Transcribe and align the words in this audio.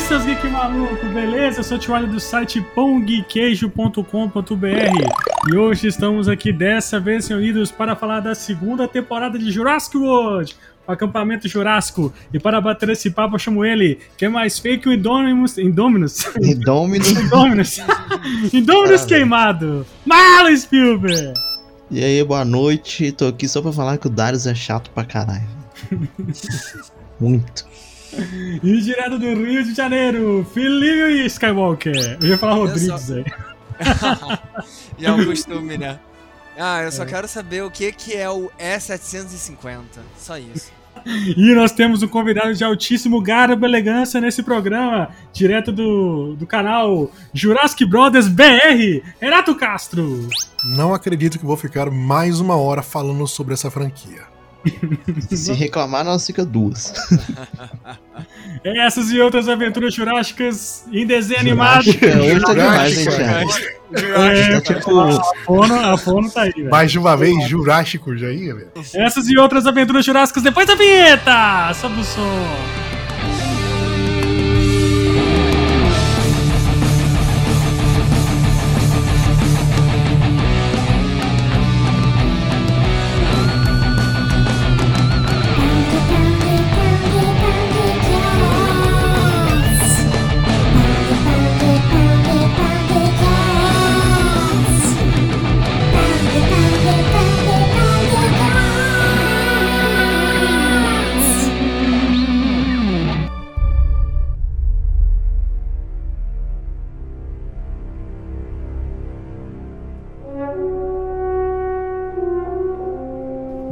seus 0.00 0.24
geek 0.24 0.48
maluco, 0.48 1.06
beleza? 1.06 1.60
Eu 1.60 1.64
sou 1.64 1.76
o 1.76 1.80
Tiwali 1.80 2.06
do 2.06 2.18
site 2.18 2.62
pongqueijo.com.br 2.74 5.50
e 5.50 5.56
hoje 5.56 5.86
estamos 5.86 6.28
aqui 6.28 6.50
dessa 6.50 6.98
vez 6.98 7.28
reunidos 7.28 7.70
para 7.70 7.94
falar 7.94 8.20
da 8.20 8.34
segunda 8.34 8.88
temporada 8.88 9.38
de 9.38 9.50
Jurassic 9.50 9.98
World, 9.98 10.56
o 10.86 10.92
acampamento 10.92 11.46
Jurássico. 11.46 12.12
E 12.32 12.38
para 12.38 12.60
bater 12.60 12.88
esse 12.88 13.10
papo 13.10 13.34
eu 13.34 13.38
chamo 13.38 13.64
ele, 13.64 13.98
que 14.16 14.24
é 14.24 14.28
mais 14.30 14.58
fake 14.58 14.88
o 14.88 14.92
Indominus... 14.92 15.58
Indominus? 15.58 16.24
Indominus. 16.36 17.10
Indominus. 17.20 17.80
Indominus 18.52 19.04
queimado. 19.04 19.86
Malo 20.06 20.56
Spielberg! 20.56 21.34
E 21.90 22.02
aí, 22.02 22.24
boa 22.24 22.44
noite. 22.44 23.12
Tô 23.12 23.26
aqui 23.26 23.46
só 23.46 23.60
pra 23.60 23.72
falar 23.72 23.98
que 23.98 24.06
o 24.06 24.10
Darius 24.10 24.46
é 24.46 24.54
chato 24.54 24.90
pra 24.90 25.04
caralho. 25.04 25.46
Muito. 27.20 27.66
E 28.62 28.80
direto 28.80 29.18
do 29.18 29.26
Rio 29.26 29.64
de 29.64 29.74
Janeiro, 29.74 30.46
Felipe 30.52 31.26
Skywalker. 31.26 32.18
Eu 32.20 32.28
ia 32.28 32.38
falar 32.38 32.54
Rodrigues 32.54 32.86
só- 33.02 33.14
aí. 33.14 33.24
E 34.98 35.06
é 35.06 35.12
um 35.12 35.24
costume, 35.24 35.76
né? 35.78 35.98
Ah, 36.58 36.82
eu 36.82 36.92
só 36.92 37.04
quero 37.04 37.26
saber 37.26 37.62
o 37.64 37.70
que, 37.70 37.90
que 37.92 38.14
é 38.14 38.28
o 38.28 38.50
E750. 38.60 39.80
Só 40.18 40.36
isso. 40.38 40.70
E 41.04 41.54
nós 41.54 41.72
temos 41.72 42.02
um 42.02 42.08
convidado 42.08 42.54
de 42.54 42.62
altíssimo 42.62 43.20
garbo 43.20 43.64
e 43.64 43.68
elegância 43.68 44.20
nesse 44.20 44.42
programa, 44.42 45.08
direto 45.32 45.72
do, 45.72 46.36
do 46.36 46.46
canal 46.46 47.10
Jurassic 47.32 47.84
Brothers 47.86 48.28
BR, 48.28 49.02
Renato 49.20 49.54
Castro. 49.56 50.28
Não 50.76 50.94
acredito 50.94 51.38
que 51.38 51.44
vou 51.44 51.56
ficar 51.56 51.90
mais 51.90 52.38
uma 52.38 52.56
hora 52.56 52.82
falando 52.82 53.26
sobre 53.26 53.54
essa 53.54 53.70
franquia. 53.70 54.31
Se 55.30 55.52
reclamar, 55.52 56.04
nós 56.04 56.26
fica 56.26 56.44
duas. 56.44 56.92
Essas 58.64 59.10
e 59.10 59.20
outras 59.20 59.48
aventuras 59.48 59.92
jurássicas 59.92 60.84
em 60.92 61.04
desenho 61.04 61.40
animado. 61.40 61.84
Tá 61.98 62.06
hein, 62.06 62.38
Jurássica. 62.38 63.16
Thiago? 63.16 63.50
É, 63.94 64.60
Tá 64.60 64.74
tipo. 64.74 65.00
a 65.00 65.20
Fono, 65.44 65.74
a 65.74 65.98
Fono 65.98 66.30
tá 66.30 66.42
aí, 66.42 66.52
velho. 66.52 66.70
Mais 66.70 66.90
de 66.92 66.98
uma 66.98 67.16
vez, 67.16 67.46
Jurássico 67.48 68.16
já 68.16 68.30
ia, 68.30 68.54
velho. 68.54 68.70
Essas 68.94 69.28
e 69.28 69.36
outras 69.36 69.66
aventuras 69.66 70.04
jurássicas 70.04 70.42
depois 70.42 70.66
da 70.66 70.74
vinheta! 70.74 71.74
Sobe 71.74 72.00
o 72.00 72.04
som. 72.04 72.81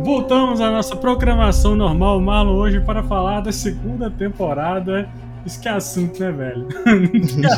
Voltamos 0.04 0.60
à 0.60 0.70
nossa 0.70 0.96
programação 0.96 1.76
normal, 1.76 2.20
Marlon, 2.20 2.56
hoje 2.56 2.80
para 2.80 3.02
falar 3.02 3.40
da 3.40 3.52
segunda 3.52 4.10
temporada. 4.10 5.08
Isso 5.46 5.60
que 5.60 5.68
é 5.68 5.72
assunto, 5.72 6.20
né, 6.20 6.32
velho? 6.32 6.68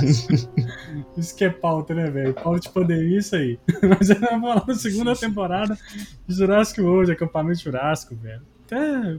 isso 1.17 1.37
que 1.37 1.45
é 1.45 1.51
pauta, 1.51 1.95
né, 1.95 2.11
velho? 2.11 2.35
Pauta 2.35 2.61
de 2.61 2.69
pandemia, 2.69 3.19
isso 3.19 3.35
aí. 3.35 3.59
Mas 3.83 4.11
eu 4.11 4.21
vou 4.21 4.29
falar 4.29 4.65
da 4.65 4.75
segunda 4.75 5.17
temporada 5.17 5.79
de 6.27 6.35
Jurassic 6.35 6.81
World, 6.81 7.13
acampamento 7.13 7.61
Jurássico, 7.61 8.15
velho. 8.17 8.43
Até 8.67 9.19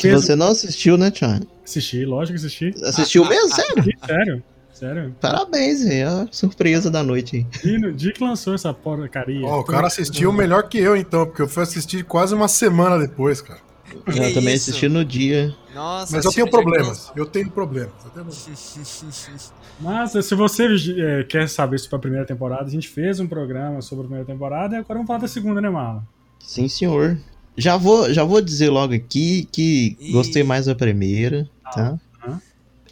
fez. 0.00 0.24
você 0.24 0.36
não 0.36 0.48
assistiu, 0.48 0.96
né, 0.96 1.10
Thiago? 1.10 1.46
Assisti, 1.64 2.04
lógico 2.04 2.38
que 2.38 2.46
assisti. 2.46 2.74
Assistiu 2.84 3.24
mesmo? 3.24 3.54
Sério? 3.54 3.84
Ih, 3.88 4.06
Sério, 4.06 4.42
sério. 4.72 5.14
Parabéns, 5.20 5.84
velho. 5.84 6.08
É 6.08 6.28
surpresa 6.30 6.90
da 6.90 7.02
noite. 7.02 7.46
E 7.64 7.78
no 7.78 7.92
dia 7.92 8.12
que 8.12 8.22
lançou 8.22 8.54
essa 8.54 8.72
porcaria. 8.72 9.46
Ó, 9.46 9.60
o 9.60 9.64
cara 9.64 9.86
assistiu 9.86 10.32
melhor 10.32 10.68
que 10.68 10.78
eu, 10.78 10.96
então, 10.96 11.26
porque 11.26 11.42
eu 11.42 11.48
fui 11.48 11.62
assistir 11.62 12.04
quase 12.04 12.34
uma 12.34 12.48
semana 12.48 12.98
depois, 12.98 13.40
cara. 13.40 13.60
Que 14.04 14.18
eu 14.18 14.34
também 14.34 14.54
isso? 14.54 14.70
assisti 14.70 14.88
no 14.88 15.04
dia. 15.04 15.54
Nossa, 15.74 16.16
Mas 16.16 16.24
eu 16.24 16.32
tenho 16.32 16.50
problemas. 16.50 17.12
Eu 17.14 17.26
tenho 17.26 17.50
problemas. 17.50 17.92
Eu 18.04 18.10
tenho 18.10 18.24
problemas. 18.24 19.52
Mas 19.80 20.12
se 20.12 20.34
você 20.34 20.68
é, 20.98 21.24
quer 21.24 21.48
saber 21.48 21.78
sobre 21.78 21.96
a 21.96 21.98
primeira 21.98 22.26
temporada, 22.26 22.64
a 22.64 22.70
gente 22.70 22.88
fez 22.88 23.20
um 23.20 23.26
programa 23.26 23.82
sobre 23.82 24.04
a 24.04 24.08
primeira 24.08 24.26
temporada 24.26 24.76
e 24.76 24.78
agora 24.78 24.94
vamos 24.94 25.06
falar 25.06 25.18
da 25.18 25.28
segunda, 25.28 25.60
né, 25.60 25.68
Marlon? 25.68 26.00
Sim, 26.38 26.68
senhor. 26.68 27.18
Já 27.56 27.76
vou, 27.76 28.12
já 28.12 28.24
vou 28.24 28.40
dizer 28.40 28.70
logo 28.70 28.94
aqui 28.94 29.48
que 29.50 29.96
Ih. 30.00 30.12
gostei 30.12 30.42
mais 30.42 30.66
da 30.66 30.74
primeira, 30.74 31.48
tá? 31.74 31.98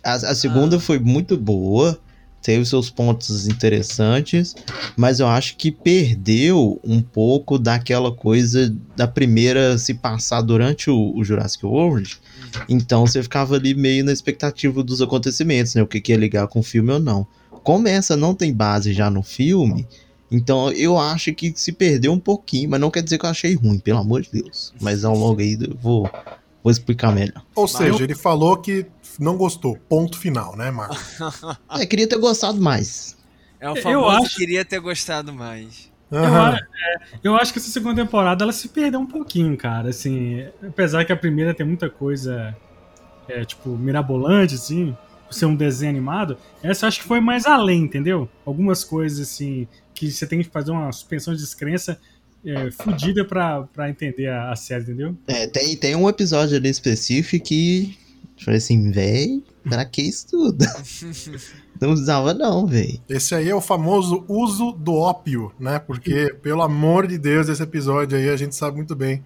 Ah. 0.03 0.12
A, 0.12 0.15
a 0.15 0.34
segunda 0.34 0.78
foi 0.81 0.99
muito 0.99 1.37
boa, 1.37 1.99
teve 2.43 2.65
seus 2.65 2.88
pontos 2.91 3.47
interessantes, 3.47 4.55
mas 4.97 5.21
eu 5.21 5.27
acho 5.27 5.56
que 5.56 5.71
perdeu 5.71 6.81
um 6.83 7.03
pouco 7.03 7.59
daquela 7.59 8.11
coisa 8.11 8.75
da 8.97 9.06
primeira 9.06 9.77
se 9.78 9.94
passar 9.94 10.41
durante 10.41 10.91
o, 10.91 11.16
o 11.16 11.25
Jurassic 11.25 11.65
World. 11.65 12.19
Então 12.69 13.06
você 13.06 13.22
ficava 13.22 13.56
ali 13.56 13.75
meio 13.75 14.05
na 14.05 14.12
expectativa 14.12 14.83
dos 14.83 15.03
acontecimentos, 15.03 15.75
né? 15.75 15.83
O 15.83 15.87
que, 15.87 16.00
que 16.00 16.12
ia 16.12 16.19
ligar 16.19 16.47
com 16.49 16.61
o 16.61 16.65
filme 16.65 16.93
ou 16.93 16.99
não. 16.99 17.27
Como 17.62 17.87
essa 17.87 18.17
não 18.17 18.34
tem 18.34 18.53
base 18.53 18.93
já 18.93 19.11
no 19.11 19.22
filme, 19.22 19.87
então 20.31 20.71
eu 20.72 20.97
acho 20.97 21.34
que 21.34 21.53
se 21.56 21.72
perdeu 21.72 22.12
um 22.12 22.19
pouquinho, 22.19 22.71
mas 22.71 22.81
não 22.81 22.91
quer 22.91 23.03
dizer 23.03 23.19
que 23.19 23.27
eu 23.27 23.31
achei 23.31 23.55
ruim, 23.55 23.78
pelo 23.78 23.99
amor 23.99 24.22
de 24.22 24.31
Deus. 24.32 24.72
Mas 24.81 25.05
ao 25.05 25.15
longo 25.17 25.41
aí 25.41 25.59
eu 25.61 25.77
vou, 25.81 26.09
vou 26.62 26.71
explicar 26.71 27.12
melhor. 27.12 27.43
Ou 27.54 27.66
seja, 27.69 28.03
ele 28.04 28.15
falou 28.15 28.56
que 28.56 28.87
não 29.19 29.37
gostou. 29.37 29.76
Ponto 29.88 30.19
final, 30.19 30.56
né, 30.56 30.71
Marco? 30.71 30.97
É, 31.78 31.87
queria 31.87 32.09
ter 32.09 32.19
gostado 32.19 32.60
mais. 32.60 33.16
É 33.59 33.69
o 33.71 33.76
Eu 33.76 33.82
famoso 33.82 34.25
acho- 34.26 34.37
queria 34.37 34.65
ter 34.65 34.78
gostado 34.81 35.32
mais. 35.32 35.91
Eu, 36.10 36.25
é, 36.25 36.59
eu 37.22 37.37
acho 37.37 37.53
que 37.53 37.59
essa 37.59 37.70
segunda 37.70 38.03
temporada 38.03 38.44
ela 38.44 38.53
se 38.53 38.69
perdeu 38.69 38.99
um 39.00 39.06
pouquinho, 39.06 39.56
cara. 39.56 39.91
Assim, 39.91 40.44
apesar 40.66 41.04
que 41.04 41.12
a 41.12 41.16
primeira 41.16 41.54
tem 41.54 41.65
muita 41.65 41.88
coisa, 41.88 42.56
é, 43.28 43.44
tipo, 43.44 43.69
mirabolante, 43.70 44.54
assim, 44.56 44.97
por 45.26 45.34
ser 45.34 45.47
um 45.47 45.54
desenho 45.54 45.91
animado, 45.91 46.37
essa 46.62 46.84
eu 46.84 46.88
acho 46.88 47.00
que 47.00 47.06
foi 47.06 47.20
mais 47.20 47.47
além, 47.47 47.82
entendeu? 47.82 48.28
Algumas 48.44 48.82
coisas, 48.82 49.20
assim, 49.28 49.69
que 49.94 50.10
você 50.10 50.26
tem 50.26 50.43
que 50.43 50.49
fazer 50.49 50.72
uma 50.72 50.91
suspensão 50.91 51.32
de 51.34 51.41
descrença 51.41 52.00
é, 52.44 52.70
fodida 52.70 53.24
pra, 53.24 53.62
pra 53.62 53.90
entender 53.90 54.28
a, 54.28 54.52
a 54.52 54.56
série, 54.56 54.82
entendeu? 54.82 55.16
É, 55.26 55.46
tem, 55.46 55.76
tem 55.76 55.94
um 55.94 56.08
episódio 56.08 56.56
ali 56.56 56.68
específico 56.68 57.44
que. 57.44 57.96
Eu 58.38 58.44
falei 58.44 58.58
assim, 58.58 58.90
véi, 58.90 59.42
pra 59.62 59.84
que 59.84 60.02
isso 60.02 60.26
tudo? 60.28 60.64
não 61.80 61.90
precisava, 61.90 62.32
não, 62.32 62.66
véi. 62.66 63.00
Esse 63.08 63.34
aí 63.34 63.50
é 63.50 63.54
o 63.54 63.60
famoso 63.60 64.24
uso 64.26 64.72
do 64.72 64.94
ópio, 64.94 65.52
né? 65.60 65.78
Porque, 65.78 66.34
pelo 66.42 66.62
amor 66.62 67.06
de 67.06 67.18
Deus, 67.18 67.48
esse 67.48 67.62
episódio 67.62 68.16
aí 68.16 68.30
a 68.30 68.36
gente 68.36 68.54
sabe 68.54 68.76
muito 68.76 68.96
bem 68.96 69.22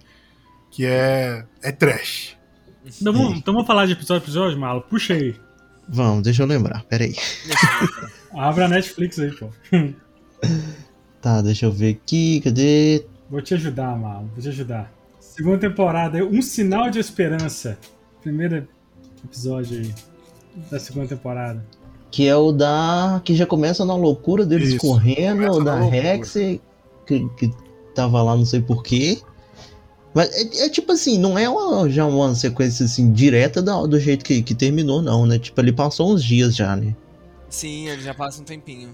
que 0.69 0.85
é, 0.85 1.45
é 1.63 1.71
trash. 1.71 2.35
Então 2.99 3.13
vamos, 3.13 3.37
então 3.37 3.53
vamos 3.53 3.65
falar 3.65 3.85
de 3.85 3.93
episódio 3.93 4.21
a 4.21 4.25
episódio, 4.25 4.59
Malo? 4.59 4.81
Puxa 4.81 5.13
aí. 5.13 5.33
Vamos, 5.87 6.23
deixa 6.23 6.43
eu 6.43 6.47
lembrar, 6.47 6.83
peraí. 6.83 7.15
Abre 8.33 8.65
a 8.65 8.67
Netflix 8.67 9.17
aí, 9.17 9.31
pô. 9.31 9.49
Tá, 11.25 11.41
deixa 11.41 11.65
eu 11.65 11.71
ver 11.71 11.95
aqui, 11.95 12.39
cadê? 12.39 13.03
Vou 13.31 13.41
te 13.41 13.55
ajudar, 13.55 13.97
Malo. 13.97 14.29
Vou 14.35 14.43
te 14.43 14.49
ajudar. 14.49 14.93
Segunda 15.19 15.57
temporada, 15.57 16.23
Um 16.23 16.39
Sinal 16.39 16.91
de 16.91 16.99
Esperança. 16.99 17.79
Primeiro 18.21 18.67
episódio 19.23 19.79
aí 19.79 19.95
da 20.69 20.79
segunda 20.79 21.07
temporada. 21.07 21.65
Que 22.11 22.27
é 22.27 22.35
o 22.35 22.51
da. 22.51 23.19
Que 23.25 23.33
já 23.35 23.47
começa 23.47 23.83
na 23.83 23.95
loucura 23.95 24.45
deles 24.45 24.69
Isso, 24.69 24.77
correndo, 24.77 25.37
começa 25.37 25.59
o 25.59 25.63
da. 25.63 25.79
Rex, 25.79 26.33
que, 27.07 27.27
que 27.35 27.51
tava 27.95 28.21
lá 28.21 28.35
não 28.35 28.45
sei 28.45 28.61
porquê. 28.61 29.17
Mas 30.13 30.31
é, 30.31 30.65
é 30.65 30.69
tipo 30.69 30.91
assim, 30.91 31.17
não 31.17 31.39
é 31.39 31.49
uma, 31.49 31.89
já 31.89 32.05
uma 32.05 32.35
sequência 32.35 32.85
assim, 32.85 33.11
direta 33.11 33.63
da- 33.63 33.83
do 33.87 33.99
jeito 33.99 34.23
que, 34.23 34.43
que 34.43 34.53
terminou, 34.53 35.01
não, 35.01 35.25
né? 35.25 35.39
Tipo, 35.39 35.59
ele 35.59 35.73
passou 35.73 36.13
uns 36.13 36.23
dias 36.23 36.55
já, 36.55 36.75
né? 36.75 36.95
Sim, 37.49 37.87
ele 37.87 38.03
já 38.03 38.13
passa 38.13 38.43
um 38.43 38.45
tempinho. 38.45 38.89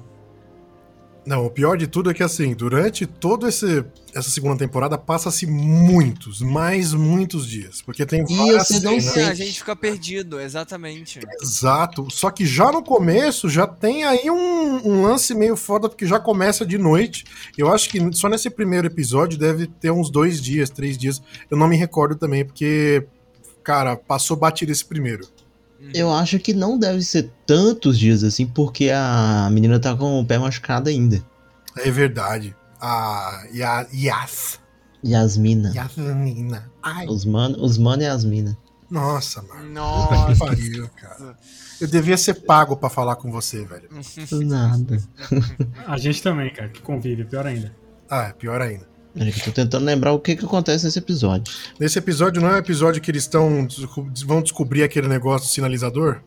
Não, 1.23 1.45
o 1.45 1.51
pior 1.51 1.77
de 1.77 1.85
tudo 1.85 2.09
é 2.09 2.13
que, 2.15 2.23
assim, 2.23 2.56
durante 2.56 3.06
toda 3.06 3.47
essa 3.47 3.85
segunda 4.23 4.57
temporada, 4.57 4.97
passa-se 4.97 5.45
muitos, 5.45 6.41
mais 6.41 6.94
muitos 6.94 7.47
dias. 7.47 7.79
Porque 7.81 8.06
tem 8.07 8.25
E 8.27 8.35
várias 8.35 8.68
você 8.68 8.79
não 8.79 9.00
cenas. 9.00 9.18
É, 9.18 9.25
a 9.25 9.33
gente 9.35 9.59
fica 9.59 9.75
perdido, 9.75 10.39
exatamente. 10.39 11.19
Exato. 11.39 12.07
Só 12.09 12.31
que 12.31 12.44
já 12.44 12.71
no 12.71 12.83
começo 12.83 13.47
já 13.50 13.68
tem 13.68 14.03
aí 14.03 14.31
um, 14.31 14.88
um 14.88 15.01
lance 15.03 15.35
meio 15.35 15.56
foda, 15.56 15.88
porque 15.88 16.07
já 16.07 16.19
começa 16.19 16.65
de 16.65 16.79
noite. 16.79 17.24
Eu 17.56 17.71
acho 17.71 17.88
que 17.89 18.00
só 18.13 18.27
nesse 18.27 18.50
primeiro 18.50 18.88
episódio 18.88 19.38
deve 19.38 19.67
ter 19.67 19.91
uns 19.91 20.09
dois 20.09 20.41
dias, 20.41 20.71
três 20.71 20.97
dias. 20.97 21.21
Eu 21.51 21.57
não 21.57 21.67
me 21.67 21.77
recordo 21.77 22.15
também, 22.15 22.44
porque, 22.44 23.06
cara, 23.63 23.95
passou 23.95 24.35
batido 24.35 24.71
esse 24.71 24.83
primeiro. 24.83 25.27
Eu 25.94 26.12
acho 26.13 26.39
que 26.39 26.54
não 26.54 26.78
deve 26.78 27.01
ser 27.04 27.30
tantos 27.45 27.98
dias 27.98 28.24
assim, 28.24 28.45
porque 28.48 28.89
a 28.94 29.50
menina 29.51 29.80
tá 29.80 29.95
com 29.95 30.19
o 30.19 30.25
pé 30.25 30.38
machucado 30.38 30.89
ainda. 30.89 31.24
É 31.78 31.89
verdade. 31.92 32.56
A 32.80 33.44
Ya- 33.54 33.88
Yas. 33.94 34.60
Yasmina. 35.04 35.72
Yasmina. 35.74 36.69
Ai, 36.83 37.07
Os 37.07 37.25
mano, 37.25 37.57
os 37.63 37.78
mano 37.78 38.04
e 38.04 38.06
as 38.06 38.24
mina. 38.24 38.56
nossa, 38.89 39.42
mano. 39.42 39.62
Que 39.63 39.69
Nossa. 39.69 40.45
pariu, 40.45 40.89
cara. 40.89 41.36
Eu 41.80 41.88
devia 41.88 42.18
ser 42.18 42.36
pago 42.36 42.77
pra 42.77 42.89
falar 42.89 43.16
com 43.16 43.31
você, 43.31 43.66
velho. 43.66 43.89
Nada. 44.45 45.01
A 45.88 45.98
gente 45.98 46.22
também, 46.22 46.54
cara, 46.54 46.69
que 46.69 46.81
convive, 46.81 47.25
pior 47.25 47.48
ainda. 47.48 47.75
Ah, 48.10 48.27
é 48.27 48.34
pior 48.34 48.62
ainda. 48.62 48.88
Eu 49.16 49.44
tô 49.44 49.52
tentando 49.52 49.86
lembrar 49.86 50.13
o 50.13 50.19
que 50.19 50.36
que 50.36 50.46
acontece 50.46 50.86
nesse 50.86 51.00
episódio. 51.00 51.54
Nesse 51.80 52.00
episódio 52.00 52.42
não 52.42 52.50
é 52.50 52.54
o 52.54 52.58
episódio 52.58 53.02
que 53.02 53.12
eles 53.12 53.24
estão 53.24 53.68
vão 54.25 54.42
descobrir 54.42 54.84
aquele 54.84 55.08
negócio 55.08 55.48
do 55.48 55.52
sinalizador? 55.52 56.22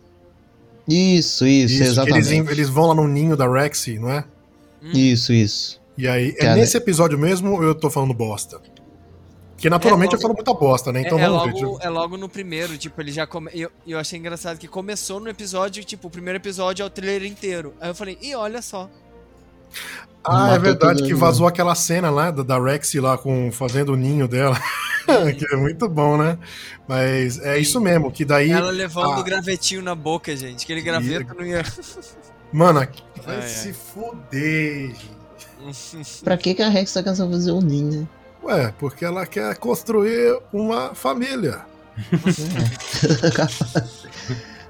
Isso, 0.87 1.47
isso, 1.47 1.79
que 1.79 1.83
exatamente. 1.83 2.29
eles, 2.29 2.51
eles 2.51 2.69
vão 2.69 2.89
lá 2.89 2.95
no 2.95 3.09
ninho 3.09 3.37
da 3.37 3.51
Rexy, 3.51 3.99
não 3.99 4.11
é? 4.11 4.25
Isso, 4.83 5.33
isso. 5.33 5.81
E 5.97 6.07
aí, 6.07 6.31
é 6.31 6.33
Cara, 6.33 6.57
nesse 6.57 6.77
episódio 6.77 7.19
mesmo 7.19 7.53
ou 7.53 7.63
eu 7.63 7.75
tô 7.75 7.89
falando 7.89 8.13
bosta? 8.13 8.61
Porque 9.55 9.71
naturalmente 9.71 10.13
É 10.13 10.17
eu 10.17 10.21
falo 10.21 10.35
muita 10.35 10.53
bosta, 10.53 10.93
né? 10.93 11.01
Então 11.01 11.19
é, 11.19 11.23
é 11.23 11.29
vamos 11.29 11.45
ver. 11.45 11.53
logo, 11.53 11.73
deixa 11.73 11.87
é 11.87 11.91
logo 11.91 12.17
no 12.19 12.29
primeiro, 12.29 12.77
tipo, 12.77 13.01
ele 13.01 13.13
já 13.13 13.27
come... 13.27 13.51
eu, 13.55 13.71
eu 13.87 13.99
achei 13.99 14.19
engraçado 14.19 14.59
que 14.59 14.69
começou 14.69 15.21
no 15.21 15.29
episódio, 15.31 15.83
tipo, 15.85 16.09
o 16.09 16.11
primeiro 16.11 16.37
episódio 16.37 16.83
é 16.83 16.87
o 16.87 16.91
trailer 16.91 17.25
inteiro. 17.25 17.73
Aí 17.81 17.89
eu 17.89 17.95
falei, 17.95 18.19
ih, 18.21 18.35
olha 18.35 18.61
só. 18.61 18.91
Ah, 20.25 20.55
é 20.55 20.59
verdade 20.59 21.03
que 21.03 21.15
vazou 21.15 21.47
aquela 21.47 21.75
cena 21.75 22.09
lá 22.09 22.31
da, 22.31 22.43
da 22.43 22.59
Rexy 22.59 22.99
lá 22.99 23.19
com, 23.19 23.53
fazendo 23.53 23.93
o 23.93 23.97
ninho 23.97 24.27
dela. 24.27 24.59
que 25.05 25.55
é 25.55 25.57
muito 25.57 25.87
bom, 25.87 26.17
né? 26.17 26.39
Mas 26.89 27.39
é 27.41 27.59
isso 27.59 27.79
mesmo, 27.79 28.11
que 28.11 28.25
daí. 28.25 28.51
Ela 28.51 28.71
levando 28.71 29.13
ah. 29.13 29.21
o 29.21 29.23
gravetinho 29.23 29.83
na 29.83 29.95
boca, 29.95 30.35
gente. 30.35 30.65
Aquele 30.65 30.81
graveto 30.81 31.35
não 31.35 31.45
ia. 31.45 31.63
Mano, 32.51 32.81
vai 33.25 33.37
Ai, 33.37 33.43
ai. 33.43 33.49
se 33.49 33.73
fuder, 33.75 34.95
gente. 34.95 35.15
Pra 36.25 36.37
que, 36.37 36.55
que 36.55 36.63
a 36.63 36.69
Rex 36.69 36.93
tá 36.93 37.03
querendo 37.03 37.31
fazer 37.31 37.53
um 37.53 37.61
ninho? 37.61 38.09
Ué, 38.43 38.73
porque 38.79 39.05
ela 39.05 39.27
quer 39.27 39.57
construir 39.57 40.39
uma 40.53 40.95
família. 40.95 41.63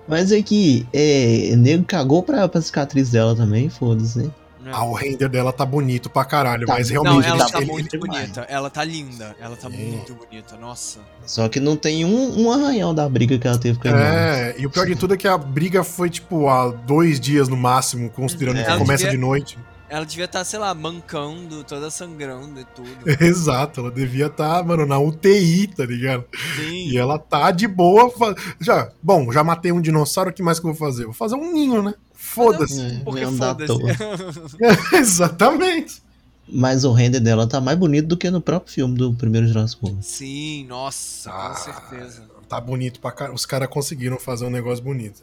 Mas 0.07 0.31
é 0.31 0.41
que 0.43 0.87
é, 0.93 1.51
o 1.53 1.57
nego 1.57 1.85
cagou 1.85 2.23
pra, 2.23 2.49
pra 2.49 2.61
cicatriz 2.61 3.11
dela 3.11 3.35
também, 3.35 3.69
foda-se, 3.69 4.19
né? 4.19 4.31
Ah, 4.73 4.85
o 4.85 4.93
render 4.93 5.29
dela 5.29 5.53
tá 5.53 5.65
bonito 5.67 6.09
pra 6.09 6.25
caralho, 6.25 6.67
Tá. 6.67 6.75
mas 6.75 6.91
Não, 6.91 7.03
realmente. 7.03 7.29
ela 7.29 7.43
ele- 7.45 7.51
tá 7.53 7.61
muito 7.61 7.99
bonita. 7.99 8.41
Ela 8.49 8.71
tá 8.71 8.85
linda. 8.85 9.35
Ela 9.41 9.57
tá 9.57 9.69
É. 9.69 9.71
muito 9.77 10.15
bonita. 10.15 10.57
Nossa. 10.57 11.01
Só 11.27 11.49
que 11.49 11.59
não 11.61 11.77
tem 11.77 12.05
um, 12.05 12.43
um 12.43 12.53
arranhão 12.53 12.95
da 12.95 13.09
briga 13.09 13.39
que 13.39 13.47
ela 13.47 13.59
teve 13.59 13.79
com 13.79 13.89
a. 13.89 13.91
É, 13.93 14.55
e 14.59 14.67
o 14.67 14.71
pior 14.71 14.87
de 14.87 14.95
tudo 14.97 15.15
é 15.15 15.17
que 15.17 15.29
a 15.29 15.37
briga 15.37 15.83
foi, 15.85 16.09
tipo, 16.11 16.49
há 16.49 16.69
dois 16.71 17.19
dias 17.21 17.49
no 17.49 17.57
máximo, 17.57 18.09
considerando 18.11 18.59
É, 18.59 18.65
que 18.65 18.71
ela 18.71 18.79
começa 18.79 19.05
devia- 19.05 19.19
de 19.19 19.19
noite. 19.19 19.59
Ela 19.87 20.05
devia 20.07 20.25
estar, 20.25 20.43
sei 20.45 20.59
lá, 20.59 20.75
mancando, 20.75 21.63
toda 21.63 21.89
sangrando 21.91 22.59
e 22.59 22.65
tudo. 22.65 22.89
Exato, 23.23 23.81
ela 23.81 23.91
devia 23.93 24.27
estar, 24.27 24.65
mano, 24.65 24.85
na 24.87 24.99
UTI, 24.99 25.69
tá 25.69 25.85
ligado? 25.85 26.25
Sim. 26.57 26.89
E 26.89 26.97
ela 26.99 27.17
tá 27.19 27.51
de 27.53 27.69
boa. 27.69 28.13
Já, 28.61 28.89
bom, 29.01 29.31
já 29.31 29.45
matei 29.45 29.71
um 29.71 29.81
dinossauro, 29.81 30.31
o 30.31 30.33
que 30.33 30.43
mais 30.43 30.59
que 30.59 30.67
eu 30.67 30.73
vou 30.73 30.79
fazer? 30.89 31.05
Vou 31.05 31.13
fazer 31.13 31.37
um 31.37 31.53
ninho, 31.53 31.81
né? 31.83 31.95
Foda-se. 32.35 32.81
É, 32.81 33.01
Porque 33.05 33.27
foda-se. 33.27 33.73
Exatamente. 34.97 36.03
Mas 36.47 36.85
o 36.85 36.93
render 36.93 37.21
dela 37.21 37.47
tá 37.47 37.61
mais 37.61 37.79
bonito 37.79 38.07
do 38.09 38.17
que 38.17 38.31
no 38.31 38.41
próprio 38.41 38.73
filme 38.73 38.97
do 38.99 39.15
primeiro 39.15 39.47
Jurassic 39.47 39.83
World. 39.83 40.05
Sim, 40.05 40.67
nossa, 40.67 41.31
Ah. 41.31 41.49
com 41.51 41.57
certeza. 41.57 42.23
Tá 42.49 42.61
bonito 42.61 43.01
pra 43.01 43.11
caralho. 43.13 43.35
Os 43.35 43.47
caras 43.47 43.69
conseguiram 43.69 44.19
fazer 44.19 44.45
um 44.45 44.51
negócio 44.51 44.85
bonito. 44.85 45.23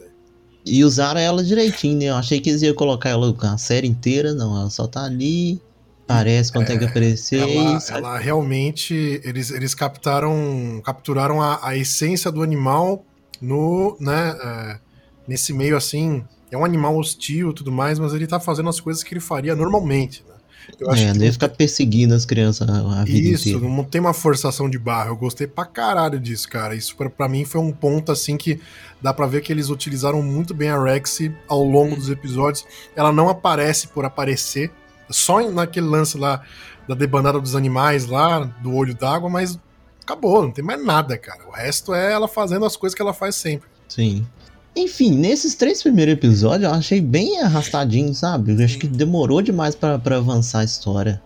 E 0.66 0.84
usaram 0.84 1.20
ela 1.20 1.42
direitinho, 1.42 1.98
né? 1.98 2.06
Eu 2.06 2.16
achei 2.16 2.40
que 2.40 2.50
eles 2.50 2.62
iam 2.62 2.74
colocar 2.74 3.10
ela 3.10 3.34
a 3.40 3.58
série 3.58 3.86
inteira, 3.86 4.34
não. 4.34 4.56
Ela 4.60 4.70
só 4.70 4.86
tá 4.88 5.04
ali, 5.04 5.60
aparece 6.08 6.52
quando 6.52 6.66
tem 6.66 6.78
que 6.78 6.84
aparecer. 6.84 7.40
Ela, 7.40 7.78
ela 7.90 8.18
realmente. 8.18 9.20
Eles, 9.24 9.50
eles 9.50 9.74
captaram. 9.74 10.80
Capturaram 10.84 11.40
a, 11.40 11.60
a 11.68 11.76
essência 11.76 12.30
do 12.32 12.42
animal 12.42 13.04
no. 13.40 13.96
né? 14.00 14.36
é, 14.42 14.78
nesse 15.26 15.52
meio 15.52 15.76
assim. 15.76 16.24
É 16.52 16.56
um 16.56 16.64
animal 16.64 16.96
hostil 16.96 17.50
e 17.50 17.54
tudo 17.54 17.72
mais, 17.72 17.98
mas 17.98 18.12
ele 18.12 18.26
tá 18.26 18.38
fazendo 18.38 18.68
as 18.68 18.78
coisas 18.78 19.02
que 19.02 19.12
ele 19.14 19.20
faria 19.20 19.56
normalmente, 19.56 20.22
né? 20.28 20.34
Eu 20.78 20.90
acho 20.90 21.02
É, 21.02 21.12
que 21.12 21.18
ia 21.18 21.32
ficar 21.32 21.48
perseguindo 21.48 22.14
as 22.14 22.24
crianças 22.24 22.68
a 22.68 23.04
vida 23.04 23.30
Isso, 23.30 23.48
inteira. 23.48 23.68
não 23.68 23.82
tem 23.82 24.00
uma 24.00 24.12
forçação 24.12 24.70
de 24.70 24.78
barra. 24.78 25.08
Eu 25.08 25.16
gostei 25.16 25.46
pra 25.46 25.64
caralho 25.64 26.20
disso, 26.20 26.48
cara. 26.48 26.74
Isso 26.74 26.94
pra, 26.94 27.10
pra 27.10 27.28
mim 27.28 27.44
foi 27.44 27.60
um 27.60 27.72
ponto 27.72 28.12
assim 28.12 28.36
que 28.36 28.60
dá 29.00 29.12
pra 29.12 29.26
ver 29.26 29.40
que 29.40 29.52
eles 29.52 29.70
utilizaram 29.70 30.22
muito 30.22 30.54
bem 30.54 30.68
a 30.68 30.80
Rexy 30.80 31.34
ao 31.48 31.64
longo 31.64 31.96
dos 31.96 32.08
episódios. 32.10 32.64
Ela 32.94 33.10
não 33.10 33.28
aparece 33.28 33.88
por 33.88 34.04
aparecer, 34.04 34.70
só 35.10 35.50
naquele 35.50 35.86
lance 35.86 36.16
lá 36.16 36.42
da 36.86 36.94
debandada 36.94 37.40
dos 37.40 37.56
animais 37.56 38.06
lá, 38.06 38.40
do 38.62 38.74
olho 38.74 38.94
d'água, 38.94 39.28
mas 39.28 39.58
acabou, 40.02 40.42
não 40.42 40.50
tem 40.52 40.64
mais 40.64 40.84
nada, 40.84 41.16
cara. 41.18 41.40
O 41.48 41.50
resto 41.50 41.92
é 41.94 42.12
ela 42.12 42.28
fazendo 42.28 42.64
as 42.64 42.76
coisas 42.76 42.94
que 42.94 43.02
ela 43.02 43.12
faz 43.14 43.34
sempre. 43.34 43.68
Sim. 43.88 44.26
Enfim, 44.74 45.12
nesses 45.14 45.54
três 45.54 45.82
primeiros 45.82 46.14
episódios 46.14 46.70
eu 46.70 46.74
achei 46.74 47.00
bem 47.00 47.40
arrastadinho, 47.42 48.14
sabe? 48.14 48.52
Eu 48.58 48.64
acho 48.64 48.78
que 48.78 48.86
demorou 48.86 49.42
demais 49.42 49.74
pra, 49.74 49.98
pra 49.98 50.16
avançar 50.16 50.60
a 50.60 50.64
história. 50.64 51.20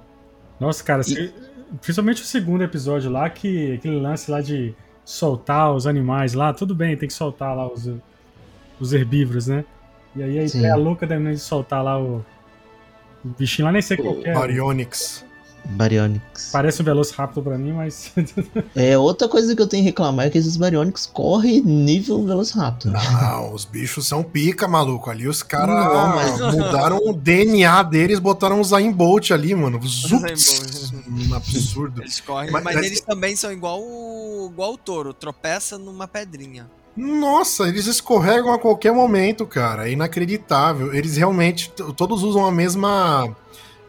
Nossa, 0.58 0.82
cara, 0.82 1.02
se- 1.02 1.32
principalmente 1.80 2.22
o 2.22 2.24
segundo 2.24 2.62
episódio 2.64 3.10
lá, 3.10 3.28
que 3.30 3.74
aquele 3.74 4.00
lance 4.00 4.30
lá 4.30 4.40
de 4.40 4.74
soltar 5.04 5.72
os 5.72 5.86
animais 5.86 6.32
lá, 6.34 6.52
tudo 6.52 6.74
bem, 6.74 6.96
tem 6.96 7.06
que 7.06 7.14
soltar 7.14 7.54
lá 7.54 7.70
os, 7.70 7.88
os 8.80 8.92
herbívoros, 8.92 9.46
né? 9.46 9.64
E 10.16 10.22
aí 10.22 10.38
a 10.38 10.44
ideia 10.44 10.74
louca 10.76 11.06
de 11.06 11.36
soltar 11.38 11.84
lá 11.84 12.00
o, 12.00 12.24
o 13.24 13.28
bichinho 13.38 13.66
lá, 13.66 13.72
nem 13.72 13.82
sei 13.82 13.96
qual 13.96 14.14
que 14.16 14.28
é. 14.28 14.32
Baryonyx. 14.32 15.25
Baryonyx. 15.70 16.50
Parece 16.52 16.80
um 16.82 16.84
Velociraptor 16.84 17.42
pra 17.42 17.58
mim, 17.58 17.72
mas 17.72 18.12
É, 18.74 18.96
outra 18.96 19.28
coisa 19.28 19.54
que 19.54 19.60
eu 19.62 19.66
tenho 19.66 19.82
que 19.82 19.90
reclamar 19.90 20.26
é 20.26 20.30
que 20.30 20.38
esses 20.38 20.56
Baryonyx 20.56 21.06
correm 21.06 21.60
nível 21.62 22.24
Velociraptor. 22.24 22.92
Não, 22.92 23.52
os 23.52 23.64
bichos 23.64 24.06
são 24.06 24.22
pica, 24.22 24.66
maluco. 24.68 25.10
Ali 25.10 25.26
os 25.28 25.42
caras 25.42 25.74
mas- 26.14 26.54
mudaram 26.54 26.98
o 26.98 27.12
DNA 27.12 27.82
deles, 27.82 28.18
botaram 28.18 28.60
um 28.60 28.64
Zayn 28.64 28.92
Bolt 28.92 29.30
ali, 29.30 29.54
mano. 29.54 29.80
Zups. 29.86 30.92
Um 31.08 31.34
absurdo. 31.34 32.02
Eles 32.02 32.20
correm, 32.20 32.50
Mas- 32.50 32.62
mas, 32.64 32.74
mas- 32.76 32.86
eles 32.86 33.00
também 33.00 33.34
são 33.36 33.52
igual 33.52 33.80
o, 33.80 34.48
igual 34.52 34.72
o 34.74 34.78
touro, 34.78 35.12
tropeça 35.12 35.76
numa 35.78 36.06
pedrinha. 36.08 36.66
Nossa, 36.96 37.68
eles 37.68 37.86
escorregam 37.86 38.54
a 38.54 38.58
qualquer 38.58 38.90
momento, 38.90 39.44
cara. 39.46 39.86
É 39.86 39.92
inacreditável. 39.92 40.94
Eles 40.94 41.16
realmente 41.18 41.70
todos 41.94 42.22
usam 42.22 42.46
a 42.46 42.50
mesma 42.50 43.36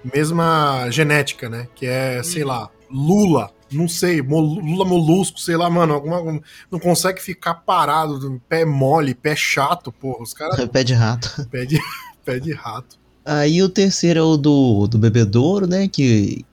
mesma 0.03 0.89
genética, 0.89 1.49
né? 1.49 1.67
Que 1.75 1.85
é, 1.85 2.21
sei 2.23 2.43
lá, 2.43 2.69
Lula. 2.89 3.51
Não 3.71 3.87
sei, 3.87 4.21
Lula 4.21 4.85
molusco, 4.85 5.39
sei 5.39 5.57
lá, 5.57 5.69
mano. 5.69 5.93
Alguma, 5.93 6.41
não 6.71 6.79
consegue 6.79 7.21
ficar 7.21 7.55
parado, 7.55 8.41
pé 8.47 8.63
mole, 8.63 9.13
pé 9.13 9.35
chato, 9.35 9.91
porra. 9.91 10.23
Os 10.23 10.33
caras 10.33 10.63
Pé 10.71 10.83
de 10.83 10.93
rato. 10.93 11.47
pé 11.49 11.65
de, 11.65 11.79
pé 12.23 12.39
de 12.39 12.53
rato. 12.53 12.97
Aí 13.25 13.61
o 13.61 13.67
terceiro 13.67 14.19
é 14.19 14.23
o 14.23 14.37
do, 14.37 14.87
do 14.87 14.97
bebedouro, 14.97 15.67
né? 15.67 15.89
Que, 15.89 16.45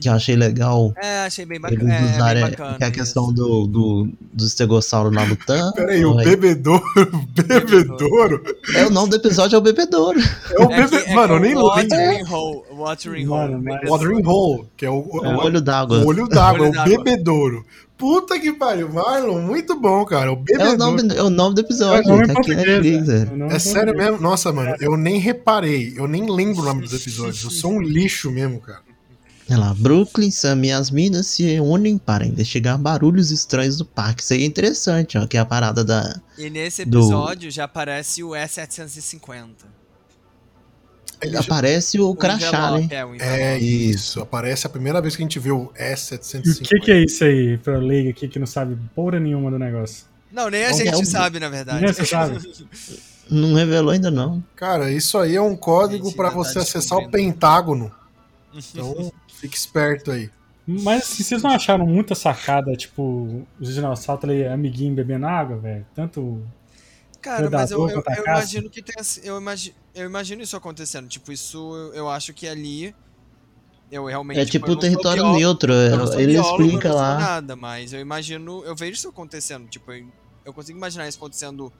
que 0.00 0.08
eu 0.08 0.12
achei 0.12 0.36
legal. 0.36 0.92
É, 1.02 1.26
achei 1.26 1.44
bem, 1.44 1.58
Eles 1.64 1.78
baca 1.78 1.92
é, 1.94 2.00
bem 2.00 2.10
usarem 2.14 2.42
bacana. 2.50 2.76
que 2.78 2.82
é 2.84 2.86
a 2.86 2.90
isso. 2.90 2.98
questão 2.98 3.32
do, 3.32 3.66
do, 3.66 4.08
do 4.32 4.44
estegossauro 4.46 5.10
lá 5.14 5.24
lutando. 5.24 5.72
Peraí, 5.76 6.04
o 6.04 6.18
Aí- 6.18 6.24
bebedouro, 6.24 6.82
bebedouro 7.34 8.42
É 8.74 8.86
o 8.86 8.90
nome 8.90 9.10
do 9.10 9.16
episódio 9.16 9.56
é 9.56 9.58
o 9.58 9.62
bebedouro. 9.62 10.18
é 10.20 10.58
o 10.58 10.70
É 10.70 10.86
que- 10.86 10.96
bebê. 10.96 11.10
é 11.10 11.14
mano, 11.14 11.34
eu 11.34 11.40
que 11.40 11.46
nem. 11.46 12.24
Watering 12.24 12.24
Hole. 12.32 12.62
Watering 12.76 13.26
Hole. 13.28 13.54
bebedouro. 13.56 13.90
Watering 13.90 14.26
Hole, 14.26 14.64
que 14.76 14.86
é 14.86 14.90
o, 14.90 14.94
É 15.22 15.28
o 15.28 15.36
o- 15.36 15.44
olho 15.44 15.60
d'água. 15.60 15.98
o 15.98 16.06
olho 16.06 16.28
d'água, 16.28 16.68
o 16.68 16.84
bebedouro. 16.84 17.64
Puta 17.96 18.38
que 18.40 18.52
pariu, 18.52 18.92
Marlon, 18.92 19.40
muito 19.40 19.78
bom, 19.78 20.04
cara. 20.04 20.30
O 20.32 20.34
É 20.34 20.36
o, 20.36 20.42
bebedouro. 20.42 20.76
nome, 20.78 21.14
é 21.16 21.22
o 21.22 21.30
nome 21.30 21.54
do 21.54 21.60
é 21.60 21.64
episódio. 21.64 22.10
nome 22.10 22.26
tá 22.26 22.40
aqui 22.40 22.50
na 22.54 22.62
Netflix, 22.62 23.06
né? 23.06 23.28
é. 23.48 23.52
É 23.52 23.56
É 23.56 23.58
sério 23.60 23.96
mesmo? 23.96 24.20
Nossa, 24.20 24.52
mano, 24.52 24.74
eu 24.80 24.96
nem 24.96 25.18
reparei, 25.18 25.94
eu 25.96 26.08
nem 26.08 26.28
lembro 26.28 26.62
o 26.62 26.64
nome 26.64 26.82
dos 26.82 26.92
episódios. 27.00 27.44
Eu 27.44 27.50
sou 27.50 27.70
um 27.72 27.80
lixo 27.80 28.30
mesmo, 28.32 28.58
cara. 28.60 28.80
Olha 29.50 29.58
lá, 29.58 29.74
Brooklyn, 29.74 30.30
Sam 30.30 30.64
e 30.64 30.72
as 30.72 30.90
minas 30.90 31.26
se 31.26 31.60
unem 31.60 31.98
para 31.98 32.26
investigar 32.26 32.78
barulhos 32.78 33.30
estranhos 33.30 33.76
do 33.76 33.84
parque. 33.84 34.22
Isso 34.22 34.32
aí 34.32 34.42
é 34.42 34.46
interessante, 34.46 35.18
ó, 35.18 35.26
que 35.26 35.36
é 35.36 35.40
a 35.40 35.44
parada 35.44 35.84
da... 35.84 36.18
E 36.38 36.48
nesse 36.48 36.84
Do- 36.84 36.98
episódio 37.00 37.50
já 37.50 37.64
aparece 37.64 38.22
o 38.24 38.30
E750. 38.30 39.48
Ele- 41.20 41.36
Aparece 41.36 42.00
o 42.00 42.14
crachá, 42.14 42.72
né? 42.72 42.88
É, 42.90 43.04
o 43.04 43.14
É 43.22 43.58
isso, 43.58 44.20
aparece 44.20 44.66
a 44.66 44.70
primeira 44.70 45.00
vez 45.00 45.14
que 45.16 45.22
a 45.22 45.24
gente 45.24 45.38
vê 45.38 45.50
o 45.52 45.70
E 45.78 45.92
S750. 45.94 46.60
o 46.60 46.62
que, 46.64 46.78
que 46.80 46.90
é 46.90 47.02
isso 47.02 47.24
aí, 47.24 47.56
pra 47.58 47.78
leiga 47.78 48.10
aqui 48.10 48.28
que 48.28 48.38
não 48.38 48.46
sabe 48.46 48.76
porra 48.94 49.20
nenhuma 49.20 49.50
do 49.50 49.58
negócio? 49.58 50.06
Não, 50.32 50.50
nem 50.50 50.64
a 50.64 50.70
É 50.70 50.74
gente 50.74 50.96
um- 50.96 51.04
sabe, 51.04 51.38
na 51.38 51.48
verdade. 51.48 51.82
Nem 51.84 51.92
você 51.92 52.04
sabe. 52.04 52.38
Não 53.30 53.54
revelou 53.54 53.90
ainda 53.90 54.10
não. 54.10 54.44
Cara, 54.54 54.90
isso 54.92 55.16
aí 55.16 55.34
é 55.34 55.40
um 55.40 55.56
código 55.56 56.08
ainda 56.08 56.24
tá 56.24 56.28
você 56.30 56.58
acessar 56.58 56.98
o. 56.98 57.10
Pentágono. 57.10 57.90
Então, 58.54 59.10
fique 59.44 59.56
esperto 59.56 60.10
aí. 60.10 60.30
Mas 60.66 61.02
assim, 61.02 61.22
vocês 61.22 61.42
não 61.42 61.50
acharam 61.50 61.86
muita 61.86 62.14
sacada, 62.14 62.74
tipo, 62.74 63.46
os 63.60 63.74
dinossauros 63.74 64.24
ali, 64.24 64.46
amiguinho 64.46 64.94
bebendo 64.94 65.26
água, 65.26 65.58
velho? 65.58 65.86
Tanto 65.94 66.42
Cara, 67.20 67.50
mas 67.50 67.70
eu, 67.70 67.88
eu, 67.88 68.02
eu 68.16 68.24
imagino 68.24 68.70
que 68.70 68.82
tem 68.82 68.94
assim- 68.98 69.20
eu 69.24 69.38
imagino, 69.38 69.74
eu 69.94 70.06
imagino 70.06 70.42
isso 70.42 70.56
acontecendo. 70.56 71.08
Tipo, 71.08 71.32
isso 71.32 71.58
eu, 71.74 71.94
eu 71.94 72.08
acho 72.10 72.32
que 72.34 72.46
ali 72.46 72.94
eu 73.90 74.06
realmente 74.06 74.40
É 74.40 74.44
tipo 74.44 74.66
eu 74.66 74.72
o 74.72 74.78
território 74.78 75.22
biólogo, 75.22 75.38
neutro. 75.38 75.72
sou 76.06 76.20
Ele 76.20 76.32
biólogo, 76.32 76.62
eu 76.62 76.66
explica 76.66 76.88
não 76.90 76.96
lá. 76.96 77.18
nada, 77.18 77.56
mas 77.56 77.92
eu 77.92 78.00
imagino, 78.00 78.62
eu 78.64 78.74
vejo 78.74 78.92
isso 78.92 79.08
acontecendo, 79.08 79.68
tipo, 79.68 79.90
eu, 79.92 80.06
eu 80.44 80.52
consigo 80.52 80.76
imaginar 80.78 81.08
isso 81.08 81.18
acontecendo 81.18 81.72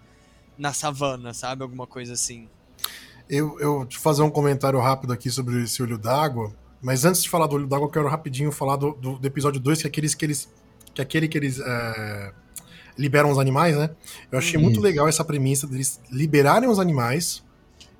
na 0.56 0.72
savana, 0.72 1.34
sabe? 1.34 1.62
Alguma 1.62 1.86
coisa 1.86 2.12
assim. 2.14 2.48
Eu, 3.28 3.58
eu 3.58 3.80
eu 3.82 3.88
fazer 3.90 4.22
um 4.22 4.30
comentário 4.30 4.78
rápido 4.78 5.12
aqui 5.12 5.30
sobre 5.30 5.62
esse 5.62 5.82
olho 5.82 5.98
d'água. 5.98 6.52
Mas 6.84 7.06
antes 7.06 7.22
de 7.22 7.30
falar 7.30 7.46
do 7.46 7.56
olho 7.56 7.66
d'água, 7.66 7.86
eu 7.86 7.90
quero 7.90 8.06
rapidinho 8.06 8.52
falar 8.52 8.76
do, 8.76 8.92
do, 8.92 9.18
do 9.18 9.26
episódio 9.26 9.58
2, 9.58 9.80
que 9.80 9.86
é 9.86 9.88
aqueles 9.88 10.14
que 10.14 10.22
eles. 10.22 10.52
Que 10.92 11.00
é 11.00 11.02
aquele 11.02 11.26
que 11.26 11.38
eles 11.38 11.58
é, 11.58 12.32
liberam 12.96 13.30
os 13.30 13.38
animais, 13.38 13.74
né? 13.74 13.88
Eu 14.30 14.38
achei 14.38 14.60
muito 14.60 14.74
Isso. 14.74 14.82
legal 14.82 15.08
essa 15.08 15.24
premissa 15.24 15.66
deles 15.66 15.98
liberarem 16.10 16.68
os 16.68 16.78
animais. 16.78 17.42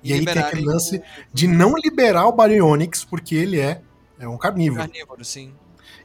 E, 0.03 0.13
aí 0.13 0.23
tem 0.23 0.37
aquele 0.37 0.63
lance 0.63 1.01
de 1.33 1.47
não 1.47 1.73
liberar 1.75 2.27
o 2.27 2.31
Baryonyx, 2.31 3.03
porque 3.03 3.33
ele 3.33 3.59
é, 3.59 3.81
é 4.19 4.27
um 4.27 4.37
carnívoro. 4.37 4.83
carnívoro, 4.83 5.25
sim. 5.25 5.51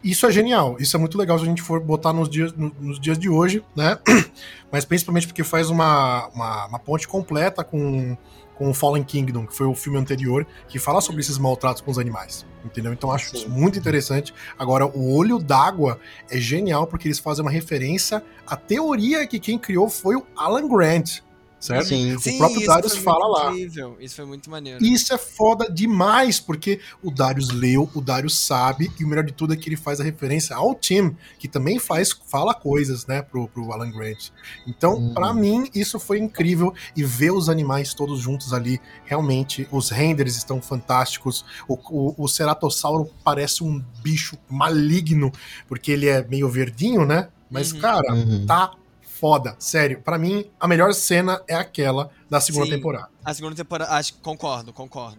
Isso 0.03 0.25
é 0.25 0.33
genial. 0.33 0.77
Isso 0.81 0.97
é 0.97 0.99
muito 0.99 1.19
legal 1.19 1.39
se 1.39 1.45
a 1.45 1.47
gente 1.47 1.61
for 1.61 1.79
botar 1.81 2.15
nos 2.15 2.31
dias, 2.31 2.51
no- 2.55 2.75
nos 2.81 2.99
dias 2.99 3.19
de 3.19 3.29
hoje, 3.29 3.63
né? 3.77 3.99
Mas 4.73 4.87
principalmente 4.87 5.27
porque 5.27 5.45
faz 5.45 5.69
uma, 5.69 6.29
uma, 6.29 6.67
uma 6.67 6.79
ponte 6.79 7.07
completa 7.07 7.63
com, 7.63 8.17
com 8.61 8.69
o 8.69 8.75
Fallen 8.75 9.03
Kingdom, 9.03 9.47
que 9.47 9.57
foi 9.57 9.67
o 9.67 9.75
filme 9.75 9.99
anterior, 9.99 10.47
que 10.69 10.79
fala 10.79 11.01
sobre 11.01 11.23
esses 11.23 11.39
maltratos 11.39 11.81
com 11.81 11.91
os 11.91 11.99
animais. 11.99 12.45
Entendeu? 12.63 12.93
Então 12.93 13.11
acho 13.11 13.35
isso 13.35 13.49
muito 13.49 13.79
interessante. 13.79 14.35
Agora, 14.59 14.85
o 14.87 15.17
olho 15.17 15.39
d'água 15.39 15.99
é 16.31 16.37
genial 16.37 16.87
porque 16.87 17.09
eles 17.09 17.19
fazem 17.19 17.43
uma 17.43 17.51
referência 17.51 18.23
à 18.47 18.57
teoria 18.57 19.27
que 19.27 19.41
quem 19.41 19.59
criou 19.59 19.89
foi 19.89 20.15
o 20.15 20.27
Alan 20.37 20.69
Grant. 20.69 21.21
Certo? 21.61 21.89
Sim. 21.89 22.15
O 22.17 22.39
próprio 22.39 22.59
isso 22.61 22.67
Darius 22.69 22.95
foi 22.95 23.03
fala 23.03 23.27
muito 23.27 23.33
lá. 23.39 23.51
Incrível. 23.53 23.97
Isso 24.01 24.17
foi 24.17 24.25
muito 24.25 24.49
maneiro. 24.51 24.83
E 24.83 24.95
isso 24.95 25.13
é 25.13 25.19
foda 25.19 25.71
demais, 25.71 26.41
porque 26.41 26.81
o 27.03 27.11
Darius 27.11 27.51
leu, 27.51 27.89
o 27.95 28.01
Darius 28.01 28.39
sabe, 28.39 28.91
e 28.99 29.05
o 29.05 29.09
melhor 29.09 29.25
de 29.25 29.33
tudo 29.33 29.53
é 29.53 29.57
que 29.57 29.69
ele 29.69 29.77
faz 29.77 30.01
a 30.01 30.03
referência 30.05 30.57
ao 30.57 30.75
Tim, 30.75 31.15
que 31.39 31.47
também 31.47 31.79
faz, 31.79 32.13
fala 32.29 32.55
coisas, 32.55 33.07
né, 33.07 33.21
pro, 33.21 33.47
pro 33.47 33.71
Alan 33.73 33.91
Grant. 33.91 34.31
Então, 34.67 34.95
Uhum. 34.95 35.13
pra 35.13 35.35
mim, 35.35 35.69
isso 35.75 36.01
foi 36.01 36.19
incrível, 36.19 36.73
e 36.97 37.05
ver 37.05 37.31
os 37.31 37.51
animais 37.51 37.93
todos 37.93 38.21
juntos 38.21 38.55
ali, 38.55 38.81
realmente, 39.05 39.69
os 39.71 39.91
renders 39.91 40.37
estão 40.37 40.63
fantásticos, 40.63 41.45
o, 41.69 41.75
o, 41.91 42.25
o 42.25 42.27
Ceratossauro 42.27 43.11
parece 43.23 43.63
um 43.63 43.85
bicho 44.03 44.39
maligno, 44.49 45.31
porque 45.69 45.93
ele 45.93 46.09
é 46.09 46.27
meio 46.27 46.49
verdinho, 46.49 47.05
né, 47.05 47.29
mas, 47.51 47.73
Uhum. 47.73 47.81
cara, 47.81 48.15
Uhum. 48.15 48.47
tá 48.47 48.73
foda, 49.21 49.55
sério. 49.59 50.01
Pra 50.03 50.19
mim, 50.19 50.45
a 50.59 50.67
melhor 50.67 50.93
cena 50.95 51.41
é 51.47 51.55
aquela 51.55 52.11
da 52.29 52.41
segunda 52.41 52.65
Sim. 52.67 52.73
temporada. 52.73 53.09
A 53.25 53.35
segunda 53.35 53.55
temporada, 53.55 53.93
acho 53.93 54.15
que 54.15 54.21
concordo, 54.21 54.73
concordo. 54.73 55.19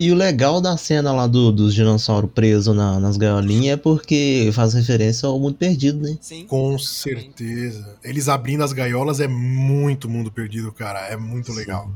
E 0.00 0.10
o 0.10 0.14
legal 0.16 0.60
da 0.60 0.76
cena 0.76 1.12
lá 1.12 1.26
do, 1.26 1.52
dos 1.52 1.74
dinossauros 1.74 2.30
presos 2.32 2.74
na- 2.74 2.98
nas 2.98 3.16
gaiolinhas 3.16 3.74
é 3.74 3.76
porque 3.76 4.50
faz 4.52 4.74
referência 4.74 5.28
ao 5.28 5.38
mundo 5.38 5.54
perdido, 5.56 6.00
né? 6.00 6.16
Sim. 6.20 6.44
Com 6.46 6.76
certeza. 6.78 7.98
Eles 8.02 8.28
abrindo 8.28 8.64
as 8.64 8.72
gaiolas 8.72 9.20
é 9.20 9.28
muito 9.28 10.08
mundo 10.08 10.32
perdido, 10.32 10.72
cara. 10.72 11.00
É 11.06 11.16
muito 11.16 11.52
legal. 11.52 11.88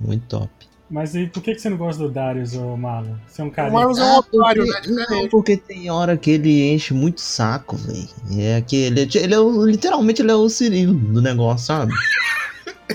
Muito 0.00 0.24
top. 0.26 0.50
Mas 0.92 1.14
e 1.14 1.26
por 1.26 1.42
que, 1.42 1.54
que 1.54 1.60
você 1.60 1.70
não 1.70 1.78
gosta 1.78 2.02
do 2.02 2.10
Darius, 2.10 2.52
ô 2.54 2.76
Malo? 2.76 3.18
Você 3.26 3.40
é 3.40 3.44
um 3.46 3.50
cara. 3.50 3.70
O 3.70 3.72
Marlos 3.72 3.98
é 3.98 4.02
um 4.04 4.16
otário, 4.18 4.62
né? 4.66 4.72
porque, 4.74 4.90
não, 4.90 5.28
porque 5.30 5.56
tem 5.56 5.90
hora 5.90 6.18
que 6.18 6.32
ele 6.32 6.70
enche 6.70 6.92
muito 6.92 7.18
saco, 7.22 7.76
velho. 7.76 8.06
É 8.38 8.60
que 8.60 8.76
ele, 8.76 9.00
é- 9.00 9.08
ele 9.14 9.32
é 9.32 9.40
o, 9.40 9.64
literalmente 9.64 10.20
ele 10.20 10.30
é 10.30 10.34
o 10.34 10.46
Cirilo 10.50 10.92
do 10.92 11.22
negócio, 11.22 11.66
sabe? 11.66 11.94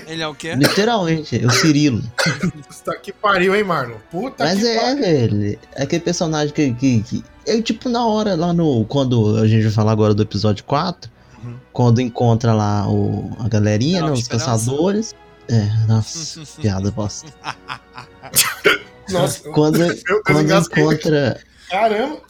Ele 0.06 0.22
é 0.22 0.28
o 0.28 0.34
quê? 0.34 0.54
Literalmente, 0.54 1.42
é 1.42 1.44
o 1.44 1.50
Cirilo. 1.50 2.00
Tá 2.84 2.96
que 2.96 3.12
pariu, 3.12 3.54
hein, 3.56 3.64
Marlon? 3.64 3.96
Puta 4.10 4.44
Mas 4.44 4.60
que 4.60 4.66
é, 4.66 4.80
pariu. 4.80 5.00
velho. 5.02 5.58
É 5.74 5.82
aquele 5.82 6.02
personagem 6.02 6.54
que, 6.54 6.72
que, 6.74 7.02
que. 7.02 7.24
É 7.44 7.60
tipo 7.60 7.88
na 7.88 8.06
hora 8.06 8.36
lá 8.36 8.52
no. 8.52 8.84
Quando 8.84 9.36
a 9.36 9.48
gente 9.48 9.64
vai 9.64 9.72
falar 9.72 9.90
agora 9.92 10.14
do 10.14 10.22
episódio 10.22 10.62
4. 10.64 11.10
Uhum. 11.42 11.54
Quando 11.72 12.00
encontra 12.00 12.54
lá 12.54 12.88
o, 12.88 13.28
a 13.40 13.48
galerinha, 13.48 14.02
né? 14.02 14.12
Os 14.12 14.20
Esperança. 14.20 14.46
caçadores. 14.46 15.16
É, 15.48 15.86
nossa, 15.86 16.40
piada 16.60 16.90
bosta. 16.90 17.32
Nossa, 19.10 19.48
Quando, 19.50 19.78
quando 20.26 20.42
engasguei. 20.42 20.84
encontra. 20.84 21.40
Caramba. 21.70 22.20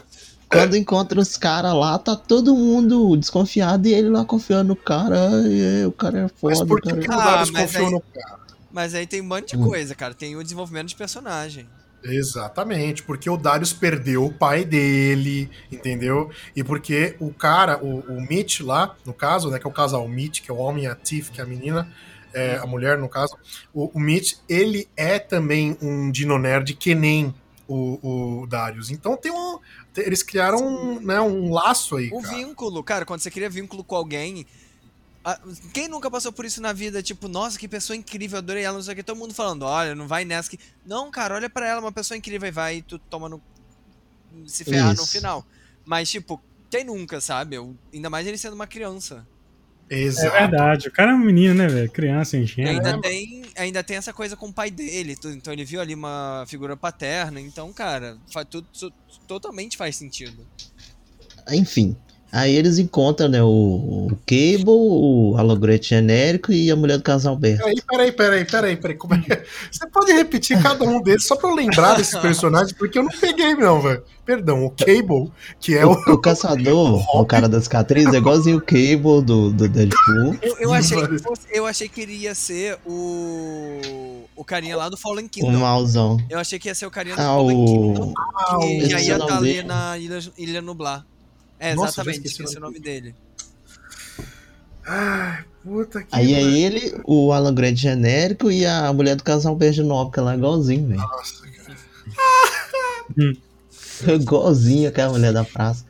Quando 0.49 0.77
encontra 0.77 1.21
os 1.21 1.37
caras 1.37 1.75
lá, 1.75 1.99
tá 1.99 2.15
todo 2.15 2.55
mundo 2.55 3.17
desconfiado 3.17 3.87
e 3.89 3.93
ele 3.93 4.09
lá 4.09 4.25
confiando 4.25 4.69
no 4.69 4.77
cara. 4.77 5.17
E 5.45 5.85
o 5.85 5.91
cara 5.93 6.19
é 6.21 6.23
Mas 6.23 6.33
foda, 6.59 6.67
por 6.67 6.79
o 6.79 6.83
que, 6.83 6.89
cara. 6.91 7.01
que 7.03 7.09
o 7.11 7.13
Ah, 7.13 7.25
Darius 7.33 7.51
mas 7.51 7.63
confiou 7.73 7.87
aí- 7.89 7.93
no 7.93 8.01
cara? 8.01 8.39
Mas 8.71 8.95
aí 8.95 9.07
tem 9.07 9.21
um 9.21 9.25
monte 9.25 9.57
de 9.57 9.57
Hum. 9.63 9.67
coisa, 9.67 9.95
cara. 9.95 10.15
Tem 10.15 10.37
o 10.37 10.43
desenvolvimento 10.43 10.87
de 10.89 10.95
personagem. 10.95 11.67
Exatamente, 12.05 13.03
porque 13.03 13.29
o 13.29 13.37
Darius 13.37 13.73
perdeu 13.73 14.25
o 14.25 14.33
pai 14.33 14.65
dele, 14.65 15.51
entendeu? 15.71 16.31
E 16.55 16.63
porque 16.63 17.17
o 17.19 17.33
cara, 17.35 17.77
o, 17.85 17.99
o 18.09 18.21
Mitch 18.21 18.61
lá, 18.61 18.95
no 19.05 19.13
caso, 19.13 19.51
né, 19.51 19.59
que 19.59 19.67
é 19.67 19.71
o 19.71 19.73
casal 19.73 20.07
Mitch, 20.07 20.41
que 20.43 20.51
é 20.51 20.55
o 20.55 20.59
homem 20.59 20.85
e 20.85 20.87
a 20.87 20.95
Tiff, 20.95 21.33
que 21.33 21.41
é 21.41 21.45
a 21.45 21.47
menina, 21.47 21.89
é, 22.33 22.57
a 22.57 22.67
mulher, 22.67 22.99
no 22.99 23.09
caso, 23.09 23.37
o, 23.73 23.91
o 23.97 24.01
Mitch, 24.01 24.35
ele 24.49 24.89
é 24.97 25.19
também 25.19 25.77
um 25.81 26.11
Dino 26.11 26.39
Nerd 26.39 26.75
que 26.75 26.95
nem 26.95 27.35
o, 27.67 28.41
o 28.43 28.47
Darius. 28.47 28.91
Então 28.91 29.17
tem 29.17 29.31
um. 29.33 29.59
Eles 29.97 30.23
criaram 30.23 30.59
um, 30.59 31.01
né, 31.01 31.21
um 31.21 31.53
laço 31.53 31.97
aí. 31.97 32.09
O 32.13 32.23
cara. 32.23 32.37
vínculo, 32.37 32.83
cara, 32.85 33.05
quando 33.05 33.21
você 33.21 33.31
cria 33.31 33.51
vínculo 33.51 33.83
com 33.83 33.97
alguém. 33.97 34.47
a- 35.25 35.41
Quem 35.75 35.89
nunca 35.89 36.09
passou 36.11 36.33
por 36.33 36.45
isso 36.45 36.63
na 36.63 36.73
vida? 36.73 37.03
Tipo, 37.03 37.27
nossa, 37.29 37.59
que 37.59 37.67
pessoa 37.67 37.97
incrível, 37.97 38.39
adorei 38.39 38.63
ela, 38.63 38.77
não 38.77 38.83
sei 38.83 38.93
o 38.95 38.97
que. 38.97 39.03
Todo 39.03 39.19
mundo 39.19 39.35
falando, 39.35 39.63
olha, 39.65 39.95
não 39.95 40.07
vai 40.07 40.25
nessa 40.25 40.49
que. 40.51 40.59
Não, 40.87 41.11
cara, 41.11 41.35
olha 41.35 41.51
pra 41.51 41.67
ela, 41.67 41.81
uma 41.81 41.93
pessoa 41.93 42.17
incrível 42.17 42.49
e 42.49 42.53
vai 42.53 42.77
e 42.77 42.83
tu 42.83 42.99
toma 42.99 43.29
no. 43.29 43.43
Se 44.47 44.65
ferrar 44.65 44.89
no 44.95 45.03
Isso. 45.03 45.07
final. 45.13 45.45
Mas, 45.85 46.09
tipo, 46.11 46.41
quem 46.71 46.85
nunca, 46.85 47.21
sabe? 47.21 47.57
Eu- 47.57 47.75
ainda 47.93 48.09
mais 48.09 48.27
ele 48.27 48.39
sendo 48.39 48.53
uma 48.55 48.67
criança. 48.67 49.27
É 49.91 49.99
Exato. 50.01 50.33
verdade. 50.37 50.89
O 50.89 50.93
cara 50.93 51.13
é 51.13 51.15
um 51.15 51.19
menino, 51.19 51.55
né, 51.55 51.67
velho? 51.67 51.91
Criança, 51.91 52.37
enchendo. 52.37 52.69
ainda, 52.69 52.91
É. 52.91 53.01
tem, 53.01 53.43
ainda 53.57 53.83
tem 53.83 53.97
essa 53.97 54.13
coisa 54.13 54.37
com 54.37 54.47
o 54.49 54.53
pai 54.53 54.71
dele. 54.71 55.17
tudo. 55.17 55.35
Então 55.35 55.53
ele 55.53 55.65
viu 55.65 55.81
ali 55.81 55.95
uma 55.95 56.45
figura 56.47 56.77
paterna. 56.77 57.41
Então, 57.41 57.73
cara, 57.73 58.19
faz 58.33 58.47
tudo, 58.51 58.67
tu- 58.79 58.93
totalmente 59.27 59.77
faz 59.77 59.97
sentido. 59.97 60.47
Enfim. 61.51 61.97
Aí 62.31 62.55
eles 62.55 62.79
encontram, 62.79 63.27
né, 63.29 63.43
o, 63.43 63.47
o 63.49 64.19
Cable, 64.27 64.65
o 64.69 65.35
hologrete 65.39 65.89
genérico 65.91 66.53
e 66.53 66.71
a 66.71 66.77
mulher 66.77 66.99
do 66.99 67.03
casal 67.03 67.33
Alberto. 67.33 67.63
Peraí, 67.65 67.83
peraí, 67.87 68.13
peraí, 68.13 68.45
peraí, 68.45 68.77
peraí. 68.77 68.97
Como 68.97 69.15
é 69.15 69.25
é? 69.31 69.45
Você 69.71 69.87
pode 69.89 70.13
repetir 70.13 70.63
cada 70.63 70.85
um 70.85 71.01
deles 71.01 71.27
só 71.27 71.37
pra 71.37 71.49
eu 71.49 71.55
lembrar 71.55 71.95
desses 71.97 72.17
personagens, 72.21 72.73
porque 72.73 72.99
eu 72.99 73.05
não 73.05 73.11
peguei, 73.11 73.55
não, 73.55 73.81
velho. 73.81 74.03
Perdão, 74.27 74.67
o 74.67 74.71
Cable, 74.71 75.33
que 75.59 75.75
é 75.75 75.87
O, 75.87 75.93
o. 75.93 76.13
o 76.13 76.19
caçador, 76.19 77.03
o 77.19 77.25
cara 77.25 77.49
das 77.49 77.65
cicatrizes, 77.65 78.13
é 78.13 78.19
igualzinho 78.19 78.59
o 78.59 78.61
Cable 78.61 79.23
do, 79.25 79.51
do 79.51 79.67
Deadpool. 79.67 80.37
Eu, 80.43 80.57
eu 80.61 80.73
achei 80.75 81.01
que 81.07 81.19
fosse- 81.21 81.47
eu 81.51 81.65
achei 81.67 81.89
que 81.89 82.03
iria 82.03 82.35
ser 82.35 82.77
o. 82.87 84.25
O 84.37 84.45
carinha 84.45 84.77
lá 84.77 84.89
do 84.89 84.97
Fallen 84.97 85.27
O 85.27 85.29
Kingdom. 85.31 85.53
mauzão. 85.53 86.19
Eu 86.29 86.39
achei 86.39 86.59
que 86.59 86.69
ia 86.69 86.75
ser 86.75 86.87
o 86.87 86.91
carinha 86.91 87.17
do 87.17 87.21
Ah, 87.23 87.25
Fallen 87.25 87.65
Kingdom. 87.65 88.09
o. 88.11 88.15
Ah, 88.37 88.59
Que 88.61 88.67
o- 88.85 88.91
já 88.91 88.99
esse 88.99 89.09
ia 89.09 89.15
é 89.15 89.17
o 89.17 89.21
estar 89.23 89.35
nome 89.35 89.49
ali 89.49 89.57
dele. 89.57 89.67
na 89.69 89.99
Ilha, 89.99 90.19
Ilha 90.37 90.63
Nublar. 90.63 91.07
É, 91.59 91.75
Nossa, 91.75 92.01
exatamente, 92.01 92.27
esqueci 92.27 92.43
o 92.43 92.45
esqueci 92.45 92.59
o 92.59 92.61
nome 92.61 92.79
dele. 92.79 93.15
Ai, 94.87 95.45
puta 95.63 96.03
que. 96.03 96.09
Aí 96.13 96.33
é 96.33 96.41
pariu. 96.41 96.57
ele, 96.57 97.01
o 97.05 97.33
Alan 97.33 97.55
Grant 97.55 97.77
genérico 97.77 98.51
e 98.51 98.65
a 98.65 98.93
mulher 98.93 99.17
do 99.17 99.25
casal 99.25 99.53
Alberto 99.53 99.83
novo, 99.85 100.11
que 100.11 100.19
ela 100.19 100.33
é 100.33 100.37
igualzinho, 100.37 100.89
velho. 100.89 101.01
Nossa, 101.01 101.47
cara. 101.47 101.79
Igualzinho 104.15 104.89
aquela 104.89 105.13
mulher 105.13 105.33
da 105.33 105.45
praça. 105.45 105.85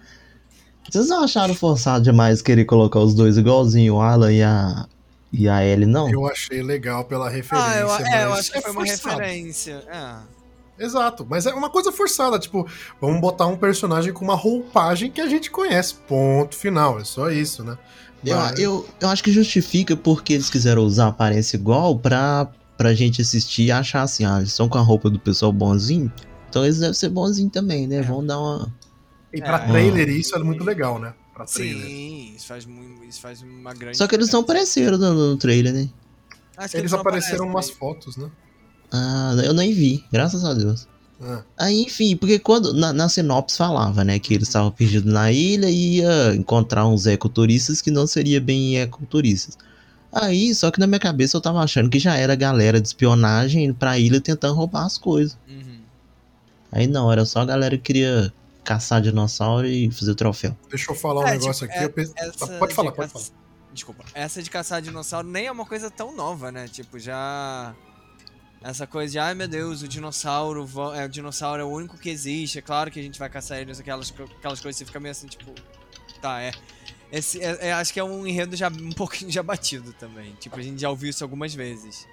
Vocês 0.90 1.08
não 1.08 1.22
acharam 1.22 1.54
forçado 1.54 2.02
demais 2.04 2.40
querer 2.40 2.64
colocar 2.64 3.00
os 3.00 3.14
dois 3.14 3.36
igualzinho, 3.36 3.96
o 3.96 4.00
Alan 4.00 4.32
e 4.32 4.42
a, 4.42 4.86
e 5.30 5.46
a 5.46 5.62
Ellie, 5.62 5.84
não? 5.84 6.10
Eu 6.10 6.26
achei 6.26 6.62
legal 6.62 7.04
pela 7.04 7.28
referência. 7.28 7.70
Ah, 7.70 7.78
eu, 7.78 7.90
é, 7.90 8.24
eu 8.24 8.30
mas 8.30 8.38
acho 8.38 8.52
que 8.52 8.58
é 8.58 8.62
foi 8.62 8.70
uma 8.70 8.86
forçado. 8.86 9.20
referência. 9.20 9.82
É. 9.86 10.37
Exato, 10.78 11.26
mas 11.28 11.44
é 11.46 11.52
uma 11.52 11.68
coisa 11.70 11.90
forçada, 11.90 12.38
tipo, 12.38 12.66
vamos 13.00 13.20
botar 13.20 13.46
um 13.46 13.56
personagem 13.56 14.12
com 14.12 14.24
uma 14.24 14.34
roupagem 14.36 15.10
que 15.10 15.20
a 15.20 15.26
gente 15.26 15.50
conhece. 15.50 15.94
Ponto 16.06 16.54
final, 16.54 17.00
é 17.00 17.04
só 17.04 17.30
isso, 17.30 17.64
né? 17.64 17.76
Eu, 18.24 18.36
Mas- 18.36 18.58
eu, 18.58 18.88
eu 19.00 19.08
acho 19.08 19.22
que 19.24 19.32
justifica 19.32 19.96
porque 19.96 20.32
eles 20.34 20.50
quiseram 20.50 20.82
usar 20.82 21.06
a 21.06 21.08
aparência 21.08 21.56
igual 21.56 21.98
pra, 21.98 22.48
pra 22.76 22.94
gente 22.94 23.20
assistir 23.22 23.64
e 23.64 23.72
achar 23.72 24.02
assim, 24.02 24.24
ah, 24.24 24.38
eles 24.38 24.50
estão 24.50 24.68
com 24.68 24.78
a 24.78 24.80
roupa 24.82 25.08
do 25.10 25.18
pessoal 25.18 25.52
bonzinho, 25.52 26.12
então 26.48 26.64
eles 26.64 26.78
devem 26.78 26.94
ser 26.94 27.08
bonzinho 27.08 27.50
também, 27.50 27.86
né? 27.86 28.00
Vão 28.02 28.24
dar 28.24 28.38
uma. 28.38 28.72
E 29.32 29.40
pra 29.40 29.56
É. 29.64 29.66
trailer 29.68 30.08
isso 30.08 30.34
é 30.34 30.38
muito 30.38 30.64
legal, 30.64 30.98
né? 30.98 31.12
Pra 31.34 31.44
trailer. 31.44 31.86
Sim, 31.86 32.32
isso 32.36 32.46
faz, 32.46 32.64
muito, 32.64 33.04
isso 33.04 33.20
faz 33.20 33.42
uma 33.42 33.72
grande. 33.74 33.96
Só 33.98 34.06
que 34.08 34.14
eles 34.16 34.30
não 34.30 34.40
apareceram 34.40 34.98
no, 34.98 35.12
no 35.30 35.36
trailer, 35.36 35.72
né? 35.72 35.88
Acho 36.56 36.72
que 36.72 36.78
Eles 36.78 36.90
não 36.90 37.00
apareceram 37.00 37.44
aparecem, 37.48 37.54
umas 37.54 37.68
né? 37.68 37.74
fotos, 37.78 38.16
né? 38.16 38.28
Ah, 38.92 39.34
eu 39.44 39.52
nem 39.52 39.72
vi, 39.72 40.04
graças 40.12 40.44
a 40.44 40.54
Deus. 40.54 40.88
Ah, 41.20 41.42
Aí, 41.58 41.82
enfim, 41.82 42.16
porque 42.16 42.38
quando 42.38 42.72
na, 42.72 42.92
na 42.92 43.08
sinopse 43.08 43.56
falava, 43.56 44.04
né, 44.04 44.18
que 44.18 44.32
eles 44.34 44.48
estavam 44.48 44.70
perdidos 44.70 45.12
na 45.12 45.30
ilha 45.32 45.68
e 45.68 45.96
ia 45.98 46.34
encontrar 46.34 46.86
uns 46.86 47.06
ecoturistas 47.06 47.82
que 47.82 47.90
não 47.90 48.06
seria 48.06 48.40
bem 48.40 48.78
ecoturistas. 48.78 49.58
Aí, 50.12 50.54
só 50.54 50.70
que 50.70 50.78
na 50.80 50.86
minha 50.86 50.98
cabeça 51.00 51.36
eu 51.36 51.40
tava 51.40 51.60
achando 51.60 51.90
que 51.90 51.98
já 51.98 52.16
era 52.16 52.34
galera 52.34 52.80
de 52.80 52.86
espionagem 52.88 53.64
indo 53.64 53.74
pra 53.74 53.98
ilha 53.98 54.20
tentando 54.20 54.54
roubar 54.54 54.86
as 54.86 54.96
coisas. 54.96 55.36
Uhum. 55.48 55.80
Aí 56.72 56.86
não, 56.86 57.10
era 57.12 57.24
só 57.26 57.40
a 57.40 57.44
galera 57.44 57.76
que 57.76 57.82
queria 57.82 58.32
caçar 58.64 59.02
dinossauro 59.02 59.66
e 59.66 59.90
fazer 59.90 60.14
troféu. 60.14 60.56
Deixa 60.70 60.90
eu 60.90 60.94
falar 60.94 61.22
um 61.24 61.26
É, 61.28 61.32
negócio 61.32 61.66
tipo, 61.66 61.72
aqui. 61.72 61.78
é- 61.78 61.84
eu 61.86 61.90
pense- 61.90 62.12
essa 62.16 62.46
pode 62.58 62.74
falar, 62.74 62.90
de 62.90 62.96
pode 62.96 63.12
caça- 63.12 63.26
falar. 63.26 63.38
Desculpa. 63.74 64.04
Essa 64.14 64.42
de 64.42 64.48
caçar 64.50 64.80
dinossauro 64.80 65.28
nem 65.28 65.46
é 65.46 65.52
uma 65.52 65.66
coisa 65.66 65.90
tão 65.90 66.14
nova, 66.16 66.50
né? 66.52 66.68
Tipo, 66.68 66.98
já. 66.98 67.74
Essa 68.62 68.86
coisa 68.86 69.12
de, 69.12 69.18
ai 69.18 69.34
meu 69.34 69.46
Deus, 69.46 69.82
o 69.82 69.88
dinossauro, 69.88 70.68
é, 70.94 71.04
o 71.04 71.08
dinossauro 71.08 71.62
é 71.62 71.64
o 71.64 71.68
único 71.68 71.96
que 71.96 72.10
existe, 72.10 72.58
é 72.58 72.62
claro 72.62 72.90
que 72.90 72.98
a 72.98 73.02
gente 73.02 73.18
vai 73.18 73.28
caçar 73.30 73.58
ele, 73.58 73.70
aquelas, 73.72 74.12
aquelas 74.38 74.60
coisas, 74.60 74.76
você 74.78 74.84
fica 74.84 74.98
meio 74.98 75.12
assim, 75.12 75.26
tipo. 75.28 75.52
Tá, 76.20 76.40
é. 76.42 76.50
Esse, 77.12 77.40
é- 77.42 77.68
é- 77.68 77.72
acho 77.72 77.92
que 77.92 78.00
é 78.00 78.04
um 78.04 78.26
enredo 78.26 78.56
já 78.56 78.68
um 78.68 78.90
pouquinho 78.90 79.30
já 79.30 79.42
batido 79.42 79.92
também. 79.92 80.34
Tipo, 80.40 80.58
a 80.58 80.62
gente 80.62 80.80
já 80.80 80.90
ouviu 80.90 81.08
isso 81.08 81.22
algumas 81.24 81.54
vezes. 81.54 82.06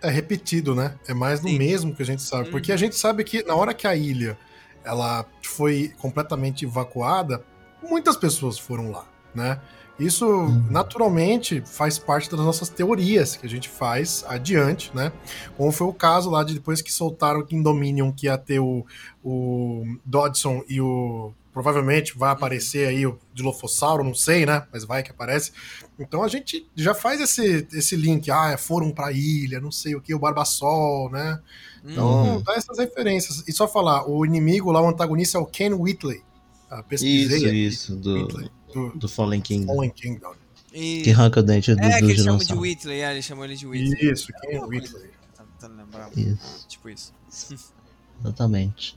É 0.00 0.10
repetido, 0.10 0.74
né? 0.74 0.98
É 1.06 1.14
mais 1.14 1.40
do 1.40 1.48
Sim. 1.48 1.58
mesmo 1.58 1.94
que 1.94 2.02
a 2.02 2.06
gente 2.06 2.22
sabe. 2.22 2.50
Porque 2.50 2.70
Uhum. 2.72 2.74
a 2.74 2.78
gente 2.78 2.96
sabe 2.96 3.22
que 3.22 3.42
na 3.44 3.54
hora 3.54 3.72
que 3.74 3.86
a 3.86 3.94
ilha 3.94 4.36
ela 4.82 5.24
foi 5.42 5.92
completamente 5.98 6.64
evacuada, 6.64 7.44
muitas 7.82 8.16
pessoas 8.16 8.58
foram 8.58 8.90
lá, 8.90 9.06
né? 9.34 9.60
Isso 9.98 10.26
naturalmente 10.70 11.62
faz 11.64 11.98
parte 11.98 12.28
das 12.28 12.40
nossas 12.40 12.68
teorias 12.68 13.36
que 13.36 13.46
a 13.46 13.48
gente 13.48 13.68
faz 13.68 14.24
adiante, 14.26 14.90
né? 14.94 15.12
Como 15.56 15.70
foi 15.70 15.86
o 15.86 15.92
caso 15.92 16.30
lá 16.30 16.42
de 16.42 16.54
depois 16.54 16.82
que 16.82 16.92
soltaram 16.92 17.40
o 17.40 17.46
King 17.46 17.62
Dominion, 17.62 18.10
que 18.10 18.26
ia 18.26 18.36
ter 18.36 18.58
o, 18.58 18.84
o 19.22 19.84
Dodson 20.04 20.62
e 20.68 20.80
o. 20.80 21.32
Provavelmente 21.52 22.18
vai 22.18 22.30
aparecer 22.32 22.88
aí 22.88 23.06
o 23.06 23.16
Dilophosauro, 23.32 24.02
não 24.02 24.14
sei, 24.14 24.44
né? 24.44 24.66
Mas 24.72 24.84
vai 24.84 25.04
que 25.04 25.12
aparece. 25.12 25.52
Então 25.96 26.24
a 26.24 26.28
gente 26.28 26.68
já 26.74 26.92
faz 26.92 27.20
esse, 27.20 27.68
esse 27.72 27.94
link. 27.94 28.28
Ah, 28.28 28.58
foram 28.58 28.90
pra 28.90 29.12
ilha, 29.12 29.60
não 29.60 29.70
sei 29.70 29.94
o 29.94 30.00
que, 30.00 30.12
o 30.12 30.18
Barbassol, 30.18 31.08
né? 31.10 31.40
Então 31.84 32.38
Hum. 32.38 32.42
dá 32.42 32.54
essas 32.54 32.78
referências. 32.78 33.44
E 33.46 33.52
só 33.52 33.68
falar, 33.68 34.10
o 34.10 34.26
inimigo 34.26 34.72
lá, 34.72 34.82
o 34.82 34.88
antagonista 34.88 35.38
é 35.38 35.40
o 35.40 35.46
Ken 35.46 35.72
Whitley. 35.72 36.22
Ah, 36.68 36.82
pesquisei 36.82 37.36
Isso, 37.36 37.46
aqui, 37.46 37.66
isso, 37.66 37.96
do, 37.96 38.14
Whitley, 38.14 38.50
do 38.74 38.98
do 38.98 39.08
Fallen 39.08 39.40
King. 39.40 39.66
Fallen 39.66 39.90
Kingdom. 39.90 40.32
E... 40.72 41.02
Que 41.02 41.10
arranca 41.12 41.40
o 41.40 41.42
dente 41.42 41.72
do, 41.74 41.80
É, 41.80 41.94
que 41.96 42.00
do 42.02 42.10
eles 42.10 42.22
chamam 42.24 42.38
de. 42.38 42.52
Whitley, 42.52 43.00
é, 43.00 43.12
eles 43.12 43.24
chamam 43.24 43.44
ele 43.44 43.54
de 43.56 43.66
Whitley. 43.66 44.12
Isso, 44.12 44.32
Alguma 44.44 44.66
coisa. 44.66 44.82
Whitley. 44.86 45.10
Tá 45.36 45.44
tentando 45.58 45.76
lembrar. 45.78 46.10
Isso, 46.16 46.66
Tipo 46.68 46.88
isso. 46.88 47.12
exatamente. 48.20 48.96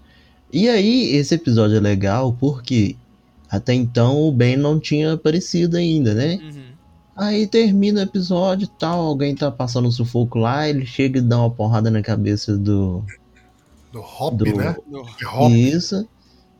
E 0.52 0.70
aí, 0.70 1.16
esse 1.16 1.36
episódio 1.36 1.78
é 1.78 1.80
legal 1.80 2.34
porque 2.40 2.96
até 3.50 3.74
então 3.74 4.22
o 4.22 4.32
Ben 4.32 4.56
não 4.58 4.80
tinha 4.80 5.14
aparecido 5.14 5.78
ainda, 5.78 6.14
né? 6.14 6.36
Uhum. 6.42 6.64
Aí 7.16 7.48
termina 7.48 8.00
o 8.00 8.04
episódio 8.04 8.66
e 8.66 8.80
tal, 8.80 9.00
alguém 9.06 9.34
tá 9.36 9.50
passando 9.52 9.88
um 9.88 9.92
sufoco 9.92 10.38
lá, 10.38 10.70
ele 10.70 10.86
chega 10.86 11.18
e 11.20 11.22
dá 11.22 11.38
uma 11.40 11.50
porrada 11.50 11.90
na 11.90 12.02
cabeça 12.02 12.56
do. 12.58 13.04
Do 13.92 14.00
Hop, 14.02 14.36
Do- 14.36 14.46
né? 14.56 14.76
Hop. 15.34 15.52
Isso. 15.52 16.08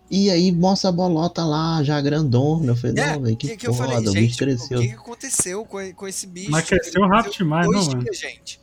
E 0.10 0.30
aí 0.30 0.52
mostra 0.52 0.90
a 0.90 0.92
bolota 0.92 1.44
lá, 1.44 1.84
já 1.84 2.00
grandona. 2.00 2.72
Eu 2.72 2.76
falei, 2.76 2.96
É, 3.04 3.14
não, 3.14 3.22
velho, 3.24 3.36
que, 3.36 3.48
que, 3.50 3.58
que 3.58 3.68
eu 3.68 3.74
foda, 3.74 3.92
falei, 3.94 4.08
o 4.08 4.12
gente, 4.14 4.22
bicho 4.28 4.38
cresceu. 4.38 4.78
o 4.80 4.82
que, 4.82 4.88
que 4.88 4.94
aconteceu 4.94 5.66
com, 5.66 5.94
com 5.94 6.08
esse 6.08 6.26
bicho? 6.28 6.50
Mas 6.52 6.66
cresceu 6.66 7.02
rápido 7.08 7.34
demais, 7.34 7.68
não, 7.70 7.86
mano? 7.86 8.06
gente. 8.14 8.60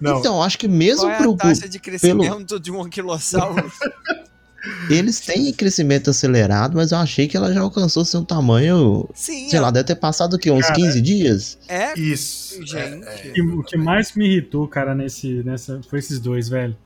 Não, 0.00 0.18
Então, 0.20 0.42
acho 0.42 0.58
que 0.58 0.68
mesmo 0.68 1.02
Qual 1.02 1.10
é 1.12 1.16
pro, 1.18 1.32
a 1.32 1.36
pro- 1.36 1.48
taxa 1.48 1.68
de 1.68 1.78
crescimento 1.78 2.58
de 2.60 2.70
um 2.70 2.82
anquilossauro? 2.82 3.70
Eles 4.90 5.20
têm 5.20 5.52
crescimento 5.52 6.10
acelerado, 6.10 6.76
mas 6.76 6.90
eu 6.90 6.98
achei 6.98 7.28
que 7.28 7.36
ela 7.36 7.52
já 7.54 7.60
alcançou 7.60 8.04
seu 8.04 8.24
tamanho. 8.24 9.08
Sim, 9.14 9.48
Sei 9.48 9.60
lá, 9.60 9.70
deve 9.70 9.84
ter 9.84 9.94
passado 9.94 10.34
o 10.34 10.38
quê? 10.38 10.50
Uns 10.50 10.62
Cara, 10.66 10.74
15 10.74 11.00
dias? 11.00 11.58
é, 11.68 11.98
isso. 11.98 12.60
gente. 12.66 13.04
O 13.06 13.32
que- 13.32 13.40
O 13.42 13.62
que 13.62 13.76
mais 13.76 14.12
me 14.14 14.26
irritou, 14.26 14.66
cara, 14.66 14.94
nesse, 14.96 15.42
nessa, 15.44 15.80
foi 15.88 16.00
esses 16.00 16.18
dois, 16.18 16.48
velho. 16.48 16.76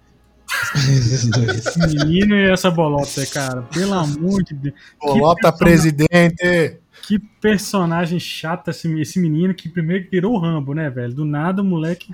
Esse 0.74 1.78
menino 1.78 2.34
e 2.34 2.50
essa 2.50 2.70
bolota, 2.70 3.26
cara. 3.26 3.62
Pelo 3.62 3.94
amor 3.94 4.42
de 4.42 4.54
Deus. 4.54 4.74
Bolota 5.00 5.52
Que 5.52 5.58
presidente. 5.58 6.78
Que 7.06 7.18
personagem 7.18 8.20
chato 8.20 8.68
esse, 8.70 8.88
esse 9.00 9.18
menino 9.18 9.52
que 9.54 9.68
primeiro 9.68 10.08
virou 10.10 10.34
o 10.34 10.38
Rambo, 10.38 10.72
né, 10.72 10.88
velho? 10.88 11.12
Do 11.12 11.24
nada 11.24 11.60
o 11.60 11.64
moleque 11.64 12.08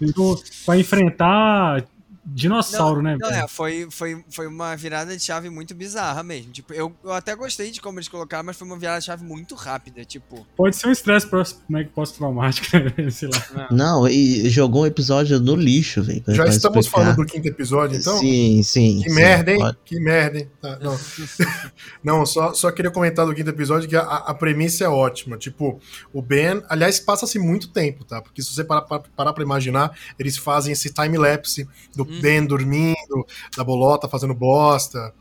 virou 0.00 0.42
pra 0.64 0.76
enfrentar 0.76 1.84
dinossauro, 2.24 3.02
né, 3.02 3.16
Não, 3.20 3.28
é, 3.30 3.48
foi, 3.48 3.88
foi, 3.90 4.24
foi 4.30 4.46
uma 4.46 4.76
virada 4.76 5.16
de 5.16 5.22
chave 5.22 5.50
muito 5.50 5.74
bizarra 5.74 6.22
mesmo. 6.22 6.52
Tipo, 6.52 6.72
eu, 6.72 6.92
eu 7.02 7.12
até 7.12 7.34
gostei 7.34 7.70
de 7.70 7.80
como 7.80 7.98
eles 7.98 8.08
colocaram, 8.08 8.44
mas 8.44 8.56
foi 8.56 8.66
uma 8.66 8.78
virada 8.78 9.00
de 9.00 9.06
chave 9.06 9.24
muito 9.24 9.54
rápida. 9.54 10.04
Tipo, 10.04 10.46
Pode 10.56 10.76
ser 10.76 10.86
um 10.88 10.92
estresse 10.92 11.26
pós- 11.26 11.60
como 11.66 11.78
é 11.78 11.84
que 11.84 11.90
pós-traumático, 11.90 12.66
né? 12.96 13.10
sei 13.10 13.28
lá. 13.28 13.68
Não, 13.70 14.06
e 14.08 14.48
jogou 14.50 14.82
um 14.82 14.86
episódio 14.86 15.40
no 15.40 15.54
lixo, 15.56 16.02
velho. 16.02 16.22
Já 16.28 16.46
estamos 16.46 16.86
explicar. 16.86 16.90
falando 16.90 17.16
do 17.16 17.26
quinto 17.26 17.48
episódio, 17.48 17.98
então? 17.98 18.18
Sim, 18.18 18.62
sim. 18.62 19.00
Que 19.02 19.08
sim. 19.10 19.14
merda, 19.16 19.50
hein? 19.52 19.58
Pode- 19.58 19.78
Que 19.84 20.00
merda, 20.00 20.38
hein? 20.38 20.50
Tá, 20.60 20.78
não, 20.80 20.96
não 22.02 22.26
só, 22.26 22.52
só 22.54 22.70
queria 22.70 22.90
comentar 22.90 23.26
do 23.26 23.34
quinto 23.34 23.50
episódio 23.50 23.88
que 23.88 23.96
a, 23.96 24.02
a 24.02 24.34
premissa 24.34 24.84
é 24.84 24.88
ótima. 24.88 25.36
Tipo, 25.36 25.80
o 26.12 26.22
Ben, 26.22 26.62
aliás, 26.68 27.00
passa-se 27.00 27.38
muito 27.38 27.68
tempo, 27.68 28.04
tá? 28.04 28.20
Porque 28.22 28.42
se 28.42 28.52
você 28.54 28.62
parar 28.64 28.82
pra, 28.82 29.00
parar 29.00 29.32
pra 29.32 29.42
imaginar, 29.42 29.96
eles 30.18 30.36
fazem 30.36 30.72
esse 30.72 30.92
time-lapse 30.92 31.68
do 31.94 32.11
Uhum. 32.12 32.20
Ben 32.20 32.44
dormindo, 32.44 33.26
da 33.56 33.64
bolota 33.64 34.08
fazendo 34.08 34.34
bosta. 34.34 35.12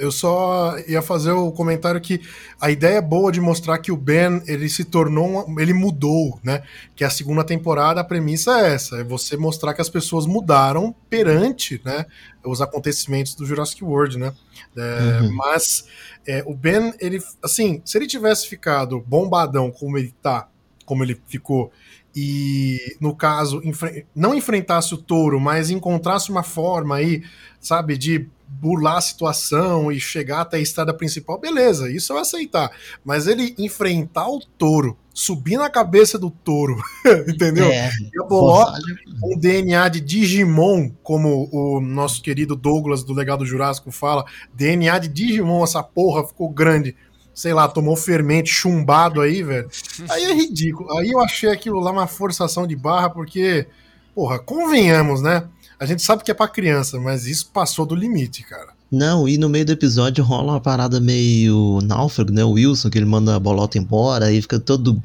Eu 0.00 0.10
só 0.10 0.78
ia 0.88 1.02
fazer 1.02 1.32
o 1.32 1.52
comentário 1.52 2.00
que 2.00 2.22
a 2.58 2.70
ideia 2.70 2.96
é 2.96 3.00
boa 3.02 3.30
de 3.30 3.38
mostrar 3.38 3.76
que 3.76 3.92
o 3.92 3.96
Ben, 3.98 4.42
ele 4.46 4.66
se 4.66 4.82
tornou, 4.82 5.44
ele 5.58 5.74
mudou, 5.74 6.40
né? 6.42 6.62
Que 6.96 7.04
a 7.04 7.10
segunda 7.10 7.44
temporada, 7.44 8.00
a 8.00 8.04
premissa 8.04 8.60
é 8.60 8.72
essa, 8.72 8.96
é 9.00 9.04
você 9.04 9.36
mostrar 9.36 9.74
que 9.74 9.82
as 9.82 9.90
pessoas 9.90 10.24
mudaram 10.24 10.94
perante, 11.10 11.82
né, 11.84 12.06
os 12.42 12.62
acontecimentos 12.62 13.34
do 13.34 13.44
Jurassic 13.44 13.84
World, 13.84 14.18
né? 14.18 14.32
É, 14.74 15.20
Uhum. 15.20 15.34
Mas 15.34 15.84
é, 16.26 16.42
o 16.46 16.54
Ben, 16.54 16.94
ele, 16.98 17.22
assim, 17.42 17.82
se 17.84 17.98
ele 17.98 18.06
tivesse 18.06 18.48
ficado 18.48 19.00
bombadão 19.00 19.70
como 19.70 19.98
ele 19.98 20.14
tá, 20.22 20.48
como 20.86 21.04
ele 21.04 21.20
ficou, 21.28 21.70
e 22.14 22.96
no 23.00 23.14
caso, 23.14 23.60
enfre- 23.64 24.06
não 24.14 24.34
enfrentasse 24.34 24.92
o 24.94 24.98
touro, 24.98 25.38
mas 25.40 25.70
encontrasse 25.70 26.30
uma 26.30 26.42
forma 26.42 26.96
aí, 26.96 27.22
sabe, 27.60 27.96
de 27.96 28.28
burlar 28.52 28.96
a 28.96 29.00
situação 29.00 29.92
e 29.92 30.00
chegar 30.00 30.40
até 30.40 30.56
a 30.56 30.60
estrada 30.60 30.92
principal, 30.92 31.38
beleza, 31.38 31.88
isso 31.88 32.12
eu 32.12 32.18
aceitar. 32.18 32.72
Mas 33.04 33.28
ele 33.28 33.54
enfrentar 33.56 34.28
o 34.28 34.40
touro, 34.58 34.98
subir 35.14 35.56
na 35.56 35.70
cabeça 35.70 36.18
do 36.18 36.30
touro, 36.30 36.76
entendeu? 37.28 37.66
É, 37.70 37.90
E 38.12 38.18
bolota 38.28 38.72
forçagem. 38.72 38.96
um 39.22 39.38
DNA 39.38 39.88
de 39.88 40.00
Digimon, 40.00 40.90
como 41.00 41.48
o 41.52 41.80
nosso 41.80 42.20
querido 42.22 42.56
Douglas 42.56 43.04
do 43.04 43.12
Legado 43.14 43.46
Jurássico 43.46 43.92
fala, 43.92 44.24
DNA 44.52 44.98
de 44.98 45.06
Digimon, 45.08 45.62
essa 45.62 45.80
porra 45.82 46.26
ficou 46.26 46.48
grande. 46.50 46.96
Sei 47.34 47.54
lá, 47.54 47.68
tomou 47.68 47.96
fermento 47.96 48.48
chumbado 48.48 49.20
aí, 49.20 49.42
velho. 49.42 49.68
Aí 50.10 50.24
é 50.24 50.34
ridículo. 50.34 50.90
Aí 50.98 51.10
eu 51.10 51.20
achei 51.20 51.50
aquilo 51.50 51.80
lá 51.80 51.90
uma 51.90 52.06
forçação 52.06 52.66
de 52.66 52.76
barra, 52.76 53.08
porque, 53.08 53.66
porra, 54.14 54.38
convenhamos, 54.38 55.22
né? 55.22 55.44
A 55.78 55.86
gente 55.86 56.02
sabe 56.02 56.22
que 56.22 56.30
é 56.30 56.34
pra 56.34 56.46
criança, 56.46 57.00
mas 57.00 57.26
isso 57.26 57.50
passou 57.52 57.86
do 57.86 57.94
limite, 57.94 58.42
cara. 58.42 58.68
Não, 58.90 59.28
e 59.28 59.38
no 59.38 59.48
meio 59.48 59.64
do 59.64 59.72
episódio 59.72 60.24
rola 60.24 60.52
uma 60.52 60.60
parada 60.60 61.00
meio 61.00 61.78
náufrago, 61.82 62.32
né? 62.32 62.44
O 62.44 62.50
Wilson, 62.50 62.90
que 62.90 62.98
ele 62.98 63.06
manda 63.06 63.36
a 63.36 63.40
bolota 63.40 63.78
embora, 63.78 64.26
aí 64.26 64.42
fica 64.42 64.58
todo 64.58 65.00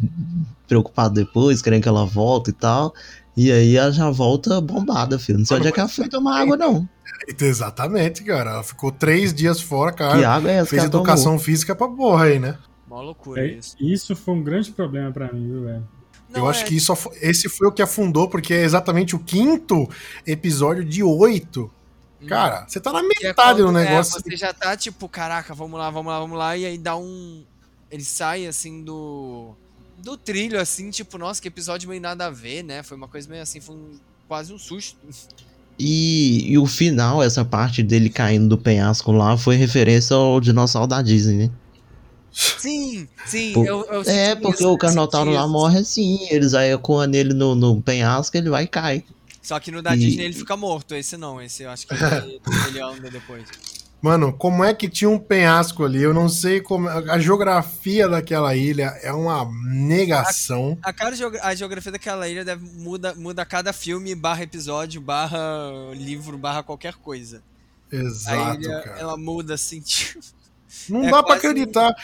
preocupado 0.68 1.14
depois, 1.14 1.62
querendo 1.62 1.84
que 1.84 1.88
ela 1.88 2.06
volte 2.06 2.50
e 2.50 2.54
tal. 2.54 2.94
E 3.38 3.52
aí 3.52 3.76
ela 3.76 3.92
já 3.92 4.10
volta 4.10 4.62
bombada, 4.62 5.20
filho. 5.20 5.40
Não 5.40 5.46
sei 5.46 5.58
onde 5.58 5.68
é 5.68 5.72
que 5.72 5.80
ela 5.80 5.90
foi 5.90 6.08
tomar 6.08 6.40
água, 6.42 6.56
não. 6.56 6.88
Exatamente, 7.40 8.24
cara. 8.24 8.52
Ela 8.52 8.64
ficou 8.64 8.92
três 8.92 9.34
dias 9.34 9.60
fora, 9.62 9.92
Que 9.92 9.98
cara. 10.00 10.30
água 10.30 10.50
é 10.52 10.56
essa 10.56 10.64
que 10.66 10.70
Fez 10.72 10.82
ela 10.84 10.92
tomou? 10.92 11.06
educação 11.06 11.38
física 11.40 11.76
pra 11.76 11.88
porra 11.88 12.26
aí, 12.26 12.40
né? 12.40 12.58
mó 12.88 13.02
loucura 13.02 13.46
É, 13.46 13.54
isso. 13.54 13.76
isso 13.80 14.16
foi 14.16 14.36
um 14.36 14.44
grande 14.44 14.72
problema 14.72 15.12
pra 15.12 15.32
mim, 15.34 15.48
viu, 15.52 15.64
velho? 15.66 15.88
eu 16.34 16.48
acho 16.48 16.62
é- 16.62 16.64
que 16.66 16.76
isso, 16.76 16.94
esse 17.22 17.50
foi 17.50 17.68
o 17.68 17.72
que 17.72 17.82
afundou, 17.82 18.30
porque 18.30 18.54
é 18.54 18.64
exatamente 18.64 19.16
o 19.16 19.20
quinto 19.20 19.90
episódio 20.26 20.84
de 20.86 21.02
oito. 21.04 21.70
Cara, 22.28 22.66
você 22.68 22.80
tá 22.80 22.92
na 22.94 23.02
Que 23.02 23.26
é 23.26 23.28
metade 23.30 23.60
do 23.60 23.66
quando, 23.66 23.80
é, 23.80 23.86
negócio. 23.90 24.22
você 24.22 24.36
já 24.38 24.54
tá 24.54 24.76
tipo, 24.78 25.08
caraca, 25.10 25.54
vamos 25.54 25.78
lá, 25.80 25.90
vamos 25.90 26.12
lá, 26.12 26.20
vamos 26.20 26.38
lá, 26.38 26.56
e 26.58 26.66
aí 26.66 26.78
dá 26.78 26.96
um. 26.98 27.44
Ele 27.92 28.04
sai 28.04 28.48
assim 28.48 28.84
do. 28.84 29.56
Do 30.04 30.18
trilho, 30.18 30.60
assim, 30.60 30.90
tipo, 30.92 31.18
nossa, 31.18 31.42
que 31.42 31.48
episódio 31.48 31.88
meio 31.90 32.02
nada 32.02 32.28
a 32.28 32.30
ver, 32.30 32.64
né? 32.64 32.84
Foi 32.84 32.98
uma 32.98 33.08
coisa 33.08 33.30
meio 33.30 33.42
assim, 33.42 33.60
foi 33.62 33.76
um- 33.76 34.00
quase 34.28 34.54
um 34.54 34.58
susto. 34.60 34.98
E, 35.80 36.52
e 36.52 36.58
o 36.58 36.66
final, 36.66 37.22
essa 37.22 37.44
parte 37.44 37.84
dele 37.84 38.10
caindo 38.10 38.48
do 38.48 38.58
penhasco 38.58 39.12
lá, 39.12 39.38
foi 39.38 39.56
referência 39.56 40.16
ao 40.16 40.40
dinossauro 40.40 40.88
da 40.88 41.02
Disney, 41.02 41.48
né? 41.48 41.52
Sim, 42.32 43.08
sim, 43.26 43.54
Pô, 43.54 43.66
eu, 43.66 43.86
eu 43.86 44.02
É, 44.02 44.36
porque 44.36 44.64
isso, 44.64 44.70
o 44.72 44.78
Carnotauro 44.78 45.32
lá 45.32 45.48
morre 45.48 45.80
assim, 45.80 46.18
eles 46.30 46.54
aí 46.54 46.72
ecoam 46.72 47.06
nele 47.08 47.34
no, 47.34 47.56
no 47.56 47.82
penhasco, 47.82 48.36
ele 48.38 48.50
vai 48.50 48.64
e 48.64 48.68
cai. 48.68 49.04
Só 49.42 49.60
que 49.60 49.72
no 49.72 49.82
da 49.82 49.94
E- 49.96 50.00
Disney 50.00 50.26
ele 50.26 50.34
fica 50.34 50.58
morto, 50.58 50.96
esse 50.96 51.16
não, 51.18 51.42
esse 51.42 51.64
eu 51.64 51.70
acho 51.70 51.86
que 51.88 51.94
ele, 51.94 52.40
ele 52.68 52.80
anda 52.82 53.10
depois. 53.10 53.48
Mano, 54.06 54.32
como 54.32 54.64
é 54.64 54.72
que 54.72 54.88
tinha 54.88 55.10
um 55.10 55.18
penhasco 55.18 55.84
ali? 55.84 56.00
Eu 56.00 56.14
não 56.14 56.30
sei 56.30 56.62
como. 56.62 56.88
A 56.88 57.18
geografia 57.18 58.08
daquela 58.08 58.56
ilha 58.56 58.96
é 59.02 59.12
uma 59.12 59.52
negação. 59.68 60.78
A, 60.84 60.94
cara, 60.94 61.16
a 61.42 61.56
geografia 61.56 61.92
daquela 61.92 62.30
ilha 62.30 62.46
deve, 62.46 62.64
muda, 62.64 63.16
muda 63.16 63.44
cada 63.44 63.74
filme, 63.74 64.14
barra 64.14 64.44
episódio, 64.44 65.02
barra 65.02 65.40
livro, 65.96 66.38
barra 66.38 66.62
qualquer 66.62 66.94
coisa. 66.94 67.42
Exato, 67.92 68.52
a 68.52 68.54
ilha, 68.54 68.82
cara. 68.84 69.00
ela 69.00 69.18
muda 69.18 69.56
assim, 69.56 69.82
tipo. 69.82 70.20
Não 70.88 71.06
é 71.06 71.10
dá 71.10 71.24
para 71.24 71.38
acreditar. 71.38 71.96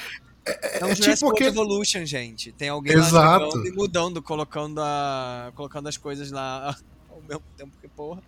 É, 0.44 0.80
é, 0.80 0.86
um 0.86 0.90
é 0.90 0.96
tipo 0.96 1.32
que 1.36 1.44
Evolution, 1.44 2.04
gente. 2.04 2.52
Tem 2.52 2.70
alguém 2.70 2.94
Exato. 2.94 3.60
lá 3.60 3.68
e 3.68 3.72
mudando, 3.72 4.24
colocando, 4.24 4.82
a, 4.82 5.52
colocando 5.54 5.88
as 5.88 5.98
coisas 5.98 6.32
lá 6.32 6.76
ao 7.12 7.22
mesmo 7.22 7.44
tempo 7.56 7.78
que 7.80 7.88
porra. 7.88 8.24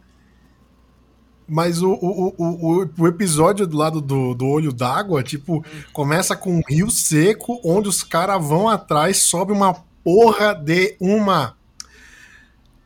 Mas 1.48 1.82
o, 1.82 1.92
o, 1.92 2.34
o, 2.38 2.90
o, 2.98 3.08
episódio 3.08 3.68
do 3.68 3.78
lado 3.78 4.00
do, 4.00 4.34
do 4.34 4.48
olho 4.48 4.72
d'água, 4.72 5.22
tipo, 5.22 5.64
começa 5.92 6.36
com 6.36 6.58
um 6.58 6.62
rio 6.68 6.90
seco, 6.90 7.60
onde 7.64 7.90
os 7.90 8.04
caras 8.04 8.44
vão 8.46 8.70
atrás, 8.70 9.18
sobe 9.18 9.52
uma 9.52 9.76
porra 10.04 10.54
de 10.54 10.96
uma 11.00 11.56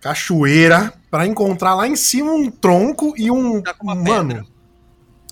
cachoeira 0.02 0.93
para 1.10 1.26
encontrar 1.26 1.76
lá 1.76 1.88
em 1.88 1.96
cima 1.96 2.32
um 2.32 2.50
tronco 2.50 3.13
e 3.17 3.30
um. 3.32 3.62
Tá 3.62 3.76
mano. 3.82 4.46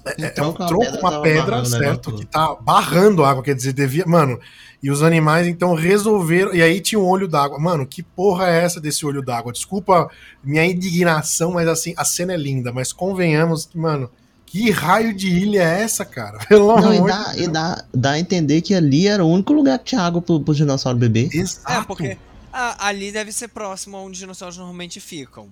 É, 0.06 0.40
é, 0.40 0.44
um 0.44 0.54
tronco, 0.54 0.98
uma 1.00 1.22
pedra, 1.22 1.66
certo? 1.66 2.16
Que 2.16 2.26
tá 2.26 2.56
barrando 2.56 3.24
a 3.24 3.32
água, 3.32 3.44
quer 3.44 3.56
dizer, 3.56 3.74
devia. 3.74 4.06
Mano, 4.06 4.40
e 4.86 4.92
os 4.92 5.02
animais 5.02 5.48
então 5.48 5.74
resolveram. 5.74 6.54
E 6.54 6.62
aí 6.62 6.80
tinha 6.80 7.00
um 7.00 7.08
olho 7.08 7.28
d'água. 7.28 7.58
Mano, 7.58 7.88
que 7.88 8.04
porra 8.04 8.52
é 8.52 8.64
essa 8.64 8.80
desse 8.80 9.04
olho 9.04 9.20
d'água? 9.24 9.52
Desculpa 9.52 10.12
minha 10.44 10.64
indignação, 10.64 11.54
mas 11.54 11.68
assim, 11.68 11.96
a 11.98 12.06
cena 12.06 12.34
é 12.34 12.38
linda. 12.38 12.72
Mas 12.72 12.94
convenhamos 12.94 13.66
que, 13.66 13.80
mano, 13.80 14.12
que 14.46 14.70
raio 14.70 15.12
de 15.12 15.28
ilha 15.28 15.64
é 15.64 15.82
essa, 15.82 16.06
cara? 16.06 16.38
Pelo 16.48 16.68
Não, 16.68 16.78
amor 16.78 16.94
e, 16.94 17.12
dá, 17.12 17.34
e 17.36 17.48
dá, 17.48 17.86
dá 17.92 18.12
a 18.12 18.20
entender 18.20 18.62
que 18.62 18.76
ali 18.76 19.08
era 19.08 19.26
o 19.26 19.28
único 19.28 19.54
lugar 19.54 19.80
que 19.80 19.86
tinha 19.86 20.02
água 20.02 20.22
pro, 20.22 20.40
pro 20.40 20.54
dinossauro 20.54 21.00
beber. 21.00 21.36
Exato. 21.36 21.72
É, 21.72 21.84
porque 21.84 22.18
a, 22.54 22.88
ali 22.88 23.12
deve 23.12 23.32
ser 23.32 23.48
próximo 23.48 23.98
onde 23.98 24.12
os 24.12 24.18
dinossauros 24.20 24.56
normalmente 24.56 25.00
ficam. 25.00 25.48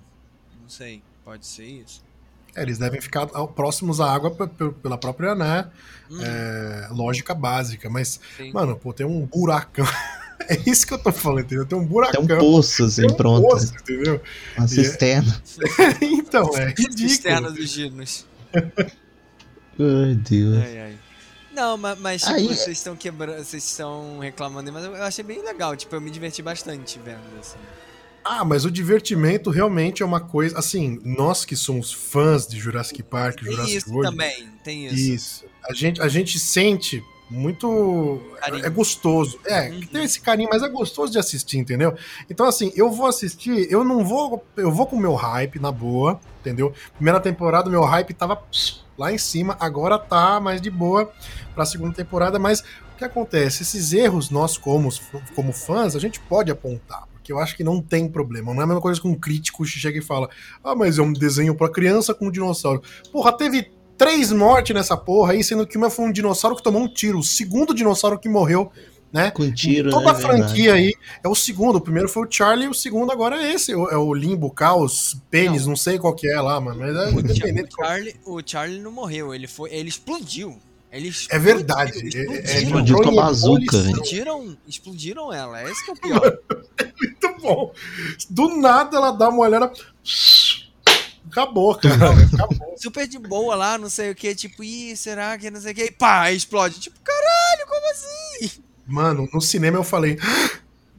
Não 0.62 0.70
sei, 0.70 1.02
pode 1.26 1.48
ser 1.48 1.66
isso. 1.66 2.04
É, 2.56 2.62
eles 2.62 2.78
devem 2.78 3.02
ficar 3.02 3.26
próximos 3.56 4.00
à 4.00 4.14
água 4.14 4.30
pela 4.30 4.96
própria, 4.96 5.34
né? 5.34 5.72
Uhum. 6.08 6.22
É, 6.22 6.53
lógica 6.94 7.34
básica. 7.34 7.90
Mas, 7.90 8.20
Sim. 8.38 8.52
mano, 8.54 8.76
pô, 8.76 8.94
tem 8.94 9.06
um 9.06 9.26
buracão. 9.26 9.86
é 10.48 10.58
isso 10.70 10.86
que 10.86 10.94
eu 10.94 10.98
tô 10.98 11.12
falando, 11.12 11.46
entendeu? 11.46 11.66
Tem 11.66 11.78
um 11.78 11.86
buracão. 11.86 12.26
Tem 12.26 12.36
um 12.36 12.40
poço, 12.40 12.86
assim, 12.86 13.06
um 13.06 13.14
pronto. 13.14 13.48
Poço, 13.48 13.74
entendeu? 13.74 14.22
Uma 14.58 14.66
e 14.66 14.66
é 14.66 14.68
cisterna. 14.68 15.44
É... 16.02 16.06
então, 16.06 16.50
é 16.58 16.70
ridículo. 16.70 17.10
Cisterna 17.10 17.52
dos 17.52 17.70
ginos. 17.70 18.26
Ai, 18.54 20.16
Deus. 20.16 20.64
Ai, 20.64 20.80
ai. 20.80 20.98
Não, 21.54 21.78
mas, 21.78 22.00
mas 22.00 22.22
tipo, 22.22 22.34
Aí... 22.34 22.48
vocês 22.48 22.78
estão 22.78 22.96
quebrando, 22.96 23.44
vocês 23.44 23.64
estão 23.64 24.20
reclamando, 24.20 24.74
mas 24.74 24.86
eu 24.86 24.96
achei 24.96 25.24
bem 25.24 25.44
legal, 25.44 25.76
tipo, 25.76 25.96
eu 25.96 26.02
me 26.02 26.10
diverti 26.10 26.42
bastante 26.42 27.00
vendo, 27.00 27.22
assim. 27.40 27.60
Ah, 28.24 28.46
mas 28.46 28.66
o 28.66 28.72
divertimento 28.72 29.50
realmente 29.50 30.02
é 30.02 30.06
uma 30.06 30.20
coisa. 30.20 30.58
Assim, 30.58 31.00
nós 31.04 31.44
que 31.44 31.56
somos 31.56 31.92
fãs 31.92 32.48
de 32.48 32.60
Jurassic 32.60 33.04
Park, 33.04 33.42
tem 33.42 33.52
Jurassic 33.52 33.78
isso 33.78 33.92
World. 33.92 34.12
também, 34.12 34.50
tem 34.64 34.86
isso. 34.88 34.96
Isso. 34.96 35.46
A 35.70 35.74
gente, 35.74 36.02
a 36.02 36.08
gente 36.08 36.40
sente 36.40 37.04
muito. 37.30 38.22
Carinho. 38.40 38.66
É 38.66 38.70
gostoso. 38.70 39.40
É, 39.46 39.70
uhum. 39.70 39.82
tem 39.82 40.04
esse 40.04 40.22
carinho, 40.22 40.50
mas 40.52 40.64
é 40.64 40.70
gostoso 40.70 41.12
de 41.12 41.20
assistir, 41.20 41.58
entendeu? 41.58 41.96
Então, 42.30 42.46
assim, 42.46 42.72
eu 42.76 42.92
vou 42.92 43.08
assistir, 43.08 43.68
eu 43.72 43.84
não 43.84 44.06
vou. 44.06 44.46
Eu 44.56 44.72
vou 44.72 44.86
com 44.86 44.96
o 44.96 45.00
meu 45.00 45.16
hype, 45.16 45.60
na 45.60 45.72
boa, 45.72 46.20
entendeu? 46.40 46.74
Primeira 46.96 47.20
temporada, 47.20 47.70
meu 47.70 47.84
hype 47.84 48.14
tava 48.14 48.42
lá 48.98 49.12
em 49.12 49.18
cima, 49.18 49.58
agora 49.60 49.98
tá 49.98 50.40
mais 50.40 50.62
de 50.62 50.70
boa 50.70 51.12
pra 51.56 51.66
segunda 51.66 51.94
temporada, 51.94 52.38
mas 52.38 52.62
o 52.94 52.98
que 52.98 53.04
acontece? 53.04 53.64
Esses 53.64 53.92
erros, 53.92 54.30
nós, 54.30 54.58
como, 54.58 54.90
como 55.36 55.52
fãs, 55.52 55.96
a 55.96 56.00
gente 56.00 56.20
pode 56.20 56.52
apontar 56.52 57.13
que 57.24 57.32
eu 57.32 57.40
acho 57.40 57.56
que 57.56 57.64
não 57.64 57.82
tem 57.82 58.08
problema. 58.08 58.54
Não 58.54 58.62
é 58.62 58.64
a 58.64 58.68
mesma 58.68 58.82
coisa 58.82 59.00
que 59.00 59.08
um 59.08 59.16
crítico 59.16 59.66
chega 59.66 59.98
e 59.98 60.02
fala: 60.02 60.30
ah, 60.64 60.76
mas 60.76 61.00
é 61.00 61.02
um 61.02 61.14
desenho 61.14 61.56
para 61.56 61.70
criança 61.70 62.14
com 62.14 62.28
um 62.28 62.32
dinossauro. 62.32 62.82
Porra, 63.12 63.32
teve 63.32 63.72
três 63.98 64.32
mortes 64.32 64.76
nessa 64.76 64.98
porra 64.98 65.34
aí, 65.34 65.44
sendo 65.44 65.66
que 65.66 65.78
uma 65.78 65.90
foi 65.90 66.06
um 66.06 66.12
dinossauro 66.12 66.56
que 66.56 66.64
tomou 66.64 66.82
um 66.82 66.88
tiro, 66.88 67.20
o 67.20 67.24
segundo 67.24 67.74
dinossauro 67.74 68.20
que 68.20 68.30
morreu. 68.30 68.72
Né? 69.12 69.30
Com 69.30 69.52
tiro, 69.54 69.92
Toda 69.92 70.06
né, 70.06 70.12
a 70.12 70.16
franquia 70.16 70.74
aí 70.74 70.92
é 71.24 71.28
o 71.28 71.36
segundo. 71.36 71.76
O 71.76 71.82
primeiro 71.82 72.10
foi 72.10 72.26
o 72.26 72.28
Charlie, 72.28 72.68
o 72.68 72.74
segundo 72.74 73.12
agora 73.12 73.44
é 73.44 73.54
esse. 73.54 73.72
É 73.72 73.96
o 73.96 74.12
Limbo, 74.12 74.50
Caos, 74.50 75.16
Pênis, 75.30 75.62
não. 75.62 75.70
não 75.70 75.76
sei 75.76 76.00
qual 76.00 76.16
que 76.16 76.28
é 76.28 76.42
lá, 76.42 76.60
mano. 76.60 76.80
Mas 76.80 76.96
é 76.96 77.10
o, 77.10 77.86
Charlie, 77.86 78.16
o 78.26 78.42
Charlie 78.44 78.80
não 78.80 78.92
morreu, 78.92 79.32
ele 79.32 79.46
foi, 79.46 79.72
ele 79.72 79.88
explodiu. 79.88 80.58
Eles 80.94 81.28
é 81.32 81.40
verdade. 81.40 81.92
Explodiram, 81.92 82.34
é, 82.34 82.62
explodiu 82.62 83.02
com 83.02 83.10
a 83.10 83.24
bazuca, 83.24 83.78
explodiram, 83.78 84.58
explodiram 84.68 85.34
ela. 85.34 85.62
É 85.62 85.72
esse 85.72 85.84
que 85.84 85.90
é 85.90 85.94
o 85.94 85.98
pior. 85.98 86.38
bom. 87.44 87.74
Do 88.30 88.58
nada 88.58 88.98
ela 88.98 89.12
dá 89.12 89.30
uma 89.30 89.40
olhada. 89.40 89.72
Acabou, 91.30 91.76
cara. 91.76 92.12
Acabou. 92.34 92.76
Super 92.78 93.08
de 93.08 93.20
boa 93.20 93.56
lá, 93.56 93.78
não 93.78 93.90
sei 93.90 94.12
o 94.12 94.16
que. 94.16 94.34
Tipo, 94.34 94.64
ih, 94.64 94.96
será 94.96 95.38
que 95.38 95.52
não 95.52 95.60
sei 95.60 95.72
o 95.72 95.76
que? 95.76 95.84
E 95.86 95.92
pá, 95.92 96.32
explode. 96.32 96.80
Tipo, 96.80 97.00
caralho, 97.04 97.68
como 97.68 97.92
assim? 97.92 98.62
Mano, 98.88 99.30
no 99.34 99.42
cinema 99.42 99.78
eu 99.78 99.84
falei. 99.84 100.18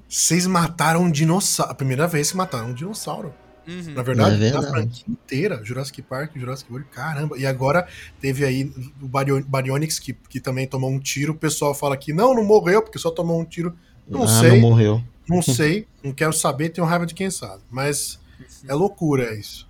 Vocês 0.09 0.47
mataram 0.47 1.03
um 1.03 1.11
dinossauro. 1.11 1.73
A 1.73 1.75
primeira 1.75 2.07
vez 2.07 2.31
que 2.31 2.37
mataram 2.37 2.69
um 2.69 2.75
dinossauro. 2.75 3.35
Uhum. 3.67 3.95
Na 3.95 4.03
verdade, 4.03 4.37
é 4.37 4.39
verdade, 4.39 4.65
na 4.67 4.71
franquia 4.71 5.05
inteira, 5.09 5.61
Jurassic 5.65 6.03
Park, 6.03 6.33
Jurassic 6.37 6.71
World, 6.71 6.89
caramba. 6.91 7.39
E 7.39 7.47
agora 7.47 7.89
teve 8.21 8.45
aí 8.45 8.71
o 9.01 9.09
Baryonyx, 9.09 9.99
que, 9.99 10.13
que 10.13 10.39
também 10.39 10.67
tomou 10.67 10.91
um 10.91 10.99
tiro. 10.99 11.33
O 11.33 11.37
pessoal 11.37 11.75
fala 11.75 11.97
que 11.97 12.13
não, 12.13 12.35
não 12.35 12.45
morreu, 12.45 12.83
porque 12.83 12.99
só 12.99 13.11
tomou 13.11 13.41
um 13.41 13.45
tiro. 13.45 13.75
Não 14.07 14.25
ah, 14.25 14.29
sei. 14.29 14.51
Não 14.51 14.61
morreu. 14.61 15.03
Não 15.29 15.41
sei, 15.43 15.87
não 16.03 16.13
quero 16.13 16.33
saber, 16.33 16.71
tenho 16.71 16.87
raiva 16.87 17.07
de 17.07 17.15
quem 17.15 17.31
sabe. 17.31 17.63
Mas 17.71 18.19
é 18.67 18.75
loucura 18.75 19.25
é 19.25 19.39
isso. 19.39 19.67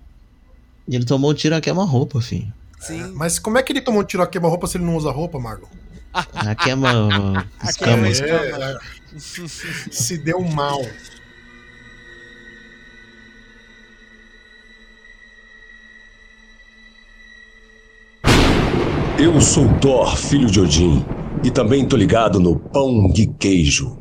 E 0.87 0.95
ele 0.95 1.05
tomou 1.05 1.31
um 1.31 1.35
tiro 1.35 1.55
a 1.55 1.61
queima-roupa, 1.61 2.21
filho. 2.21 2.53
Sim. 2.79 3.03
É, 3.03 3.07
mas 3.09 3.38
como 3.38 3.57
é 3.57 3.62
que 3.62 3.73
ele 3.73 3.81
tomou 3.81 4.03
um 4.03 4.05
tiro 4.05 4.23
a 4.23 4.27
queima-roupa 4.27 4.67
se 4.67 4.77
ele 4.77 4.85
não 4.85 4.97
usa 4.97 5.11
roupa, 5.11 5.38
Marlon? 5.38 5.69
A 6.12 6.55
queima 6.55 7.49
escamas. 7.64 8.21
É, 8.21 8.51
é. 8.51 8.79
Se 9.19 10.19
deu 10.19 10.40
mal. 10.43 10.81
Eu 19.17 19.40
sou 19.40 19.73
Thor, 19.79 20.17
filho 20.17 20.51
de 20.51 20.61
Odin, 20.61 21.05
e 21.45 21.51
também 21.51 21.87
tô 21.87 21.97
ligado 21.97 22.40
no 22.40 22.59
pão 22.59 23.09
de 23.12 23.27
queijo. 23.27 23.97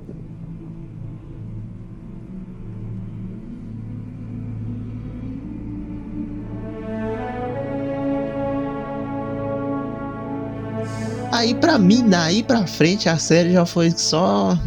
Aí 11.44 11.54
pra 11.54 11.78
mim, 11.78 12.08
daí 12.08 12.42
pra 12.42 12.66
frente, 12.66 13.10
a 13.10 13.18
série 13.18 13.52
já 13.52 13.66
foi 13.66 13.92
só. 13.92 14.58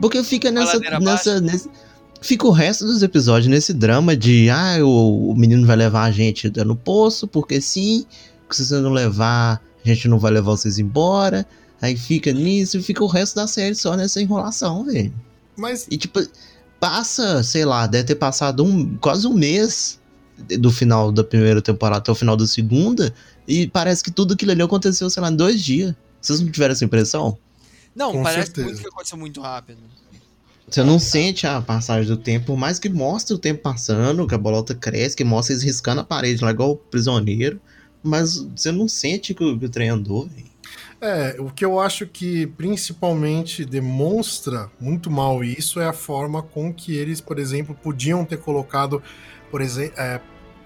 Porque 0.00 0.24
fica 0.24 0.50
nessa. 0.50 0.80
nessa 0.98 1.40
nesse... 1.42 1.68
Fica 2.22 2.46
o 2.46 2.50
resto 2.50 2.86
dos 2.86 3.02
episódios 3.02 3.48
nesse 3.48 3.74
drama 3.74 4.16
de 4.16 4.48
ah, 4.48 4.78
o, 4.80 5.32
o 5.32 5.36
menino 5.36 5.66
vai 5.66 5.76
levar 5.76 6.04
a 6.04 6.10
gente 6.10 6.50
no 6.64 6.74
poço, 6.74 7.28
porque 7.28 7.60
sim 7.60 8.06
se 8.50 8.64
você 8.64 8.76
não 8.80 8.92
levar, 8.92 9.60
a 9.84 9.88
gente 9.88 10.08
não 10.08 10.18
vai 10.18 10.32
levar 10.32 10.52
vocês 10.52 10.78
embora. 10.78 11.46
Aí 11.82 11.98
fica 11.98 12.32
nisso 12.32 12.78
e 12.78 12.82
fica 12.82 13.04
o 13.04 13.06
resto 13.06 13.36
da 13.36 13.46
série 13.46 13.74
só 13.74 13.94
nessa 13.94 14.22
enrolação, 14.22 14.86
velho. 14.86 15.12
Mas. 15.54 15.86
E 15.90 15.98
tipo, 15.98 16.18
passa, 16.80 17.42
sei 17.42 17.66
lá, 17.66 17.86
deve 17.86 18.04
ter 18.04 18.14
passado 18.14 18.64
um, 18.64 18.96
quase 18.96 19.26
um 19.26 19.34
mês 19.34 20.00
do 20.58 20.70
final 20.70 21.12
da 21.12 21.22
primeira 21.22 21.60
temporada 21.60 21.98
até 21.98 22.10
o 22.10 22.14
final 22.14 22.38
da 22.38 22.46
segunda. 22.46 23.12
E 23.46 23.66
parece 23.66 24.02
que 24.02 24.10
tudo 24.10 24.34
aquilo 24.34 24.52
ali 24.52 24.62
aconteceu, 24.62 25.08
sei 25.10 25.22
lá, 25.22 25.30
em 25.30 25.36
dois 25.36 25.62
dias. 25.62 25.94
Vocês 26.20 26.40
não 26.40 26.50
tiveram 26.50 26.72
essa 26.72 26.84
impressão? 26.84 27.36
Não, 27.94 28.12
Com 28.12 28.22
parece 28.22 28.46
certeza. 28.46 28.66
muito 28.66 28.80
que 28.80 28.88
aconteceu 28.88 29.18
muito 29.18 29.40
rápido. 29.40 29.78
Você 30.68 30.82
não 30.82 30.98
sente 30.98 31.46
a 31.46 31.60
passagem 31.60 32.08
do 32.08 32.16
tempo, 32.16 32.46
por 32.46 32.56
mais 32.56 32.78
que 32.78 32.88
mostre 32.88 33.34
o 33.34 33.38
tempo 33.38 33.62
passando, 33.62 34.26
que 34.26 34.34
a 34.34 34.38
bolota 34.38 34.74
cresce, 34.74 35.14
que 35.14 35.22
mostra 35.22 35.52
eles 35.52 35.62
riscando 35.62 36.00
a 36.00 36.04
parede 36.04 36.42
lá 36.42 36.50
igual 36.50 36.70
o 36.70 36.76
prisioneiro 36.76 37.60
mas 38.04 38.36
você 38.54 38.70
não 38.70 38.86
sente 38.86 39.32
que 39.32 39.42
o, 39.42 39.58
que 39.58 39.64
o 39.64 39.70
trem 39.70 39.88
andou, 39.88 40.28
véio. 40.28 40.52
É, 41.00 41.36
o 41.40 41.50
que 41.50 41.64
eu 41.64 41.80
acho 41.80 42.06
que 42.06 42.46
principalmente 42.46 43.64
demonstra 43.64 44.70
muito 44.78 45.10
mal 45.10 45.42
isso 45.42 45.80
é 45.80 45.86
a 45.86 45.92
forma 45.92 46.42
com 46.42 46.72
que 46.72 46.94
eles, 46.94 47.20
por 47.20 47.38
exemplo, 47.38 47.74
podiam 47.74 48.24
ter 48.24 48.38
colocado, 48.38 49.02
por 49.50 49.60
exemplo, 49.60 49.98
é, 49.98 50.20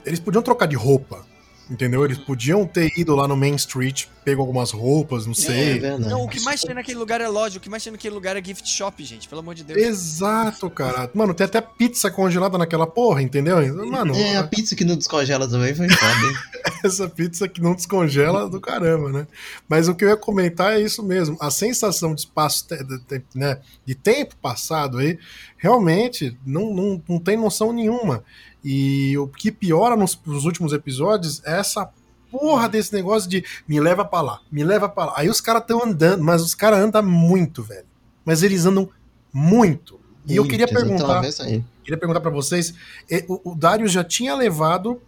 eles 0.04 0.20
podiam 0.20 0.42
trocar 0.42 0.66
de 0.66 0.76
roupa, 0.76 1.24
Entendeu? 1.70 2.04
Eles 2.04 2.18
podiam 2.18 2.66
ter 2.66 2.92
ido 2.96 3.14
lá 3.14 3.28
no 3.28 3.36
Main 3.36 3.54
Street, 3.56 4.06
pego 4.28 4.42
algumas 4.42 4.70
roupas, 4.72 5.24
não 5.24 5.32
É 5.32 5.36
sei. 5.36 5.78
verdade. 5.78 6.10
Não, 6.10 6.22
o 6.22 6.28
que 6.28 6.38
mais 6.42 6.60
tem 6.60 6.74
naquele 6.74 6.98
lugar 6.98 7.18
é 7.22 7.28
loja, 7.28 7.56
o 7.56 7.60
que 7.60 7.70
mais 7.70 7.82
tem 7.82 7.90
naquele 7.90 8.14
lugar 8.14 8.36
é 8.36 8.44
gift 8.44 8.68
shop, 8.68 9.02
gente, 9.02 9.26
pelo 9.26 9.40
amor 9.40 9.54
de 9.54 9.64
Deus. 9.64 9.78
Exato, 9.78 10.68
cara. 10.68 11.10
Mano, 11.14 11.32
tem 11.32 11.46
até 11.46 11.62
pizza 11.62 12.10
congelada 12.10 12.58
naquela 12.58 12.86
porra, 12.86 13.22
entendeu? 13.22 13.56
Mano, 13.86 14.14
É, 14.14 14.36
a 14.36 14.44
pizza 14.44 14.76
que 14.76 14.84
não 14.84 14.96
descongela 14.96 15.48
também 15.48 15.74
foi 15.74 15.88
foda, 15.88 16.26
hein? 16.26 16.34
essa 16.84 17.08
pizza 17.08 17.48
que 17.48 17.62
não 17.62 17.74
descongela 17.74 18.48
do 18.50 18.60
caramba, 18.60 19.10
né? 19.10 19.26
Mas 19.66 19.88
o 19.88 19.94
que 19.94 20.04
eu 20.04 20.10
ia 20.10 20.16
comentar 20.16 20.74
é 20.74 20.80
isso 20.80 21.02
mesmo. 21.02 21.38
A 21.40 21.50
sensação 21.50 22.14
de 22.14 22.20
espaço, 22.20 22.66
de- 22.68 23.22
né, 23.34 23.58
de 23.86 23.94
tempo 23.94 24.36
passado 24.36 24.98
aí, 24.98 25.18
realmente 25.56 26.36
não, 26.44 26.74
não, 26.74 27.02
não 27.08 27.18
tem 27.18 27.36
noção 27.38 27.72
nenhuma. 27.72 28.22
E 28.62 29.16
o 29.16 29.26
que 29.28 29.50
piora 29.50 29.96
nos, 29.96 30.18
nos 30.26 30.44
últimos 30.44 30.72
episódios 30.72 31.40
é 31.46 31.58
essa 31.60 31.88
porra 32.30 32.68
desse 32.68 32.92
negócio 32.92 33.28
de 33.28 33.44
me 33.66 33.80
leva 33.80 34.04
pra 34.04 34.20
lá, 34.20 34.40
me 34.50 34.64
leva 34.64 34.88
pra 34.88 35.06
lá. 35.06 35.14
Aí 35.16 35.28
os 35.28 35.40
caras 35.40 35.62
estão 35.62 35.84
andando, 35.84 36.22
mas 36.22 36.42
os 36.42 36.54
caras 36.54 36.80
andam 36.80 37.02
muito, 37.02 37.62
velho. 37.62 37.86
Mas 38.24 38.42
eles 38.42 38.66
andam 38.66 38.88
muito. 39.32 39.98
E 40.26 40.36
eu 40.36 40.46
queria 40.46 40.66
então, 40.66 40.82
perguntar 40.82 41.22
queria 41.82 41.98
perguntar 41.98 42.20
pra 42.20 42.30
vocês: 42.30 42.74
e- 43.10 43.24
o, 43.28 43.52
o 43.52 43.54
Darius 43.54 43.92
já 43.92 44.04
tinha 44.04 44.34
levado 44.34 45.00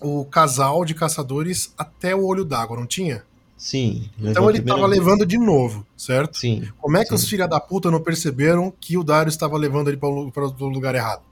o 0.00 0.24
casal 0.24 0.84
de 0.84 0.94
caçadores 0.94 1.72
até 1.78 2.14
o 2.14 2.24
olho 2.26 2.44
d'água, 2.44 2.76
não 2.76 2.86
tinha? 2.86 3.24
Sim. 3.56 4.10
Então 4.18 4.50
ele 4.50 4.60
tava 4.60 4.86
vez. 4.86 4.98
levando 5.00 5.24
de 5.24 5.38
novo, 5.38 5.86
certo? 5.96 6.36
Sim. 6.36 6.68
Como 6.78 6.96
é 6.98 7.02
que 7.02 7.08
Sim. 7.08 7.14
os 7.14 7.26
filha 7.26 7.48
da 7.48 7.58
puta 7.58 7.90
não 7.90 8.00
perceberam 8.00 8.70
que 8.78 8.98
o 8.98 9.04
Darius 9.04 9.34
estava 9.34 9.56
levando 9.56 9.88
ele 9.88 9.96
para 9.96 10.08
o 10.08 10.68
lugar 10.68 10.94
errado? 10.94 11.22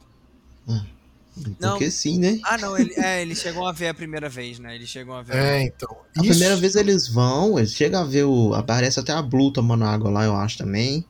Não. 1.59 1.71
Porque 1.71 1.91
sim, 1.91 2.19
né? 2.19 2.39
Ah, 2.45 2.59
não, 2.59 2.77
ele, 2.77 2.93
é, 2.97 3.23
eles 3.23 3.39
chegam 3.39 3.67
a 3.67 3.73
ver 3.73 3.89
a 3.89 3.95
primeira 3.95 4.29
vez, 4.29 4.59
né? 4.59 4.75
Eles 4.75 4.89
chegam 4.89 5.15
a 5.15 5.23
ver. 5.23 5.37
É, 5.37 5.63
então. 5.65 5.89
A 6.17 6.21
primeira 6.21 6.57
vez 6.57 6.75
eles 6.77 7.09
vão, 7.09 7.59
eles 7.59 7.73
chegam 7.73 8.01
a 8.03 8.05
ver 8.05 8.25
o. 8.25 8.53
Aparece 8.55 9.01
até 9.01 9.13
a 9.13 9.23
Blue 9.23 9.51
tomando 9.53 9.85
água 9.85 10.11
lá, 10.11 10.25
eu 10.25 10.35
acho 10.37 10.59
também. 10.59 11.05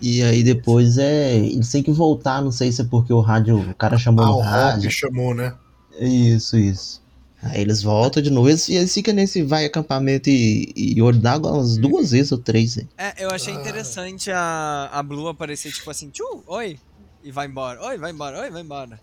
E 0.00 0.22
aí 0.22 0.42
depois 0.42 0.98
é. 0.98 1.36
Eles 1.36 1.70
têm 1.70 1.82
que 1.82 1.92
voltar, 1.92 2.42
não 2.42 2.50
sei 2.50 2.72
se 2.72 2.80
é 2.80 2.84
porque 2.84 3.12
o 3.12 3.20
rádio. 3.20 3.58
O 3.70 3.74
cara 3.74 3.96
chamou 3.96 4.24
Ah, 4.24 4.28
no 4.28 4.36
o 4.38 4.40
rádio. 4.40 4.90
chamou, 4.90 5.32
né? 5.34 5.54
Isso, 6.00 6.56
isso. 6.56 7.00
Aí 7.40 7.60
eles 7.60 7.82
voltam 7.82 8.22
de 8.22 8.30
novo. 8.30 8.48
Eles, 8.48 8.68
eles 8.68 8.92
ficam 8.92 9.14
nesse 9.14 9.42
vai 9.42 9.64
acampamento 9.64 10.28
e, 10.30 10.72
e 10.76 11.00
olho 11.02 11.18
d'água 11.18 11.52
umas 11.52 11.76
duas 11.76 12.10
vezes 12.12 12.32
ou 12.32 12.38
três. 12.38 12.76
né? 12.76 12.86
É, 12.96 13.24
eu 13.24 13.30
achei 13.30 13.52
interessante 13.54 14.30
a, 14.30 14.88
a 14.92 15.02
Blue 15.02 15.28
aparecer, 15.28 15.72
tipo 15.72 15.90
assim, 15.90 16.08
tchu, 16.10 16.42
oi, 16.46 16.78
e 17.22 17.30
vai 17.30 17.46
embora, 17.46 17.80
oi, 17.84 17.98
vai 17.98 18.10
embora, 18.12 18.40
oi, 18.40 18.50
vai 18.50 18.62
embora. 18.62 19.00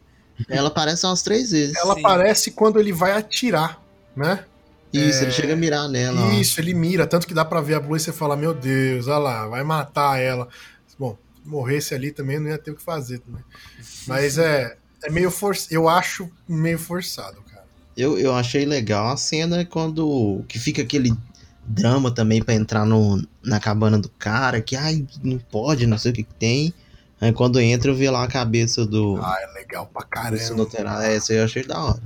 Ela 0.47 0.67
aparece 0.69 1.05
umas 1.05 1.21
três 1.21 1.51
vezes. 1.51 1.75
Ela 1.75 1.95
Sim. 1.95 1.99
aparece 1.99 2.51
quando 2.51 2.79
ele 2.79 2.93
vai 2.93 3.11
atirar, 3.11 3.81
né? 4.15 4.45
Isso, 4.91 5.23
ele 5.23 5.31
chega 5.31 5.53
a 5.53 5.55
mirar 5.55 5.87
nela. 5.87 6.19
ó. 6.19 6.31
Isso, 6.31 6.59
ele 6.59 6.73
mira, 6.73 7.05
tanto 7.05 7.27
que 7.27 7.33
dá 7.33 7.45
pra 7.45 7.61
ver 7.61 7.75
a 7.75 7.79
Blue 7.79 7.95
e 7.95 7.99
você 7.99 8.11
fala, 8.11 8.35
meu 8.35 8.53
Deus, 8.53 9.07
olha 9.07 9.17
lá, 9.17 9.47
vai 9.47 9.63
matar 9.63 10.19
ela. 10.19 10.47
Bom, 10.97 11.17
se 11.43 11.47
morresse 11.47 11.93
ali 11.93 12.11
também 12.11 12.39
não 12.39 12.49
ia 12.49 12.57
ter 12.57 12.71
o 12.71 12.75
que 12.75 12.81
fazer 12.81 13.19
também. 13.19 13.43
Mas 14.07 14.37
é, 14.37 14.77
é 15.03 15.11
meio 15.11 15.29
forçado, 15.29 15.73
eu 15.73 15.87
acho 15.87 16.29
meio 16.47 16.79
forçado, 16.79 17.41
cara. 17.43 17.65
Eu, 17.95 18.17
eu 18.17 18.33
achei 18.33 18.65
legal 18.65 19.09
a 19.09 19.17
cena 19.17 19.63
quando. 19.65 20.43
que 20.47 20.57
fica 20.57 20.81
aquele 20.81 21.13
drama 21.65 22.09
também 22.09 22.41
pra 22.41 22.55
entrar 22.55 22.85
no, 22.85 23.23
na 23.43 23.59
cabana 23.59 23.99
do 23.99 24.09
cara, 24.09 24.59
que 24.59 24.75
ai, 24.75 25.05
não 25.23 25.37
pode, 25.37 25.85
não 25.85 25.97
sei 25.97 26.11
o 26.11 26.15
que, 26.15 26.23
que 26.23 26.33
tem. 26.33 26.73
Aí 27.21 27.33
quando 27.33 27.59
entra 27.59 27.91
eu 27.91 27.95
vi 27.95 28.09
lá 28.09 28.23
a 28.23 28.27
cabeça 28.27 28.85
do. 28.85 29.19
Ah, 29.21 29.37
é 29.41 29.53
legal 29.59 29.85
pra 29.87 30.03
caramba. 30.03 30.41
Sinoterá. 30.41 31.03
Essa 31.05 31.33
eu 31.33 31.43
achei 31.43 31.63
da 31.63 31.83
hora. 31.83 32.01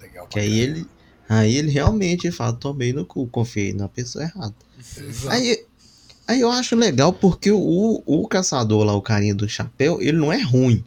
Legal 0.00 0.26
Que 0.26 0.34
pra 0.34 0.42
aí 0.42 0.58
ele. 0.58 0.86
Aí 1.28 1.56
ele 1.56 1.70
realmente 1.70 2.30
fala, 2.30 2.52
tomei 2.52 2.92
no 2.92 3.06
cu, 3.06 3.26
confiei 3.26 3.72
na 3.72 3.88
pessoa 3.88 4.24
errada. 4.24 4.54
Exato. 4.78 5.34
Aí, 5.34 5.64
aí 6.28 6.40
eu 6.40 6.50
acho 6.50 6.76
legal 6.76 7.12
porque 7.12 7.50
o, 7.50 8.02
o 8.04 8.28
caçador 8.28 8.84
lá, 8.84 8.94
o 8.94 9.00
carinha 9.00 9.34
do 9.34 9.48
chapéu, 9.48 10.00
ele 10.00 10.18
não 10.18 10.32
é 10.32 10.42
ruim. 10.42 10.84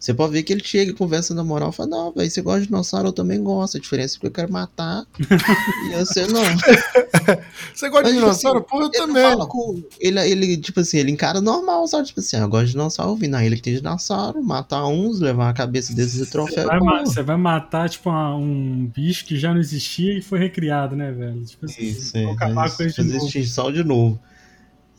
Você 0.00 0.14
pode 0.14 0.32
ver 0.32 0.42
que 0.42 0.50
ele 0.54 0.64
chega 0.64 0.92
e 0.92 0.94
conversa 0.94 1.34
na 1.34 1.44
moral, 1.44 1.70
fala, 1.72 1.90
não, 1.90 2.12
velho, 2.12 2.30
você 2.30 2.40
gosta 2.40 2.60
de 2.62 2.66
dinossauro, 2.68 3.08
eu 3.08 3.12
também 3.12 3.42
gosto. 3.42 3.76
A 3.76 3.80
diferença 3.80 4.16
é 4.16 4.20
que 4.20 4.26
eu 4.26 4.30
quero 4.30 4.50
matar 4.50 5.04
e 5.92 5.94
você 5.94 6.26
não. 6.26 6.40
Você 7.74 7.88
gosta 7.88 8.04
de 8.04 8.12
Mas, 8.14 8.20
dinossauro? 8.20 8.62
Pô, 8.62 8.80
eu 8.82 8.86
Ele 8.92 8.98
não 9.06 9.06
também. 9.14 9.46
com. 9.48 9.82
Ele, 10.00 10.20
ele, 10.30 10.56
tipo 10.56 10.80
assim, 10.80 10.98
ele 10.98 11.10
encara 11.10 11.40
normal, 11.40 11.86
sabe? 11.86 12.06
Tipo 12.06 12.20
assim, 12.20 12.36
ah, 12.36 12.40
eu 12.40 12.48
gosto 12.48 12.66
de 12.66 12.72
dinossauro, 12.72 13.14
vim 13.16 13.28
na 13.28 13.44
ilha 13.44 13.56
que 13.56 13.62
tem 13.62 13.74
dinossauro, 13.74 14.42
matar 14.42 14.86
uns, 14.86 15.20
levar 15.20 15.50
a 15.50 15.52
cabeça 15.52 15.94
desses 15.94 16.14
de 16.14 16.24
Você 16.24 16.30
troféu. 16.30 16.66
vai, 16.66 16.78
pô. 16.78 16.84
ma- 16.84 17.00
você 17.04 17.22
vai 17.22 17.36
matar, 17.36 17.88
tipo, 17.88 18.08
uma- 18.10 18.34
um 18.36 18.86
bicho 18.94 19.24
que 19.24 19.38
já 19.38 19.52
não 19.52 19.60
existia 19.60 20.16
e 20.18 20.22
foi 20.22 20.38
recriado, 20.38 20.96
né, 20.96 21.12
velho? 21.12 21.44
Tipo 21.44 21.66
assim, 21.66 21.82
Isso, 21.84 22.16
é. 22.16 22.24
acabar 22.30 22.70
com 22.70 22.76
Fazer 22.90 23.02
novo. 23.12 23.26
extinção 23.26 23.72
de 23.72 23.84
novo. 23.84 24.18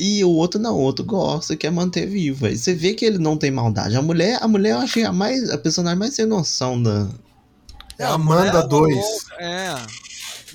E 0.02 0.24
o 0.24 0.32
outro 0.32 0.60
não, 0.60 0.74
o 0.76 0.80
outro 0.80 1.06
gosta, 1.06 1.56
quer 1.56 1.72
manter 1.72 2.08
vivo. 2.08 2.48
Aí 2.48 2.58
você 2.58 2.74
vê 2.74 2.94
que 2.94 3.06
ele 3.06 3.20
não 3.20 3.38
tem 3.38 3.52
maldade. 3.52 3.96
A 3.96 4.02
mulher, 4.02 4.40
a 4.42 4.48
mulher 4.48 4.72
eu 4.72 4.80
achei 4.80 5.04
a 5.04 5.14
mais. 5.14 5.50
A 5.52 5.58
personagem 5.58 6.00
mais 6.00 6.16
sem 6.16 6.26
noção 6.26 6.82
da. 6.82 7.08
É 8.00 8.06
Amanda 8.06 8.48
ela 8.48 8.68
2. 8.68 8.96
louca, 8.96 9.36
É. 9.40 9.76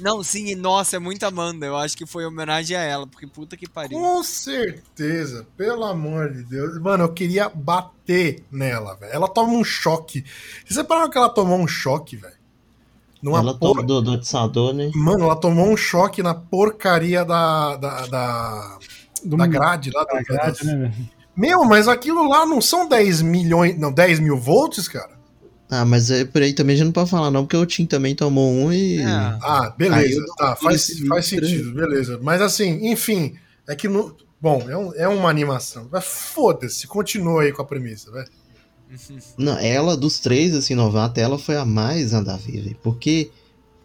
Não, 0.01 0.23
sim, 0.23 0.49
e 0.49 0.55
nossa, 0.55 0.97
é 0.97 0.99
muito 0.99 1.25
Amanda. 1.25 1.65
Eu 1.65 1.77
acho 1.77 1.97
que 1.97 2.05
foi 2.05 2.27
homenagem 2.27 2.77
a 2.77 2.83
ela, 2.83 3.07
porque 3.07 3.27
puta 3.27 3.57
que 3.57 3.69
pariu. 3.69 3.99
Com 3.99 4.23
certeza, 4.23 5.47
pelo 5.57 5.85
amor 5.85 6.33
de 6.35 6.43
Deus. 6.43 6.79
Mano, 6.81 7.05
eu 7.05 7.13
queria 7.13 7.49
bater 7.49 8.45
nela, 8.51 8.95
velho. 8.97 9.13
Ela 9.13 9.29
toma 9.29 9.53
um 9.53 9.65
choque. 9.65 10.25
Vocês 10.65 10.77
repararam 10.77 11.09
que 11.09 11.17
ela 11.17 11.29
tomou 11.31 11.59
um 11.59 11.67
choque, 11.69 12.17
velho? 12.17 12.35
Numa 13.23 13.39
ela 13.39 13.55
por- 13.55 13.69
toma 13.75 13.83
do, 13.83 14.03
do 14.03 14.13
atiçador, 14.13 14.75
né? 14.75 14.91
Mano, 14.95 15.25
ela 15.25 15.37
tomou 15.37 15.67
um 15.67 15.77
choque 15.77 16.23
na 16.23 16.35
porcaria 16.35 17.25
da. 17.25 17.77
da, 17.77 18.07
da, 18.07 18.79
Do 19.25 19.37
da 19.37 19.47
grade 19.47 19.91
lá. 19.91 20.05
da 20.05 20.15
da- 20.15 20.23
grade, 20.23 20.65
da- 20.67 20.73
né? 20.75 20.95
Meu, 21.37 21.65
mas 21.65 21.87
aquilo 21.89 22.29
lá 22.29 22.47
não 22.47 22.61
são 22.61 22.89
10 22.89 23.21
milhões. 23.23 23.79
Não, 23.79 23.93
10 23.93 24.19
mil 24.21 24.39
volts, 24.39 24.89
cara? 24.89 25.17
Ah, 25.69 25.85
mas 25.85 26.11
é, 26.11 26.25
por 26.25 26.41
aí 26.43 26.53
também 26.53 26.75
a 26.75 26.77
gente 26.77 26.87
não 26.87 26.93
pode 26.93 27.11
falar, 27.11 27.31
não, 27.31 27.45
porque 27.45 27.57
o 27.57 27.67
Tim 27.67 27.85
também 27.87 28.15
tomou 28.15 28.51
um 28.53 28.73
e. 28.73 29.01
É. 29.01 29.05
Ah, 29.07 29.75
beleza. 29.77 30.25
Tá, 30.39 30.55
faz, 30.57 30.99
faz 31.09 31.27
sentido, 31.27 31.75
beleza. 31.75 32.19
Mas 32.23 32.41
assim, 32.41 32.89
enfim, 32.91 33.35
é 33.69 33.75
que 33.75 33.89
no. 33.89 34.17
Bom, 34.41 34.65
é, 34.69 34.77
um- 34.77 34.95
é 34.95 35.09
uma 35.09 35.29
animação. 35.29 35.89
Mas 35.91 36.05
foda-se, 36.05 36.87
continua 36.87 37.43
aí 37.43 37.53
com 37.53 37.63
a 37.63 37.65
premissa, 37.65 38.11
velho. 38.13 38.29
Não, 39.37 39.59
ela 39.59 39.97
dos 39.97 40.21
três, 40.21 40.55
assim, 40.55 40.75
novata, 40.75 41.21
ela 41.21 41.39
foi 41.39 41.57
a 41.57 41.65
mais 41.65 42.13
nada 42.13 42.35
a 42.35 42.37
ver. 42.37 42.77
Porque. 42.83 43.31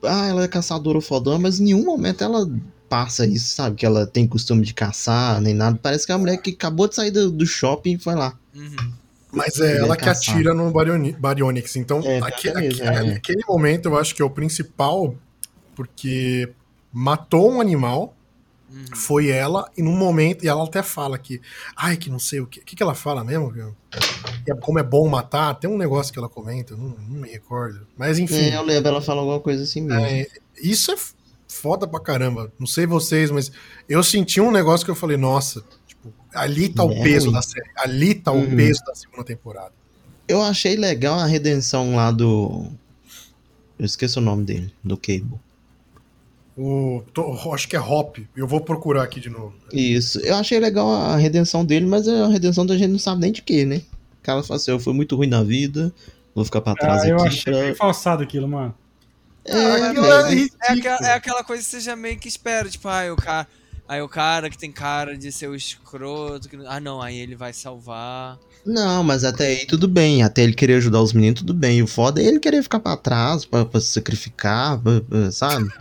Ah, 0.03 0.27
ela 0.27 0.43
é 0.43 0.47
caçadora 0.47 0.99
fodona, 1.01 1.37
mas 1.39 1.59
em 1.59 1.65
nenhum 1.65 1.83
momento 1.83 2.23
ela 2.23 2.47
passa 2.91 3.25
isso, 3.25 3.55
sabe? 3.55 3.77
Que 3.77 3.85
ela 3.85 4.05
tem 4.05 4.27
costume 4.27 4.63
de 4.63 4.73
caçar, 4.73 5.39
nem 5.39 5.53
nada. 5.53 5.79
Parece 5.81 6.05
que 6.05 6.11
é 6.11 6.15
uma 6.15 6.19
mulher 6.19 6.35
que 6.41 6.49
acabou 6.51 6.89
de 6.89 6.95
sair 6.95 7.09
do, 7.09 7.31
do 7.31 7.45
shopping 7.45 7.93
e 7.93 7.97
foi 7.97 8.15
lá. 8.15 8.37
Uhum. 8.53 8.91
Mas 9.31 9.57
é 9.61 9.77
ela 9.77 9.95
que 9.95 10.09
atira 10.09 10.53
no 10.53 10.69
Baryonyx. 11.17 11.77
Então, 11.77 12.01
É, 12.03 12.19
aque- 12.19 12.41
pior 12.51 12.51
que 12.53 12.57
é 12.57 12.61
mesmo, 12.61 12.83
é. 13.11 13.13
aquele 13.15 13.43
momento 13.47 13.85
eu 13.87 13.97
acho 13.97 14.13
que 14.13 14.21
é 14.21 14.25
o 14.25 14.29
principal, 14.29 15.15
porque 15.73 16.49
matou 16.91 17.49
um 17.49 17.61
animal, 17.61 18.13
Uhum. 18.69 18.85
foi 18.93 19.29
ela, 19.29 19.69
e 19.77 19.81
num 19.81 19.95
momento, 19.95 20.43
e 20.43 20.49
ela 20.49 20.63
até 20.65 20.83
fala 20.83 21.17
que, 21.17 21.41
ai, 21.77 21.95
que 21.95 22.09
não 22.09 22.19
sei 22.19 22.41
o 22.41 22.47
que. 22.47 22.59
O 22.59 22.63
que, 22.63 22.75
que 22.75 22.83
ela 22.83 22.93
fala 22.95 23.23
mesmo? 23.23 23.49
viu? 23.51 23.73
É- 24.47 24.53
como 24.55 24.79
é 24.79 24.83
bom 24.83 25.07
matar, 25.07 25.53
tem 25.55 25.69
um 25.69 25.77
negócio 25.77 26.11
que 26.11 26.19
ela 26.19 26.27
comenta, 26.29 26.75
não, 26.75 26.89
não 26.89 27.21
me 27.21 27.29
recordo. 27.29 27.87
Mas 27.97 28.19
enfim. 28.19 28.35
É, 28.49 28.55
eu 28.57 28.63
lembro, 28.63 28.89
ela 28.89 29.01
fala 29.01 29.21
alguma 29.21 29.39
coisa 29.39 29.63
assim 29.63 29.79
mesmo. 29.81 30.05
É, 30.05 30.27
isso 30.61 30.91
é 30.91 30.95
foda 31.51 31.87
pra 31.87 31.99
caramba. 31.99 32.51
Não 32.59 32.65
sei 32.67 32.85
vocês, 32.85 33.29
mas 33.29 33.51
eu 33.89 34.01
senti 34.03 34.39
um 34.39 34.51
negócio 34.51 34.85
que 34.85 34.91
eu 34.91 34.95
falei, 34.95 35.17
nossa, 35.17 35.63
tipo, 35.85 36.11
ali 36.33 36.69
tá 36.69 36.83
o 36.83 36.91
É 36.91 37.03
peso 37.03 37.25
ruim. 37.25 37.33
da 37.35 37.41
série. 37.41 37.69
Ali 37.75 38.15
tá 38.15 38.31
o 38.31 38.37
Uhum. 38.37 38.55
peso 38.55 38.81
da 38.85 38.95
segunda 38.95 39.23
temporada. 39.23 39.73
Eu 40.27 40.41
achei 40.41 40.75
legal 40.75 41.19
a 41.19 41.25
redenção 41.25 41.95
lá 41.95 42.09
do. 42.11 42.65
Eu 43.77 43.85
esqueci 43.85 44.17
o 44.17 44.21
nome 44.21 44.45
dele, 44.45 44.73
do 44.83 44.95
Cable. 44.95 45.39
O, 46.57 47.03
tô- 47.13 47.53
acho 47.53 47.67
que 47.67 47.75
é 47.75 47.79
Hop. 47.79 48.17
Eu 48.35 48.45
vou 48.47 48.61
procurar 48.61 49.03
aqui 49.03 49.19
de 49.19 49.29
novo. 49.29 49.53
Isso. 49.73 50.19
Eu 50.19 50.35
achei 50.35 50.59
legal 50.59 50.89
a 50.91 51.15
redenção 51.15 51.65
dele, 51.65 51.85
mas 51.85 52.07
a 52.07 52.27
redenção 52.27 52.65
da 52.65 52.77
gente 52.77 52.91
não 52.91 52.99
sabe 52.99 53.21
nem 53.21 53.31
de 53.31 53.41
quê, 53.41 53.65
né? 53.65 53.77
O 54.19 54.23
cara 54.23 54.43
fala 54.43 54.57
assim, 54.57 54.71
eu 54.71 54.79
fui 54.79 54.93
muito 54.93 55.15
ruim 55.15 55.27
na 55.27 55.43
vida, 55.43 55.91
vou 56.35 56.45
ficar 56.45 56.61
pra 56.61 56.75
trás 56.75 57.03
Ah, 57.03 57.07
eu 57.07 57.15
aqui 57.17 57.27
achei 57.27 57.53
pra... 57.53 57.61
bem 57.63 57.73
falsado 57.73 58.21
aquilo, 58.21 58.47
mano. 58.47 58.75
É, 59.45 59.53
é 59.57 60.47
É 60.67 60.71
aquela, 60.71 61.07
é 61.07 61.13
aquela 61.13 61.43
coisa 61.43 61.63
que 61.63 61.69
você 61.69 61.79
já 61.79 61.95
meio 61.95 62.17
que 62.19 62.27
espera, 62.27 62.69
tipo, 62.69 62.87
aí 62.87 63.09
o 63.09 63.15
cara, 63.15 63.47
aí 63.87 64.01
o 64.01 64.07
cara 64.09 64.49
que 64.49 64.57
tem 64.57 64.71
cara 64.71 65.17
de 65.17 65.31
ser 65.31 65.47
o 65.47 65.55
escroto, 65.55 66.47
que, 66.47 66.57
ah 66.67 66.79
não, 66.79 67.01
aí 67.01 67.17
ele 67.17 67.35
vai 67.35 67.51
salvar. 67.53 68.37
Não, 68.65 69.03
mas 69.03 69.23
até 69.23 69.47
aí 69.47 69.65
tudo 69.65 69.87
bem. 69.87 70.21
Até 70.21 70.43
ele 70.43 70.53
querer 70.53 70.75
ajudar 70.75 71.01
os 71.01 71.13
meninos, 71.13 71.39
tudo 71.39 71.53
bem. 71.53 71.81
O 71.81 71.87
foda 71.87 72.21
é 72.21 72.25
ele 72.25 72.39
querer 72.39 72.61
ficar 72.61 72.79
pra 72.79 72.95
trás, 72.95 73.43
pra, 73.45 73.65
pra 73.65 73.81
se 73.81 73.87
sacrificar, 73.87 74.79
pra- 74.79 75.01
pra- 75.01 75.31
sabe? 75.31 75.71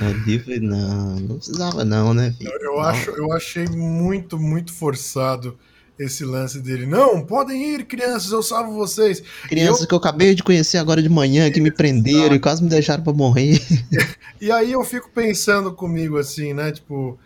Ali 0.00 0.38
foi, 0.38 0.60
não, 0.60 1.16
não 1.16 1.36
precisava 1.36 1.84
não, 1.84 2.14
né, 2.14 2.32
filho? 2.38 2.50
Eu, 2.60 2.76
Não. 2.76 2.80
acho, 2.80 3.10
eu 3.10 3.32
achei 3.32 3.66
muito, 3.66 4.38
muito 4.38 4.72
forçado 4.72 5.58
esse 6.00 6.24
lance 6.24 6.58
dele. 6.60 6.86
Não, 6.86 7.24
podem 7.24 7.74
ir, 7.74 7.84
crianças, 7.84 8.32
eu 8.32 8.42
salvo 8.42 8.72
vocês. 8.72 9.22
Crianças 9.48 9.82
eu... 9.82 9.86
que 9.86 9.92
eu 9.92 9.98
acabei 9.98 10.34
de 10.34 10.42
conhecer 10.42 10.78
agora 10.78 11.02
de 11.02 11.10
manhã, 11.10 11.50
que 11.50 11.60
me 11.60 11.70
prenderam 11.70 12.34
e 12.34 12.40
quase 12.40 12.62
me 12.62 12.70
deixaram 12.70 13.04
pra 13.04 13.12
morrer. 13.12 13.60
e 14.40 14.50
aí 14.50 14.72
eu 14.72 14.82
fico 14.82 15.10
pensando 15.10 15.72
comigo 15.74 16.16
assim, 16.16 16.54
né? 16.54 16.72
Tipo, 16.72 17.18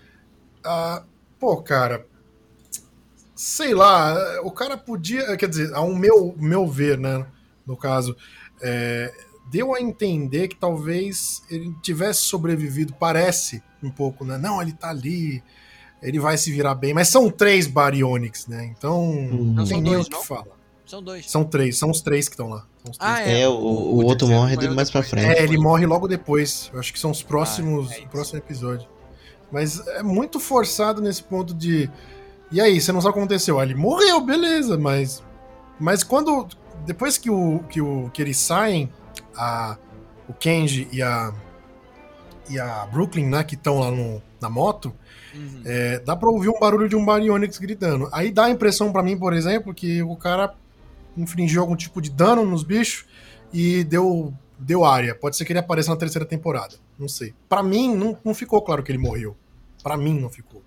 ah, 0.64 1.04
pô, 1.38 1.56
cara, 1.62 2.04
sei 3.34 3.74
lá, 3.74 4.40
o 4.42 4.50
cara 4.50 4.76
podia, 4.76 5.36
quer 5.36 5.48
dizer, 5.48 5.72
ao 5.72 5.94
meu, 5.94 6.34
meu 6.36 6.66
ver, 6.66 6.98
né? 6.98 7.24
No 7.64 7.76
caso, 7.76 8.16
é, 8.60 9.12
deu 9.52 9.72
a 9.72 9.80
entender 9.80 10.48
que 10.48 10.56
talvez 10.56 11.44
ele 11.48 11.72
tivesse 11.80 12.22
sobrevivido, 12.22 12.92
parece 12.92 13.62
um 13.80 13.90
pouco, 13.90 14.24
né? 14.24 14.36
Não, 14.36 14.60
ele 14.60 14.72
tá 14.72 14.90
ali, 14.90 15.44
ele 16.04 16.20
vai 16.20 16.36
se 16.36 16.52
virar 16.52 16.74
bem, 16.74 16.92
mas 16.92 17.08
são 17.08 17.30
três 17.30 17.66
Baryonyx, 17.66 18.46
né? 18.46 18.72
Então, 18.76 19.10
não 19.10 19.64
tem 19.64 19.80
nem 19.80 19.96
o 19.96 20.04
que 20.04 20.24
fala. 20.24 20.48
São 20.84 21.02
dois. 21.02 21.30
São 21.30 21.44
três, 21.44 21.78
são 21.78 21.90
os 21.90 22.02
três 22.02 22.28
que 22.28 22.34
estão 22.34 22.50
lá. 22.50 22.66
Ah, 22.98 23.22
é. 23.22 23.40
é 23.40 23.48
o, 23.48 23.52
o, 23.52 24.02
o 24.02 24.04
outro 24.04 24.28
morre 24.28 24.54
dele 24.54 24.74
mais 24.74 24.90
pra 24.90 25.02
frente. 25.02 25.26
É, 25.26 25.42
ele 25.42 25.56
morre 25.56 25.86
logo 25.86 26.06
depois. 26.06 26.70
Eu 26.74 26.78
acho 26.78 26.92
que 26.92 26.98
são 26.98 27.10
os 27.10 27.22
próximos, 27.22 27.90
ah, 27.90 27.96
é 27.96 28.06
próximo 28.06 28.38
episódio. 28.38 28.86
Mas 29.50 29.84
é 29.86 30.02
muito 30.02 30.38
forçado 30.38 31.00
nesse 31.00 31.22
ponto 31.22 31.54
de. 31.54 31.90
E 32.52 32.60
aí, 32.60 32.78
você 32.78 32.92
não 32.92 33.00
sabe 33.00 33.12
o 33.12 33.12
que 33.14 33.18
aconteceu? 33.20 33.58
Ah, 33.58 33.64
ele 33.64 33.74
morreu, 33.74 34.20
beleza, 34.20 34.76
mas. 34.76 35.22
Mas 35.80 36.02
quando. 36.02 36.46
Depois 36.84 37.16
que, 37.16 37.30
o, 37.30 37.60
que, 37.70 37.80
o, 37.80 38.10
que 38.12 38.20
eles 38.20 38.36
saem, 38.36 38.92
a, 39.34 39.78
o 40.28 40.34
Kenji 40.34 40.86
e 40.92 41.00
a. 41.00 41.32
E 42.50 42.60
a 42.60 42.84
Brooklyn, 42.92 43.26
né, 43.26 43.42
que 43.42 43.54
estão 43.54 43.78
lá 43.78 43.90
no, 43.90 44.22
na 44.38 44.50
moto, 44.50 44.94
uhum. 45.34 45.62
é, 45.64 45.98
dá 46.00 46.14
pra 46.16 46.28
ouvir 46.28 46.48
um 46.48 46.58
barulho 46.58 46.88
de 46.88 46.96
um 46.96 47.04
Baryonyx 47.04 47.58
gritando. 47.58 48.08
Aí 48.12 48.30
dá 48.30 48.44
a 48.44 48.50
impressão 48.50 48.92
para 48.92 49.02
mim, 49.02 49.18
por 49.18 49.32
exemplo, 49.32 49.74
que 49.74 50.02
o 50.02 50.16
cara 50.16 50.54
infringiu 51.16 51.60
algum 51.60 51.76
tipo 51.76 52.00
de 52.00 52.10
dano 52.10 52.44
nos 52.44 52.62
bichos 52.62 53.04
e 53.52 53.84
deu, 53.84 54.32
deu 54.58 54.84
área. 54.84 55.14
Pode 55.14 55.36
ser 55.36 55.44
que 55.44 55.52
ele 55.52 55.60
apareça 55.60 55.90
na 55.90 55.96
terceira 55.96 56.26
temporada. 56.26 56.74
Não 56.98 57.08
sei. 57.08 57.34
Para 57.48 57.62
mim, 57.62 57.94
não, 57.94 58.16
não 58.24 58.34
ficou 58.34 58.60
claro 58.62 58.82
que 58.82 58.90
ele 58.90 58.98
morreu. 58.98 59.36
Para 59.82 59.96
mim, 59.96 60.18
não 60.18 60.28
ficou. 60.28 60.62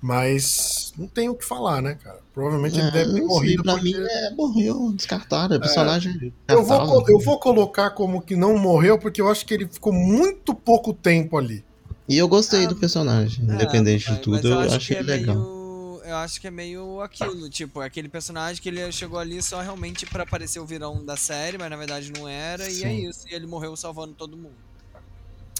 Mas 0.00 0.92
não 0.98 1.06
tem 1.06 1.30
o 1.30 1.34
que 1.34 1.44
falar, 1.44 1.80
né, 1.80 1.94
cara? 1.94 2.18
Provavelmente 2.34 2.78
ele 2.78 2.88
é, 2.88 2.90
deve 2.90 3.14
ter 3.14 3.22
morrido. 3.22 3.62
Pra 3.62 3.72
porque... 3.72 3.96
mim, 3.96 4.06
é, 4.06 4.30
morreu, 4.34 4.92
descartado. 4.92 5.54
É 5.54 5.58
personagem. 5.58 6.30
É, 6.46 6.52
eu, 6.52 6.62
vou, 6.62 7.04
eu 7.08 7.18
vou 7.20 7.40
colocar 7.40 7.88
como 7.90 8.20
que 8.20 8.36
não 8.36 8.58
morreu, 8.58 8.98
porque 8.98 9.20
eu 9.20 9.30
acho 9.30 9.46
que 9.46 9.54
ele 9.54 9.66
ficou 9.66 9.94
muito 9.94 10.54
pouco 10.54 10.92
tempo 10.92 11.38
ali. 11.38 11.64
E 12.08 12.18
eu 12.18 12.28
gostei 12.28 12.64
ah, 12.64 12.68
do 12.68 12.76
personagem, 12.76 13.48
é, 13.48 13.54
independente 13.54 14.12
de 14.12 14.18
tudo, 14.18 14.46
eu, 14.46 14.62
eu 14.62 14.74
achei 14.74 14.98
é 14.98 15.02
legal. 15.02 15.36
Meio, 15.36 16.02
eu 16.04 16.16
acho 16.16 16.40
que 16.40 16.46
é 16.46 16.50
meio 16.50 17.00
aquilo, 17.00 17.48
tipo, 17.48 17.80
aquele 17.80 18.08
personagem 18.08 18.62
que 18.62 18.68
ele 18.68 18.92
chegou 18.92 19.18
ali 19.18 19.42
só 19.42 19.60
realmente 19.62 20.04
para 20.04 20.22
aparecer 20.22 20.60
o 20.60 20.66
virão 20.66 21.02
da 21.02 21.16
série, 21.16 21.56
mas 21.56 21.70
na 21.70 21.76
verdade 21.76 22.12
não 22.12 22.28
era, 22.28 22.64
Sim. 22.64 22.80
e 22.80 22.84
é 22.84 22.92
isso. 22.92 23.26
E 23.30 23.34
ele 23.34 23.46
morreu 23.46 23.74
salvando 23.74 24.12
todo 24.12 24.36
mundo. 24.36 24.54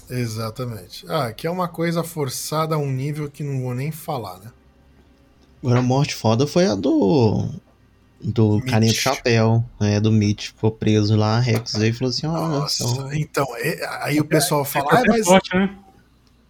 Exatamente. 0.07 1.03
Ah, 1.09 1.33
que 1.33 1.47
é 1.47 1.49
uma 1.49 1.67
coisa 1.67 2.03
forçada 2.03 2.75
a 2.75 2.77
um 2.77 2.91
nível 2.91 3.29
que 3.29 3.43
não 3.43 3.61
vou 3.61 3.73
nem 3.73 3.91
falar, 3.91 4.37
né? 4.37 4.51
Agora 5.63 5.79
a 5.79 5.83
morte 5.83 6.13
foda 6.13 6.45
foi 6.45 6.67
a 6.67 6.75
do. 6.75 7.49
Do 8.21 8.55
Mitch. 8.55 8.69
carinha 8.69 8.93
de 8.93 8.99
chapéu, 8.99 9.65
né? 9.79 9.99
Do 9.99 10.11
Mitch. 10.11 10.47
Ficou 10.47 10.71
preso 10.71 11.15
lá, 11.15 11.39
Rex 11.39 11.73
veio 11.73 11.89
e 11.89 11.93
falou 11.93 12.09
assim: 12.09 12.27
ó. 12.27 12.47
Nossa, 12.47 12.83
então, 13.13 13.47
é, 13.57 13.85
aí 14.01 14.19
o 14.19 14.25
pessoal 14.25 14.61
é, 14.61 14.65
fala, 14.65 14.89
ah, 14.91 15.03
mas. 15.07 15.25
Forte, 15.25 15.55
né? 15.55 15.75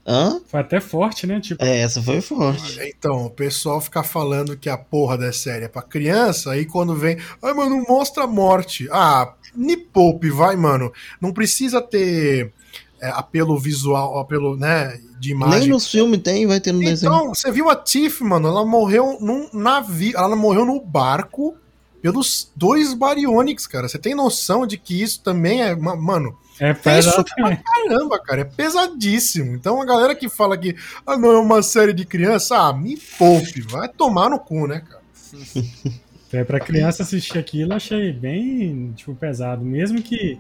Hã? 0.08 0.40
Foi 0.46 0.60
até 0.60 0.80
forte, 0.80 1.26
né? 1.26 1.40
Tipo... 1.40 1.64
É, 1.64 1.80
essa 1.80 2.02
foi 2.02 2.22
forte. 2.22 2.80
Então, 2.84 3.26
o 3.26 3.30
pessoal 3.30 3.82
fica 3.82 4.04
falando 4.04 4.56
que 4.56 4.70
a 4.70 4.78
porra 4.78 5.18
da 5.18 5.34
série 5.34 5.66
é 5.66 5.68
pra 5.68 5.82
criança, 5.82 6.52
aí 6.52 6.66
quando 6.66 6.96
vem, 6.96 7.18
ai, 7.42 7.54
mano, 7.54 7.84
mostra 7.88 8.26
a 8.26 8.28
morte. 8.28 8.88
Ah, 8.92 9.34
me 9.56 9.76
poupe, 9.76 10.30
vai, 10.30 10.56
mano. 10.56 10.94
Não 11.20 11.34
precisa 11.34 11.82
ter 11.82 12.54
é, 13.02 13.10
apelo 13.10 13.58
visual, 13.58 14.20
apelo, 14.20 14.56
né, 14.56 15.00
de 15.20 15.32
imagem. 15.32 15.62
Nem 15.62 15.70
no 15.70 15.80
filme 15.80 16.20
tem, 16.20 16.46
vai 16.46 16.60
ter 16.60 16.72
no 16.72 16.82
então, 16.82 16.92
desenho. 16.92 17.14
Então, 17.14 17.34
você 17.34 17.52
viu 17.52 17.70
a 17.70 17.76
Tiff, 17.76 18.24
mano, 18.24 18.48
ela 18.48 18.64
morreu 18.64 19.18
num 19.20 19.50
navio, 19.54 20.16
ela 20.16 20.36
morreu 20.36 20.66
no 20.66 20.80
barco 20.80 21.56
pelos 22.00 22.52
dois 22.56 22.94
Baryonyx, 22.94 23.66
cara. 23.66 23.88
Você 23.88 23.98
tem 23.98 24.14
noção 24.14 24.68
de 24.68 24.78
que 24.78 25.02
isso 25.02 25.22
também 25.22 25.64
é, 25.64 25.76
mano, 25.76 26.38
é 26.60 26.74
pesado. 26.74 27.26
pra 27.36 27.58
caramba, 27.58 28.20
cara. 28.20 28.42
É 28.42 28.46
pesadíssimo. 28.46 29.56
Então 29.56 29.82
a 29.82 29.86
galera 29.86 30.16
que 30.16 30.30
fala 30.30 30.58
que 30.58 30.76
ah, 31.06 31.18
não 31.18 31.32
é 31.32 31.40
uma 31.40 31.62
série 31.62 31.94
de 31.94 32.06
criança, 32.06 32.58
ah, 32.58 32.74
me 32.74 32.98
poupe, 33.18 33.62
vai 33.62 33.90
tomar 33.90 34.30
no 34.30 34.40
cu, 34.40 34.68
né, 34.68 34.82
cara? 34.82 35.04
É, 36.34 36.44
pra 36.44 36.60
criança 36.60 37.02
assistir 37.02 37.38
aquilo, 37.38 37.74
achei 37.74 38.12
bem, 38.12 38.92
tipo, 38.92 39.16
pesado. 39.16 39.64
Mesmo 39.64 40.02
que 40.02 40.38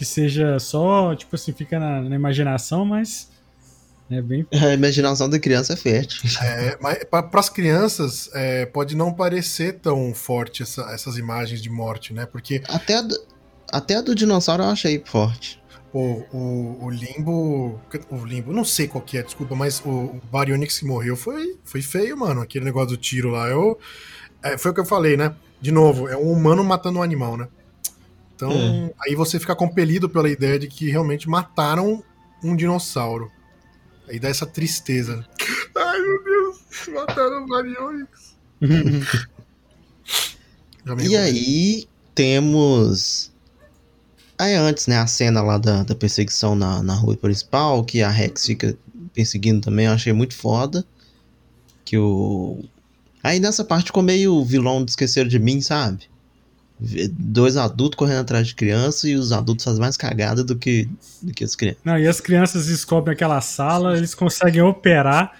que 0.00 0.04
seja 0.06 0.58
só, 0.58 1.14
tipo 1.14 1.36
assim, 1.36 1.52
fica 1.52 1.78
na, 1.78 2.00
na 2.00 2.16
imaginação, 2.16 2.86
mas 2.86 3.28
é 4.10 4.22
bem. 4.22 4.46
A 4.50 4.72
imaginação 4.72 5.28
da 5.28 5.38
criança 5.38 5.74
é 5.74 5.76
fértil. 5.76 6.22
É, 6.42 6.78
mas 6.80 7.04
para 7.04 7.28
as 7.34 7.50
crianças 7.50 8.30
é, 8.32 8.64
pode 8.64 8.96
não 8.96 9.12
parecer 9.12 9.74
tão 9.74 10.14
forte 10.14 10.62
essa, 10.62 10.82
essas 10.92 11.18
imagens 11.18 11.60
de 11.60 11.68
morte, 11.68 12.14
né? 12.14 12.24
Porque. 12.24 12.62
Até 12.66 13.02
até 13.72 13.96
a 13.96 14.00
do 14.00 14.14
dinossauro 14.14 14.62
eu 14.62 14.68
achei 14.68 15.02
forte. 15.04 15.60
O, 15.92 16.22
o, 16.32 16.84
o 16.84 16.90
Limbo. 16.90 17.80
O 18.10 18.24
Limbo, 18.24 18.52
não 18.52 18.64
sei 18.64 18.86
qual 18.86 19.02
que 19.02 19.18
é, 19.18 19.22
desculpa, 19.22 19.56
mas 19.56 19.80
o, 19.84 19.88
o 19.88 20.20
Baryonyx 20.30 20.78
que 20.78 20.84
morreu 20.84 21.16
foi, 21.16 21.58
foi 21.64 21.82
feio, 21.82 22.16
mano. 22.16 22.40
Aquele 22.40 22.64
negócio 22.64 22.90
do 22.90 22.96
tiro 22.96 23.30
lá. 23.30 23.48
Eu, 23.48 23.78
é, 24.42 24.56
foi 24.56 24.70
o 24.70 24.74
que 24.74 24.80
eu 24.80 24.86
falei, 24.86 25.16
né? 25.16 25.34
De 25.60 25.72
novo, 25.72 26.08
é 26.08 26.16
um 26.16 26.32
humano 26.32 26.64
matando 26.64 27.00
um 27.00 27.02
animal, 27.02 27.36
né? 27.36 27.48
Então, 28.34 28.52
é. 28.52 28.94
aí 29.04 29.14
você 29.14 29.38
fica 29.38 29.54
compelido 29.54 30.08
pela 30.08 30.30
ideia 30.30 30.58
de 30.58 30.66
que 30.66 30.88
realmente 30.88 31.28
mataram 31.28 32.02
um 32.42 32.56
dinossauro. 32.56 33.30
Aí 34.08 34.18
dá 34.18 34.28
essa 34.28 34.46
tristeza. 34.46 35.26
Ai, 35.76 36.00
meu 36.00 36.24
Deus, 36.24 36.58
mataram 36.88 37.44
o 37.44 37.48
Marionix. 37.48 38.36
e 41.06 41.16
aí 41.16 41.86
temos. 42.14 43.30
Aí 44.40 44.54
antes, 44.54 44.86
né, 44.86 44.96
a 44.96 45.06
cena 45.06 45.42
lá 45.42 45.58
da, 45.58 45.82
da 45.82 45.94
perseguição 45.94 46.54
na, 46.54 46.82
na 46.82 46.94
rua 46.94 47.14
principal, 47.14 47.84
que 47.84 48.00
a 48.00 48.08
Rex 48.08 48.46
fica 48.46 48.74
perseguindo 49.12 49.60
também, 49.60 49.84
eu 49.84 49.92
achei 49.92 50.14
muito 50.14 50.34
foda. 50.34 50.82
Que 51.84 51.98
o. 51.98 52.64
Aí 53.22 53.38
nessa 53.38 53.62
parte 53.62 53.88
ficou 53.88 54.02
meio 54.02 54.42
vilão 54.42 54.82
de 54.82 54.92
esquecer 54.92 55.28
de 55.28 55.38
mim, 55.38 55.60
sabe? 55.60 56.08
dois 57.12 57.58
adultos 57.58 57.98
correndo 57.98 58.20
atrás 58.20 58.46
de 58.46 58.54
criança 58.54 59.06
e 59.06 59.14
os 59.14 59.32
adultos 59.32 59.66
fazem 59.66 59.82
mais 59.82 59.98
cagada 59.98 60.42
do 60.42 60.56
que, 60.56 60.88
do 61.20 61.34
que 61.34 61.44
as 61.44 61.54
crianças. 61.54 61.82
Não, 61.84 61.98
e 61.98 62.08
as 62.08 62.22
crianças 62.22 62.68
descobrem 62.68 63.12
aquela 63.12 63.42
sala, 63.42 63.98
eles 63.98 64.14
conseguem 64.14 64.62
operar 64.62 65.36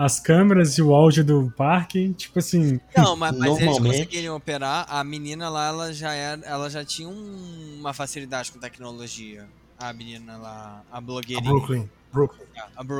as 0.00 0.18
câmeras 0.18 0.78
e 0.78 0.82
o 0.82 0.94
áudio 0.94 1.22
do 1.22 1.52
parque, 1.54 2.14
tipo 2.14 2.38
assim. 2.38 2.80
Não, 2.96 3.14
mas, 3.14 3.36
mas 3.36 3.48
Normalmente... 3.50 3.84
eles 3.84 3.98
conseguiriam 3.98 4.34
operar. 4.34 4.86
A 4.88 5.04
menina 5.04 5.50
lá, 5.50 5.68
ela 5.68 5.92
já 5.92 6.14
era, 6.14 6.40
ela 6.46 6.70
já 6.70 6.82
tinha 6.82 7.06
um, 7.06 7.76
uma 7.78 7.92
facilidade 7.92 8.50
com 8.50 8.58
tecnologia. 8.58 9.46
A 9.78 9.92
menina 9.92 10.38
lá, 10.38 10.82
a 10.90 11.02
blogueirinha. 11.02 11.50
A 11.50 11.52
Brooklyn. 11.52 11.90
Brooklyn. 12.10 12.46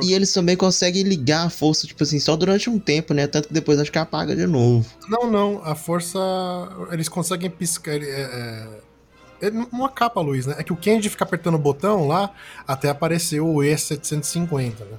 E 0.03 0.13
eles 0.13 0.31
também 0.31 0.55
conseguem 0.55 1.01
ligar 1.01 1.47
a 1.47 1.49
força, 1.49 1.87
tipo 1.87 2.03
assim, 2.03 2.19
só 2.19 2.35
durante 2.35 2.69
um 2.69 2.77
tempo, 2.77 3.15
né? 3.15 3.25
Tanto 3.25 3.47
que 3.47 3.53
depois 3.53 3.79
acho 3.79 3.91
que 3.91 3.97
apaga 3.97 4.35
de 4.35 4.45
novo. 4.45 4.87
Não, 5.09 5.29
não. 5.29 5.59
A 5.65 5.73
força. 5.73 6.19
Eles 6.91 7.09
conseguem 7.09 7.49
piscar. 7.49 7.95
É, 7.99 8.69
é, 9.41 9.49
não 9.49 9.85
acaba 9.85 10.21
a 10.21 10.23
luz, 10.23 10.45
né? 10.45 10.53
É 10.59 10.63
que 10.63 10.71
o 10.71 10.77
Kenji 10.77 11.09
fica 11.09 11.23
apertando 11.23 11.55
o 11.55 11.59
botão 11.59 12.07
lá 12.07 12.31
até 12.67 12.89
aparecer 12.89 13.41
o 13.41 13.55
E750, 13.55 14.81
né? 14.81 14.97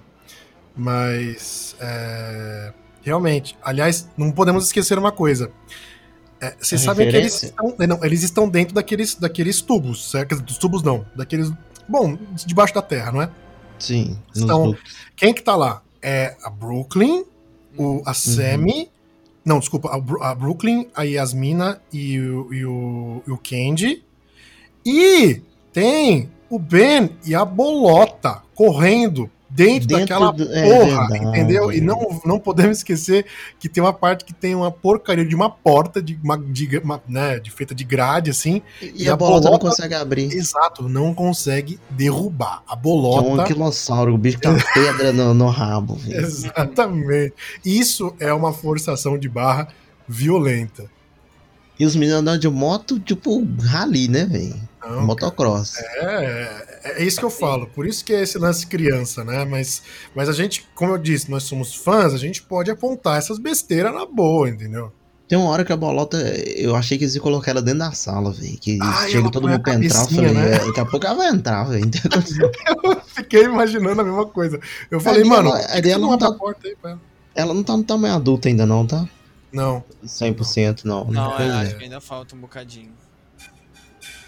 Mas. 0.77 1.77
É, 1.81 2.73
realmente. 3.03 3.57
Aliás, 3.63 4.09
não 4.17 4.33
podemos 4.33 4.67
esquecer 4.67 4.99
uma 4.99 5.13
coisa. 5.13 5.51
É, 6.41 6.57
vocês 6.61 6.81
sabem 6.81 7.09
que 7.09 7.17
eles 7.17 7.43
estão, 7.43 7.77
não, 7.79 8.05
eles 8.05 8.23
estão 8.25 8.49
dentro 8.49 8.75
daqueles, 8.75 9.15
daqueles 9.15 9.61
tubos, 9.61 10.11
certo? 10.11 10.41
Dos 10.43 10.59
tubos 10.59 10.83
não, 10.83 11.07
daqueles. 11.15 11.53
Bom, 11.89 12.19
debaixo 12.47 12.75
da 12.75 12.83
terra, 12.83 13.13
não 13.13 13.23
é? 13.23 13.31
Sim. 13.79 14.19
Então, 14.37 14.77
quem 15.15 15.33
que 15.33 15.43
tá 15.43 15.55
lá? 15.55 15.83
É 16.01 16.37
a 16.43 16.51
Brooklyn, 16.51 17.25
o, 17.77 18.03
a 18.05 18.13
Sammy. 18.13 18.73
Uhum. 18.73 18.87
Não, 19.45 19.59
desculpa, 19.59 19.89
a, 19.89 20.31
a, 20.31 20.35
Brooklyn, 20.35 20.89
a 20.95 21.03
Yasmina 21.03 21.81
e 21.93 22.19
o, 22.19 22.55
e 22.55 22.65
o, 22.65 23.23
e 23.27 23.31
o 23.31 23.39
Candy. 23.39 24.05
E 24.85 25.43
tem 25.73 26.31
o 26.51 26.59
Ben 26.59 27.17
e 27.25 27.35
a 27.35 27.45
Bolota 27.45 28.43
correndo 28.55 29.31
dentro, 29.55 29.89
dentro 29.89 30.07
daquela 30.07 30.33
do... 30.33 30.53
É 30.53 30.63
porra, 30.63 31.09
é 31.13 31.19
entendeu? 31.19 31.73
E 31.73 31.81
não, 31.81 32.21
não 32.25 32.39
podemos 32.39 32.79
esquecer 32.79 33.27
que 33.59 33.69
tem 33.69 33.83
uma 33.83 33.93
parte 33.93 34.25
que 34.25 34.33
tem 34.33 34.55
uma 34.55 34.71
porcaria 34.71 35.25
de 35.25 35.35
uma 35.35 35.51
porta 35.51 36.03
de, 36.03 36.19
uma, 36.23 36.39
de, 36.39 36.79
uma, 36.79 37.03
né, 37.07 37.39
de 37.39 37.51
feita 37.51 37.75
de 37.75 37.85
grade, 37.85 38.31
assim. 38.31 38.63
E, 38.81 39.05
e 39.05 39.09
a, 39.09 39.13
a 39.13 39.17
bolota, 39.17 39.49
bolota, 39.49 39.65
não 39.65 39.71
consegue 39.71 39.95
abrir. 39.95 40.33
Exato, 40.33 40.89
não 40.89 41.15
consegue 41.15 41.79
derrubar. 41.91 42.63
A 42.67 42.75
bolota. 42.75 43.23
Que 43.23 43.29
é 43.29 43.31
um 43.31 43.41
anquilossauro, 43.41 44.15
o 44.15 44.19
bicho 44.19 44.39
a 44.45 44.55
pedra 44.73 45.13
no, 45.13 45.35
no 45.35 45.49
rabo. 45.49 45.99
Exatamente. 46.09 47.35
Isso 47.65 48.15
é 48.19 48.33
uma 48.33 48.53
forçação 48.53 49.19
de 49.19 49.29
barra 49.29 49.69
violenta. 50.09 50.91
E 51.79 51.85
os 51.85 51.97
meninos 51.97 52.21
andando 52.21 52.41
de 52.41 52.49
moto, 52.49 53.01
tipo, 53.01 53.45
rally, 53.61 54.09
né, 54.09 54.25
velho? 54.25 54.72
Não, 54.85 55.07
Motocross. 55.07 55.77
É, 55.79 56.67
é, 56.85 57.03
é 57.03 57.05
isso 57.05 57.19
que 57.19 57.25
eu 57.25 57.31
falo. 57.31 57.67
Por 57.69 57.87
isso 57.87 58.05
que 58.05 58.13
é 58.13 58.23
esse 58.23 58.39
lance 58.39 58.67
criança, 58.67 59.25
né? 59.25 59.45
Mas, 59.45 59.83
mas 60.15 60.29
a 60.29 60.33
gente, 60.33 60.69
como 60.75 60.93
eu 60.93 60.99
disse, 60.99 61.31
nós 61.31 61.45
somos 61.45 61.75
fãs, 61.75 62.13
a 62.15 62.19
gente 62.19 62.43
pode 62.43 62.71
apontar 62.71 63.19
essas 63.19 63.39
besteiras 63.39 63.93
na 63.95 64.05
boa, 64.07 64.49
entendeu? 64.49 64.93
Tem 65.29 65.39
uma 65.39 65.49
hora 65.51 65.65
que 65.65 65.73
a 65.73 65.77
bolota, 65.77 66.19
eu 66.19 66.77
achei 66.77 66.99
que 66.99 67.05
eles 67.05 67.15
iam 67.15 67.23
colocar 67.23 67.53
ela 67.53 67.63
dentro 67.63 67.79
da 67.79 67.93
sala, 67.93 68.33
velho. 68.33 68.59
Que 68.59 68.79
Ah, 68.83 69.07
chega 69.09 69.31
todo 69.31 69.49
mundo 69.49 69.63
pra 69.63 69.75
entrar, 69.75 70.03
eu 70.03 70.09
falei, 70.09 70.33
né? 70.35 70.55
é, 70.57 70.59
daqui 70.67 70.81
a 70.81 70.85
pouco 70.85 71.07
ela 71.07 71.15
vai 71.15 71.29
entrar, 71.29 71.65
velho. 71.65 71.85
Eu 72.85 73.01
fiquei 73.07 73.45
imaginando 73.45 74.01
a 74.01 74.05
mesma 74.05 74.27
coisa. 74.27 74.61
Eu 74.91 75.01
falei, 75.01 75.21
Ali 75.21 75.29
mano, 75.31 75.49
ela- 75.51 75.67
ali 75.73 75.91
ela 75.91 76.01
não 76.07 76.19
tá- 76.19 76.29
a 76.29 76.33
porta 76.35 76.67
aí 76.67 76.77
ela? 76.85 77.01
ela 77.35 77.55
não 77.55 77.63
tá 77.63 77.77
no 77.77 77.85
tamanho 77.85 78.15
adulto 78.15 78.49
ainda, 78.49 78.67
não, 78.67 78.87
tá? 78.87 79.09
Não. 79.51 79.83
100% 80.05 80.85
não. 80.85 81.05
Não, 81.05 81.39
é. 81.39 81.51
acho 81.63 81.77
que 81.79 81.85
ainda 81.85 82.01
falta 82.01 82.35
um 82.35 82.39
bocadinho. 82.41 82.91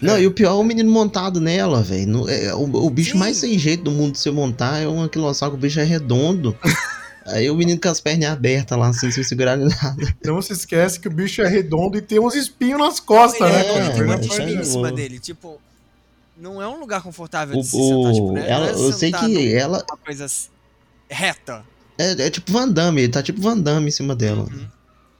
Não, 0.01 0.19
e 0.19 0.27
o 0.27 0.31
pior 0.31 0.51
é 0.51 0.53
o 0.53 0.63
menino 0.63 0.91
montado 0.91 1.39
nela, 1.39 1.81
velho. 1.81 2.27
É, 2.29 2.53
O, 2.53 2.63
o 2.63 2.89
bicho 2.89 3.13
Sim. 3.13 3.17
mais 3.17 3.37
sem 3.37 3.57
jeito 3.57 3.83
do 3.83 3.91
mundo 3.91 4.13
de 4.13 4.19
você 4.19 4.29
montar 4.31 4.79
é 4.79 4.87
um 4.87 5.03
aquilossauro, 5.03 5.55
o 5.55 5.57
bicho 5.57 5.79
é 5.79 5.83
redondo. 5.83 6.55
Aí 7.27 7.49
o 7.49 7.55
menino 7.55 7.79
com 7.81 7.89
as 7.89 7.99
pernas 7.99 8.29
abertas 8.29 8.77
lá, 8.77 8.89
assim, 8.89 9.09
sem 9.09 9.23
segurar 9.23 9.57
nada. 9.57 9.95
Não 10.23 10.39
se 10.43 10.53
esquece 10.53 10.99
que 10.99 11.07
o 11.07 11.11
bicho 11.11 11.41
é 11.41 11.47
redondo 11.47 11.97
e 11.97 12.01
tem 12.01 12.19
uns 12.19 12.35
espinhos 12.35 12.79
nas 12.79 12.99
costas, 12.99 13.51
né? 13.51 13.65
é, 13.65 13.67
É, 13.67 13.77
ele 13.79 13.89
tem 13.93 14.03
um 14.03 14.05
na 14.07 14.17
mas- 14.17 14.25
espinho 14.27 14.61
em 14.61 14.63
cima 14.63 14.91
dele. 14.91 15.17
Tipo, 15.17 15.59
não 16.37 16.61
é 16.61 16.67
um 16.67 16.79
lugar 16.79 17.01
confortável 17.01 17.57
O, 17.57 17.61
de 17.61 17.67
se 17.67 17.71
sentar, 17.77 18.13
tipo, 18.13 18.27
o- 18.27 18.33
né? 18.33 18.45
ela, 18.47 18.71
Não 18.73 18.83
é 18.83 18.87
eu 18.89 18.93
sei 18.93 19.11
que 19.11 19.55
ela 19.55 19.83
numa 19.89 19.97
coisa 19.97 20.27
reta. 21.09 21.63
é, 21.97 22.11
é 22.27 22.29
tipo 22.29 22.51
Van 22.51 22.69
Damme, 22.69 23.01
ele 23.01 23.11
tá 23.11 23.23
tipo 23.23 23.41
Van 23.41 23.57
Damme 23.57 23.87
em 23.87 23.91
cima 23.91 24.15
dela. 24.15 24.43
Uhum. 24.43 24.67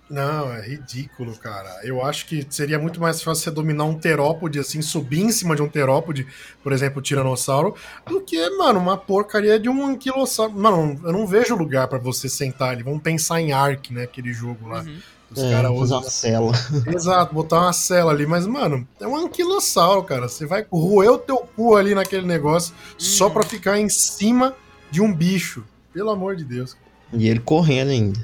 Não, 0.10 0.53
é 0.53 0.62
ridículo, 0.62 1.36
cara. 1.36 1.80
Eu 1.84 2.03
acho 2.06 2.28
que 2.28 2.45
seria 2.49 2.78
muito 2.78 3.01
mais 3.01 3.24
fácil 3.24 3.43
você 3.45 3.51
dominar 3.51 3.86
um 3.86 3.97
terópode, 3.97 4.60
assim, 4.60 4.82
subir 4.82 5.22
em 5.22 5.32
cima 5.32 5.56
de 5.56 5.64
um 5.64 5.68
terópode, 5.68 6.28
por 6.62 6.72
exemplo, 6.72 6.99
o 6.99 7.01
tiranossauro, 7.01 7.74
do 8.06 8.22
que, 8.22 8.49
mano, 8.51 8.80
uma 8.80 8.97
porcaria 8.97 9.60
de 9.60 9.68
um 9.68 9.84
anquilossauro. 9.86 10.53
Mano, 10.53 10.99
eu 11.03 11.12
não 11.12 11.26
vejo 11.26 11.56
lugar 11.56 11.88
pra 11.88 11.97
você 11.97 12.30
sentar 12.30 12.70
ali. 12.70 12.84
Vamos 12.84 13.01
pensar 13.01 13.41
em 13.41 13.51
Ark, 13.51 13.91
né? 13.91 14.03
Aquele 14.03 14.32
jogo 14.32 14.68
lá. 14.68 14.82
Uhum. 14.82 14.97
Os 15.32 15.41
É, 15.41 15.51
caras 15.51 15.72
usam. 15.72 15.99
uma 16.01 16.10
cela. 16.10 16.51
Exato, 16.86 17.34
botar 17.34 17.62
uma 17.62 17.74
cela 17.74 18.12
ali. 18.12 18.28
Mas, 18.28 18.45
mano, 18.45 18.88
é 19.01 19.08
um 19.08 19.16
anquilossauro, 19.16 20.03
cara. 20.03 20.30
Você 20.30 20.45
vai 20.45 20.64
roer 20.72 21.10
o 21.14 21.18
teu 21.18 21.38
cu 21.38 21.76
ali 21.76 21.95
naquele 21.95 22.28
negócio 22.28 22.76
só 22.95 23.26
Uhum. 23.26 23.34
pra 23.34 23.43
ficar 23.43 23.80
em 23.80 23.89
cima 23.89 24.56
de 24.91 25.01
um 25.01 25.12
bicho. 25.12 25.64
Pelo 25.91 26.12
amor 26.12 26.36
de 26.36 26.43
Deus. 26.43 26.78
E 27.12 27.28
ele 27.28 27.39
correndo 27.39 27.89
ainda. 27.89 28.20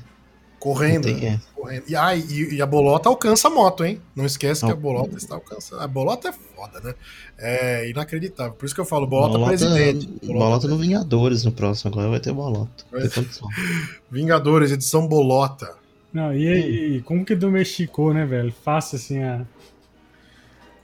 Correndo. 0.62 1.07
Né? 1.07 1.41
correndo. 1.55 1.84
E, 1.88 1.95
ah, 1.95 2.16
e, 2.16 2.53
e 2.53 2.62
a 2.62 2.68
bolota 2.68 3.09
alcança 3.09 3.47
a 3.47 3.51
moto, 3.51 3.84
hein? 3.84 3.99
Não 4.16 4.28
esquece 4.28 4.64
que 4.64 4.72
a 4.72 4.76
bolota 4.76 5.18
está 5.18 5.34
alcançando. 5.34 5.82
A 5.82 5.88
bolota 5.88 6.30
é 6.30 6.32
foda, 6.32 6.80
né? 6.82 6.93
É 7.36 7.89
inacreditável. 7.89 8.53
Por 8.53 8.68
isso 8.68 8.76
que 8.76 8.80
eu 8.80 8.86
falo, 8.86 9.07
bolota, 9.07 9.39
Bolota, 9.39 9.47
presidente. 9.49 10.07
bolota 10.24 10.68
no 10.68 10.78
Vingadores 10.78 11.43
no 11.43 11.51
próximo, 11.51 11.89
agora 11.89 12.09
vai 12.09 12.20
ter 12.20 12.32
bolota. 12.32 12.86
Vai. 12.91 13.09
Condição. 13.09 13.47
Vingadores, 14.12 14.72
edição 14.72 15.07
bolota. 15.07 15.74
Não, 16.14 16.32
e, 16.32 16.97
e 16.97 17.01
como 17.01 17.26
que 17.26 17.34
domesticou, 17.34 18.14
né, 18.14 18.24
velho? 18.24 18.53
Fácil 18.64 18.97
assim 18.97 19.24
a. 19.24 19.43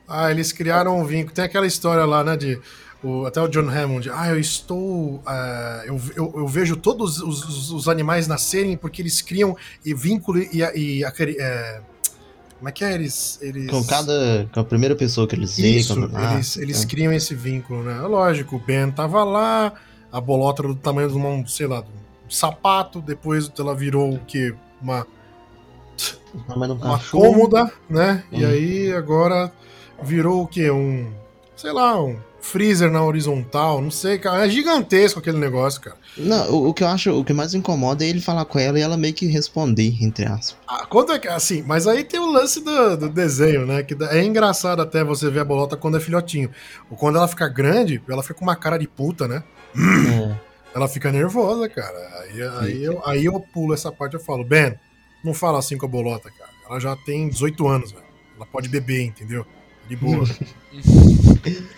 Ah, 0.08 0.32
eles 0.32 0.52
criaram 0.52 0.98
um 0.98 1.06
vínculo. 1.06 1.36
Tem 1.36 1.46
aquela 1.46 1.68
história 1.68 2.04
lá, 2.04 2.24
né? 2.24 2.36
De. 2.36 2.60
O- 3.04 3.26
até 3.26 3.40
o 3.42 3.48
John 3.48 3.70
Hammond. 3.70 4.10
Ah, 4.12 4.30
eu 4.30 4.40
estou. 4.40 5.22
ah, 5.26 5.84
eu, 5.86 6.00
eu, 6.16 6.34
eu 6.38 6.48
vejo 6.48 6.76
todos 6.76 7.20
os, 7.22 7.44
os- 7.48 7.72
os 7.72 7.88
animais 7.88 8.28
nascerem 8.28 8.76
porque 8.78 9.02
eles 9.02 9.22
criam 9.22 9.56
e 9.86 9.94
vínculo 9.94 10.40
e. 10.40 10.50
e 10.76 11.06
aquele, 11.06 11.38
é, 11.40 11.82
como 12.58 12.70
é 12.70 12.72
que 12.72 12.84
é? 12.84 12.94
Eles. 12.94 13.38
eles... 13.42 13.70
Com 13.70 13.84
cada. 13.86 14.50
Com 14.54 14.60
a 14.60 14.64
primeira 14.64 14.96
pessoa 14.96 15.28
que 15.28 15.36
eles 15.36 15.56
veem. 15.58 15.84
Quando 15.86 16.04
eles, 16.06 16.12
nasce, 16.14 16.62
eles 16.62 16.82
tá? 16.82 16.88
criam 16.88 17.14
esse 17.14 17.36
vínculo, 17.36 17.84
né? 17.84 18.00
Lógico, 18.02 18.56
o 18.56 18.60
Ben 18.60 18.90
tava 18.92 19.24
lá, 19.24 19.74
a 20.12 20.20
bolota 20.20 20.64
era 20.64 20.70
do 20.70 20.76
tamanho 20.80 21.08
de 21.10 21.16
uma, 21.16 21.46
sei 21.48 21.68
lá, 21.68 21.82
um 21.82 22.30
sapato, 22.30 23.00
depois 23.00 23.52
ela 23.60 23.76
virou 23.76 24.12
o 24.16 24.20
quê? 24.26 24.56
Uma, 24.82 25.06
Ah, 26.50 26.56
uma 26.56 26.78
cachorro. 26.98 27.24
cômoda, 27.34 27.72
né? 27.90 28.24
E 28.32 28.44
Hum. 28.44 28.50
aí 28.50 28.92
agora 28.94 29.52
virou 30.04 30.44
o 30.44 30.48
quê? 30.48 30.70
Um, 30.72 31.12
sei 31.56 31.72
lá, 31.72 32.00
um 32.04 32.18
freezer 32.48 32.90
na 32.90 33.04
horizontal, 33.04 33.82
não 33.82 33.92
sei, 33.92 34.18
cara. 34.18 34.46
É 34.46 34.50
gigantesco 34.50 35.20
aquele 35.20 35.38
negócio, 35.38 35.82
cara. 35.82 35.98
Não, 36.18 36.50
o, 36.52 36.70
o 36.70 36.74
que 36.74 36.84
eu 36.84 36.88
acho, 36.88 37.12
o 37.12 37.24
que 37.24 37.34
mais 37.34 37.54
incomoda 37.54 38.06
é 38.06 38.08
ele 38.08 38.22
falar 38.22 38.46
com 38.46 38.58
ela 38.58 38.80
e 38.80 38.82
ela 38.82 38.98
meio 38.98 39.14
que 39.14 39.28
responder, 39.28 39.98
entre 40.02 40.26
aspas. 40.26 40.58
Ah, 40.68 40.86
quando 40.86 41.12
é 41.12 41.20
que, 41.20 41.28
assim, 41.28 41.62
mas 41.62 41.88
aí 41.88 42.04
tem 42.04 42.20
o 42.20 42.32
lance 42.32 42.64
do, 42.64 42.98
do 42.98 43.10
desenho, 43.10 43.66
né? 43.66 43.84
Que 43.84 43.96
é 44.10 44.24
engraçado 44.24 44.82
até 44.82 45.04
você 45.04 45.30
ver 45.30 45.42
a 45.42 45.46
bolota 45.46 45.76
quando 45.76 45.98
é 45.98 46.00
filhotinho. 46.00 46.50
Ou 46.90 46.98
quando 46.98 47.18
ela 47.18 47.28
fica 47.28 47.48
grande, 47.48 48.02
ela 48.10 48.24
fica 48.24 48.36
com 48.36 48.46
uma 48.46 48.56
cara 48.56 48.78
de 48.78 48.88
puta, 48.88 49.28
né? 49.28 49.44
É. 49.76 50.48
Ela 50.74 50.88
fica 50.88 51.12
nervosa, 51.12 51.68
cara. 51.68 51.98
Aí, 52.22 52.42
aí, 52.60 52.84
eu, 52.84 53.02
aí 53.06 53.26
eu 53.26 53.40
pulo 53.40 53.74
essa 53.74 53.92
parte 53.92 54.16
e 54.16 54.20
falo, 54.20 54.44
Ben, 54.44 54.76
não 55.24 55.34
fala 55.34 55.60
assim 55.60 55.78
com 55.78 55.86
a 55.86 55.90
bolota, 55.90 56.30
cara. 56.32 56.52
Ela 56.70 56.80
já 56.80 56.96
tem 56.96 57.28
18 57.28 57.68
anos, 57.68 57.92
velho. 57.92 58.06
Ela 58.36 58.46
pode 58.46 58.70
beber, 58.70 59.02
entendeu? 59.04 59.46
De 59.88 59.96
boa. 59.96 60.24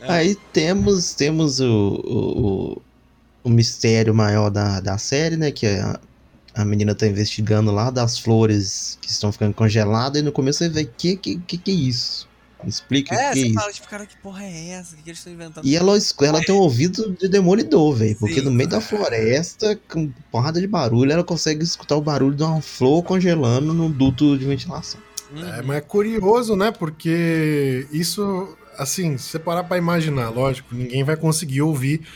É. 0.00 0.12
Aí 0.12 0.34
temos, 0.52 1.14
temos 1.14 1.60
o, 1.60 2.02
o, 2.04 2.82
o, 3.44 3.50
mistério 3.50 4.14
maior 4.14 4.50
da, 4.50 4.80
da 4.80 4.98
série, 4.98 5.36
né? 5.36 5.50
Que 5.50 5.66
a, 5.66 5.98
a 6.54 6.64
menina 6.64 6.94
tá 6.94 7.06
investigando 7.06 7.72
lá 7.72 7.90
das 7.90 8.18
flores 8.18 8.98
que 9.00 9.10
estão 9.10 9.32
ficando 9.32 9.54
congeladas 9.54 10.20
e 10.20 10.24
no 10.24 10.32
começo 10.32 10.58
você 10.58 10.68
vê 10.68 10.84
que 10.84 11.16
que, 11.16 11.38
que, 11.38 11.58
que 11.58 11.70
é 11.70 11.74
isso? 11.74 12.28
Me 12.62 12.68
explica 12.68 13.14
o 13.14 13.18
É, 13.18 13.18
que, 13.18 13.24
é 13.24 13.34
você 13.34 13.46
isso. 13.46 13.54
fala, 13.54 13.72
tipo, 13.72 13.88
cara, 13.88 14.06
que 14.06 14.16
porra 14.16 14.44
é 14.44 14.68
essa? 14.70 14.94
O 14.94 14.96
que, 14.96 15.04
que 15.04 15.10
eles 15.10 15.18
estão 15.18 15.32
inventando? 15.32 15.66
E 15.66 15.76
ela, 15.76 15.96
ela 16.22 16.40
tem 16.44 16.54
um 16.54 16.58
ouvido 16.58 17.12
de 17.12 17.28
demolidor, 17.28 17.94
velho. 17.94 18.16
Porque 18.16 18.40
no 18.40 18.50
meio 18.50 18.68
da 18.68 18.80
floresta, 18.80 19.78
com 19.88 20.10
porrada 20.30 20.60
de 20.60 20.66
barulho, 20.66 21.12
ela 21.12 21.22
consegue 21.22 21.62
escutar 21.62 21.96
o 21.96 22.00
barulho 22.02 22.34
de 22.34 22.42
uma 22.42 22.60
flor 22.60 23.02
congelando 23.04 23.72
no 23.72 23.88
duto 23.88 24.36
de 24.36 24.44
ventilação. 24.44 25.00
Uhum. 25.30 25.46
É, 25.54 25.62
mas 25.62 25.76
é 25.78 25.80
curioso, 25.80 26.56
né? 26.56 26.70
Porque 26.70 27.86
isso, 27.92 28.56
assim, 28.76 29.16
se 29.18 29.24
você 29.30 29.38
parar 29.38 29.64
pra 29.64 29.76
imaginar, 29.78 30.30
lógico, 30.30 30.74
ninguém 30.74 31.04
vai 31.04 31.16
conseguir 31.16 31.62
ouvir, 31.62 32.06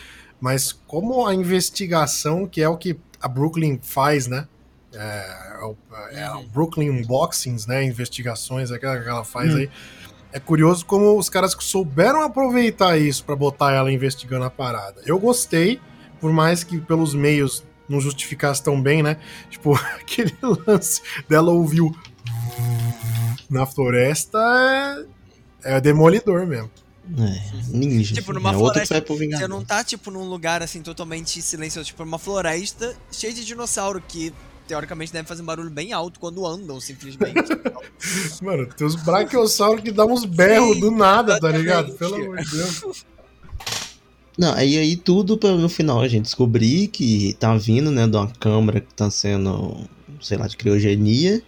mas 0.40 0.72
como 0.86 1.26
a 1.26 1.34
investigação, 1.34 2.46
que 2.46 2.60
é 2.62 2.68
o 2.68 2.76
que 2.76 2.96
a 3.20 3.28
Brooklyn 3.28 3.78
faz, 3.82 4.26
né? 4.26 4.46
É, 4.94 5.58
é 5.60 5.64
o, 5.64 5.76
é 6.12 6.30
Uhum. 6.30 6.48
Brooklyn 6.48 6.90
Unboxings, 6.90 7.66
né? 7.66 7.84
Investigações, 7.84 8.70
aquela 8.70 9.00
que 9.00 9.08
ela 9.08 9.24
faz 9.24 9.54
Hum. 9.54 9.58
aí. 9.58 9.70
É 10.34 10.40
curioso 10.40 10.86
como 10.86 11.18
os 11.18 11.28
caras 11.28 11.54
souberam 11.60 12.22
aproveitar 12.22 12.98
isso 12.98 13.22
pra 13.24 13.36
botar 13.36 13.72
ela 13.72 13.92
investigando 13.92 14.44
a 14.46 14.50
parada. 14.50 15.02
Eu 15.04 15.18
gostei, 15.18 15.78
por 16.20 16.32
mais 16.32 16.64
que 16.64 16.80
pelos 16.80 17.14
meios 17.14 17.62
não 17.86 18.00
justificasse 18.00 18.62
tão 18.62 18.80
bem, 18.80 19.02
né? 19.02 19.18
Tipo, 19.50 19.74
aquele 20.00 20.34
lance 20.66 21.02
dela 21.28 21.50
ouviu 21.52 21.94
na 23.52 23.66
floresta 23.66 24.38
é, 25.62 25.76
é 25.76 25.80
demolidor 25.80 26.46
mesmo. 26.46 26.70
É, 27.18 27.76
ninja. 27.76 28.14
Tipo, 28.14 28.28
filho. 28.28 28.38
numa 28.38 28.52
é 28.52 28.56
outro 28.56 28.80
que 28.80 28.86
floresta, 28.86 28.94
vai 28.94 29.28
pro 29.28 29.38
Você 29.38 29.48
não 29.48 29.64
tá, 29.64 29.84
tipo, 29.84 30.10
num 30.10 30.28
lugar, 30.28 30.62
assim, 30.62 30.80
totalmente 30.82 31.42
silencioso. 31.42 31.86
Tipo, 31.86 32.02
uma 32.04 32.18
floresta 32.18 32.96
cheia 33.10 33.32
de 33.32 33.44
dinossauro 33.44 34.02
que, 34.06 34.32
teoricamente, 34.66 35.12
deve 35.12 35.28
fazer 35.28 35.42
um 35.42 35.44
barulho 35.44 35.70
bem 35.70 35.92
alto 35.92 36.18
quando 36.18 36.46
andam, 36.46 36.80
simplesmente. 36.80 37.34
Mano, 38.40 38.66
tem 38.66 38.86
os 38.86 38.96
braquiossauros 38.96 39.82
que 39.82 39.90
dão 39.90 40.12
uns 40.12 40.24
berros 40.24 40.74
Sim, 40.74 40.80
do 40.80 40.90
nada, 40.90 41.38
tá 41.38 41.50
ligado? 41.50 41.92
Pelo 41.94 42.14
amor 42.14 42.38
de 42.38 42.50
Deus. 42.50 43.04
Não, 44.38 44.54
aí, 44.54 44.78
aí 44.78 44.96
tudo 44.96 45.36
pra 45.36 45.50
no 45.50 45.68
final 45.68 46.00
a 46.00 46.08
gente 46.08 46.24
descobrir 46.24 46.88
que 46.88 47.36
tá 47.38 47.54
vindo, 47.54 47.90
né, 47.90 48.06
de 48.06 48.16
uma 48.16 48.28
câmara 48.28 48.80
que 48.80 48.94
tá 48.94 49.10
sendo, 49.10 49.76
sei 50.20 50.38
lá, 50.38 50.46
de 50.46 50.56
criogenia. 50.56 51.42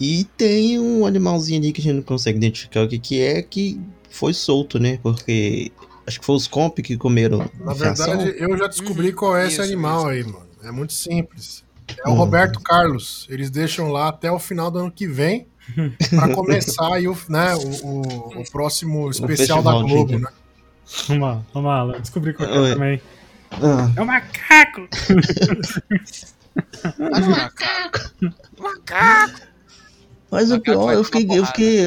E 0.00 0.24
tem 0.36 0.78
um 0.78 1.06
animalzinho 1.06 1.60
ali 1.60 1.72
que 1.72 1.80
a 1.80 1.84
gente 1.84 1.94
não 1.96 2.02
consegue 2.02 2.38
identificar 2.38 2.82
o 2.84 2.88
que 2.88 2.98
que 2.98 3.20
é, 3.20 3.42
que 3.42 3.80
foi 4.10 4.32
solto, 4.34 4.78
né? 4.78 4.98
Porque 5.02 5.70
acho 6.06 6.20
que 6.20 6.26
foi 6.26 6.34
os 6.34 6.46
comp 6.46 6.78
que 6.80 6.96
comeram. 6.96 7.48
Na 7.60 7.72
verdade, 7.74 8.34
eu 8.38 8.56
já 8.58 8.66
descobri 8.66 9.08
Uhum, 9.10 9.14
qual 9.14 9.36
é 9.36 9.44
esse 9.46 9.54
isso, 9.54 9.62
animal 9.62 10.00
isso. 10.00 10.08
aí, 10.08 10.32
mano. 10.32 10.46
É 10.62 10.70
muito 10.70 10.92
simples. 10.92 11.62
É 12.04 12.08
o 12.08 12.12
Hum. 12.12 12.16
Roberto 12.16 12.60
Carlos. 12.60 13.26
Eles 13.28 13.50
deixam 13.50 13.90
lá 13.92 14.08
até 14.08 14.30
o 14.32 14.38
final 14.38 14.70
do 14.70 14.78
ano 14.78 14.90
que 14.90 15.06
vem 15.06 15.46
pra 16.10 16.28
começar 16.34 16.94
aí 16.94 17.06
o, 17.06 17.16
né, 17.28 17.54
o, 17.54 17.86
o- 17.86 18.40
o 18.40 18.50
próximo 18.50 19.10
especial 19.10 19.62
da 19.62 19.72
de 19.74 19.82
Globo, 19.82 20.18
né? 20.18 20.28
Vamos 21.08 21.22
lá, 21.28 21.42
vamos 21.54 21.68
lá, 21.68 21.78
Alan. 21.78 22.00
descobri 22.00 22.34
qual 22.34 22.48
é 22.66 22.72
também. 22.74 23.00
Ah, 23.52 23.90
É 23.96 24.02
o 24.02 24.06
macaco! 24.06 24.88
mas 26.98 27.24
o 27.26 27.30
Macaco 28.62 29.40
pior, 30.30 30.84
vai 30.84 30.96
eu 30.96 31.04
tomar 31.04 31.04
fiquei, 31.04 31.38
eu 31.38 31.46
fiquei, 31.46 31.86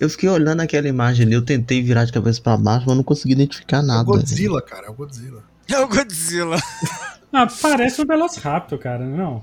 eu 0.00 0.10
fiquei 0.10 0.28
olhando 0.28 0.60
aquela 0.60 0.88
imagem 0.88 1.26
ali, 1.26 1.34
eu 1.34 1.42
tentei 1.42 1.82
virar 1.82 2.04
de 2.04 2.12
cabeça 2.12 2.40
pra 2.40 2.56
baixo, 2.56 2.84
mas 2.86 2.96
não 2.96 3.04
consegui 3.04 3.32
identificar 3.32 3.78
É 3.78 3.80
o 3.80 3.86
nada. 3.86 4.04
Godzilla, 4.04 4.62
cara. 4.62 4.86
É 4.86 4.90
o 4.90 4.94
Godzilla. 4.94 5.42
é 5.72 5.80
o 5.80 5.88
Godzilla. 5.88 6.56
Ah, 7.32 7.46
parece 7.60 8.00
um 8.02 8.06
Velociraptor, 8.06 8.78
cara, 8.78 9.04
não? 9.04 9.42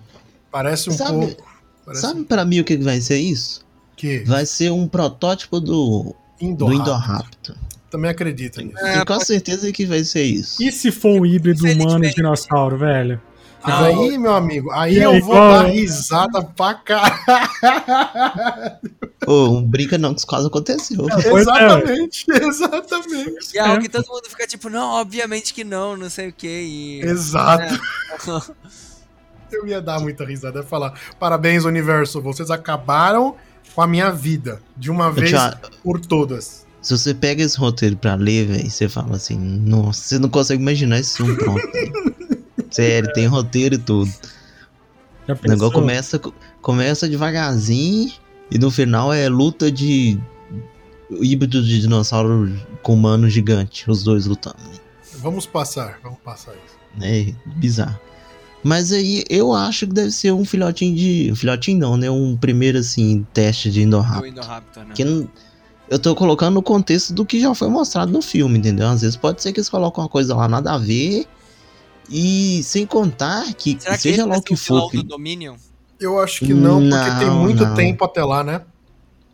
Parece 0.52 0.90
um 0.90 0.94
Sabe- 0.94 1.28
pouco. 1.28 1.54
Parece 1.86 2.02
Sabe 2.02 2.24
pra 2.24 2.46
mim 2.46 2.60
o 2.60 2.64
que 2.64 2.78
vai 2.78 3.02
ser 3.02 3.18
isso? 3.18 3.64
que 3.96 4.20
Vai 4.26 4.46
ser 4.46 4.72
um 4.72 4.88
protótipo 4.88 5.60
do, 5.60 6.04
do 6.04 6.16
Indoraptor. 6.42 6.82
Indoraptor. 6.82 7.56
Também 7.90 8.10
acredito 8.10 8.60
nisso. 8.62 8.78
É, 8.80 8.94
Tenho 8.94 9.06
quase 9.06 9.26
certeza 9.26 9.72
que 9.72 9.86
vai 9.86 10.04
ser 10.04 10.24
isso. 10.24 10.62
E 10.64 10.72
se 10.72 10.92
for 10.92 11.22
um 11.22 11.26
híbrido 11.26 11.64
humano 11.66 12.04
e 12.06 12.14
dinossauro, 12.14 12.78
velho? 12.78 13.22
Não, 13.66 13.84
aí, 13.86 14.18
meu 14.18 14.34
amigo, 14.34 14.72
aí 14.72 14.98
eu 14.98 15.20
vou 15.22 15.36
qual- 15.36 15.52
dar 15.64 15.64
risada 15.70 16.44
pra 16.44 16.74
caralho. 16.74 17.22
Ô, 19.26 19.54
não 19.54 19.64
brinca 19.64 19.98
não, 19.98 20.14
que 20.14 20.20
isso 20.20 20.28
quase 20.28 20.48
aconteceu. 20.48 21.06
Pois 21.30 21.48
é, 21.48 21.52
exatamente, 21.52 22.26
exatamente. 22.30 23.54
E 23.54 23.58
é 23.58 23.62
algo 23.62 23.82
que 23.82 23.90
todo 23.90 24.06
mundo 24.08 24.30
fica 24.30 24.46
tipo, 24.46 24.70
não, 24.70 24.92
obviamente 24.96 25.54
que 25.54 25.64
não, 25.64 25.96
não 25.96 26.10
sei 26.10 26.30
o 26.30 26.34
que. 26.34 26.48
E... 26.48 27.02
Exato. 27.02 27.80
Eu 29.52 29.68
ia 29.68 29.80
dar 29.82 30.00
muita 30.00 30.26
risada. 30.26 30.60
Ia 30.60 30.66
falar: 30.66 31.00
parabéns, 31.20 31.64
universo, 31.64 32.22
vocês 32.22 32.50
acabaram 32.50 33.36
com 33.76 33.82
a 33.82 33.88
minha 33.88 34.12
vida 34.12 34.62
de 34.76 34.90
uma 34.92 35.12
vez 35.12 35.30
Tchau. 35.32 35.52
por 35.84 36.00
todas. 36.00 36.64
Se 36.82 36.98
você 36.98 37.14
pega 37.14 37.42
esse 37.42 37.58
roteiro 37.58 37.96
pra 37.96 38.16
ler, 38.16 38.46
velho, 38.46 38.70
você 38.70 38.90
fala 38.90 39.16
assim, 39.16 39.38
nossa, 39.38 40.02
você 40.02 40.20
não 40.20 40.28
consegue 40.28 40.62
imaginar 40.62 41.00
esse 41.00 41.16
filme 41.16 41.38
pronto. 41.38 41.62
Sério, 42.74 43.12
tem 43.14 43.26
roteiro 43.28 43.76
e 43.76 43.78
tudo. 43.78 44.12
Já 45.28 45.34
O 45.36 45.48
negócio 45.48 45.72
começa, 45.74 46.20
começa 46.62 47.08
devagarzinho 47.08 48.12
e 48.52 48.58
no 48.60 48.70
final 48.70 49.14
é 49.14 49.30
luta 49.30 49.72
de 49.72 50.20
híbrido 51.10 51.64
de 51.64 51.80
dinossauro 51.82 52.52
com 52.82 52.94
humano 52.94 53.30
gigante, 53.30 53.90
os 53.90 54.04
dois 54.04 54.26
lutando. 54.26 54.58
Vamos 55.20 55.46
passar, 55.46 56.00
vamos 56.04 56.20
passar 56.20 56.52
isso. 56.54 56.76
É 57.02 57.34
bizarro. 57.56 57.98
Mas 58.64 58.92
aí 58.92 59.24
eu 59.30 59.54
acho 59.54 59.86
que 59.88 59.94
deve 59.94 60.12
ser 60.12 60.32
um 60.32 60.46
filhotinho 60.46 60.96
de. 60.96 61.30
Um 61.32 61.36
filhotinho 61.36 61.80
não, 61.80 61.98
né? 61.98 62.10
Um 62.10 62.36
primeiro 62.38 62.78
assim, 62.78 63.26
teste 63.34 63.70
de 63.70 63.82
Do 63.82 63.88
Indoraptor. 63.88 64.28
Indoraptor, 64.28 64.84
né? 64.86 64.94
Que 64.96 65.04
não- 65.04 65.28
eu 65.90 66.00
tô 66.00 66.16
colocando 66.16 66.56
no 66.56 66.62
contexto 66.64 67.14
do 67.14 67.26
que 67.26 67.40
já 67.42 67.54
foi 67.54 67.68
mostrado 67.70 68.12
no 68.12 68.22
filme, 68.22 68.58
entendeu? 68.58 68.88
Às 68.88 69.02
vezes 69.02 69.18
pode 69.18 69.42
ser 69.42 69.52
que 69.52 69.60
eles 69.60 69.68
colocam 69.70 70.04
uma 70.04 70.10
coisa 70.10 70.34
lá 70.36 70.48
nada 70.48 70.74
a 70.74 70.78
ver. 70.78 71.26
E 72.10 72.62
sem 72.64 72.86
contar 72.86 73.54
que, 73.54 73.78
Será 73.80 73.96
que 73.96 74.02
seja 74.02 74.26
lá 74.26 74.38
o 74.38 74.42
que 74.42 74.56
for. 74.56 74.90
que- 74.92 74.98
do 74.98 75.04
Dominion? 75.04 75.56
Eu 76.00 76.20
acho 76.20 76.40
que 76.46 76.54
não, 76.54 76.80
porque 76.90 77.10
tem 77.20 77.28
Não, 77.28 77.40
muito 77.42 77.64
não. 77.64 77.74
tempo 77.76 78.04
até 78.04 78.24
lá, 78.24 78.44
né? 78.44 78.62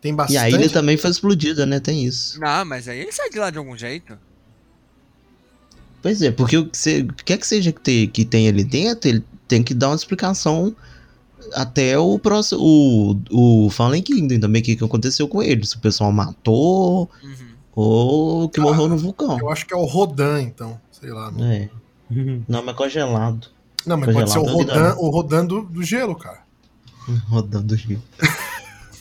Tem 0.00 0.12
E 0.12 0.14
bastante. 0.14 0.38
a 0.38 0.48
ilha 0.48 0.70
também 0.70 0.96
foi 0.96 1.10
explodida, 1.10 1.66
né? 1.66 1.80
Tem 1.80 2.04
isso. 2.04 2.38
Não, 2.40 2.64
mas 2.64 2.86
aí 2.88 3.00
ele 3.00 3.12
sai 3.12 3.28
de 3.28 3.38
lá 3.38 3.50
de 3.50 3.58
algum 3.58 3.76
jeito. 3.76 4.16
Pois 6.02 6.22
é, 6.22 6.30
porque 6.30 6.56
o 6.56 6.66
que, 6.66 6.78
se- 6.78 7.02
o 7.02 7.12
que 7.12 7.24
quer 7.24 7.36
que 7.38 7.46
seja 7.46 7.72
que 7.72 7.80
tem, 7.80 8.08
que 8.08 8.24
tem 8.24 8.48
ali 8.48 8.64
dentro, 8.64 9.08
ele 9.10 9.24
tem 9.46 9.62
que 9.62 9.74
dar 9.74 9.88
uma 9.88 9.96
explicação 9.96 10.74
até 11.54 11.98
o 11.98 12.18
próximo. 12.18 12.60
O, 13.30 13.66
o 13.66 13.70
Fallen 13.70 14.00
Kingdom 14.02 14.38
também, 14.40 14.62
o 14.62 14.64
que, 14.64 14.76
que 14.76 14.84
aconteceu 14.84 15.28
com 15.28 15.42
ele. 15.42 15.66
Se 15.66 15.76
o 15.76 15.80
pessoal 15.80 16.10
matou 16.12 17.10
Uhum. 17.22 17.48
ou 17.74 18.48
que 18.48 18.60
morreu 18.60 18.88
no 18.88 18.96
vulcão. 18.96 19.38
Eu 19.38 19.50
acho 19.50 19.66
que 19.66 19.74
é 19.74 19.76
o 19.76 19.84
Rodan, 19.84 20.40
então. 20.40 20.80
Sei 20.90 21.10
lá. 21.10 21.30
Não, 21.30 21.44
É. 21.44 21.68
Não, 22.48 22.62
mas 22.64 22.74
congelado. 22.76 23.48
não 23.86 23.96
mas 23.96 24.12
pode 24.12 24.30
ser 24.30 24.38
o 24.38 24.44
Congelado, 24.44 24.78
Rodan, 24.78 24.94
o 24.98 25.10
Rodan 25.10 25.46
do, 25.46 25.62
do 25.62 25.82
gelo, 25.82 26.14
cara. 26.16 26.40
Rodando 27.28 27.74
o 27.74 27.76
rio. 27.76 28.02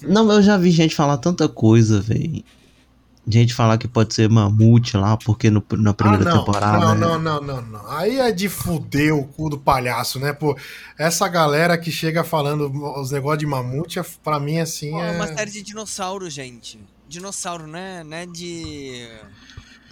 Não, 0.01 0.25
mas 0.25 0.37
eu 0.37 0.43
já 0.43 0.57
vi 0.57 0.71
gente 0.71 0.95
falar 0.95 1.17
tanta 1.17 1.47
coisa, 1.49 1.99
velho. 1.99 2.43
Gente 3.27 3.53
falar 3.53 3.77
que 3.77 3.87
pode 3.87 4.13
ser 4.13 4.27
mamute 4.29 4.97
lá, 4.97 5.15
porque 5.17 5.51
no- 5.51 5.63
na 5.73 5.93
primeira 5.93 6.23
ah, 6.31 6.33
não, 6.33 6.39
temporada. 6.39 6.79
Não, 6.79 6.91
é- 6.91 6.95
não, 6.95 7.19
não, 7.19 7.41
não, 7.41 7.61
não. 7.61 7.91
Aí 7.91 8.17
é 8.17 8.31
de 8.31 8.49
fuder 8.49 9.13
o 9.15 9.23
cu 9.25 9.49
do 9.49 9.59
palhaço, 9.59 10.19
né? 10.19 10.33
Pô, 10.33 10.57
essa 10.97 11.27
galera 11.27 11.77
que 11.77 11.91
chega 11.91 12.23
falando 12.23 12.71
os 12.99 13.11
negócios 13.11 13.39
de 13.39 13.45
mamute, 13.45 13.99
é- 13.99 14.05
pra 14.23 14.39
mim, 14.39 14.59
assim, 14.59 14.91
Pô, 14.91 15.01
é 15.03 15.13
é. 15.13 15.15
uma 15.15 15.27
série 15.27 15.51
de 15.51 15.61
dinossauro, 15.61 16.27
gente. 16.29 16.79
Dinossauro, 17.07 17.67
né? 17.67 18.03
Não 18.03 18.17
é 18.17 18.25
de. 18.25 19.07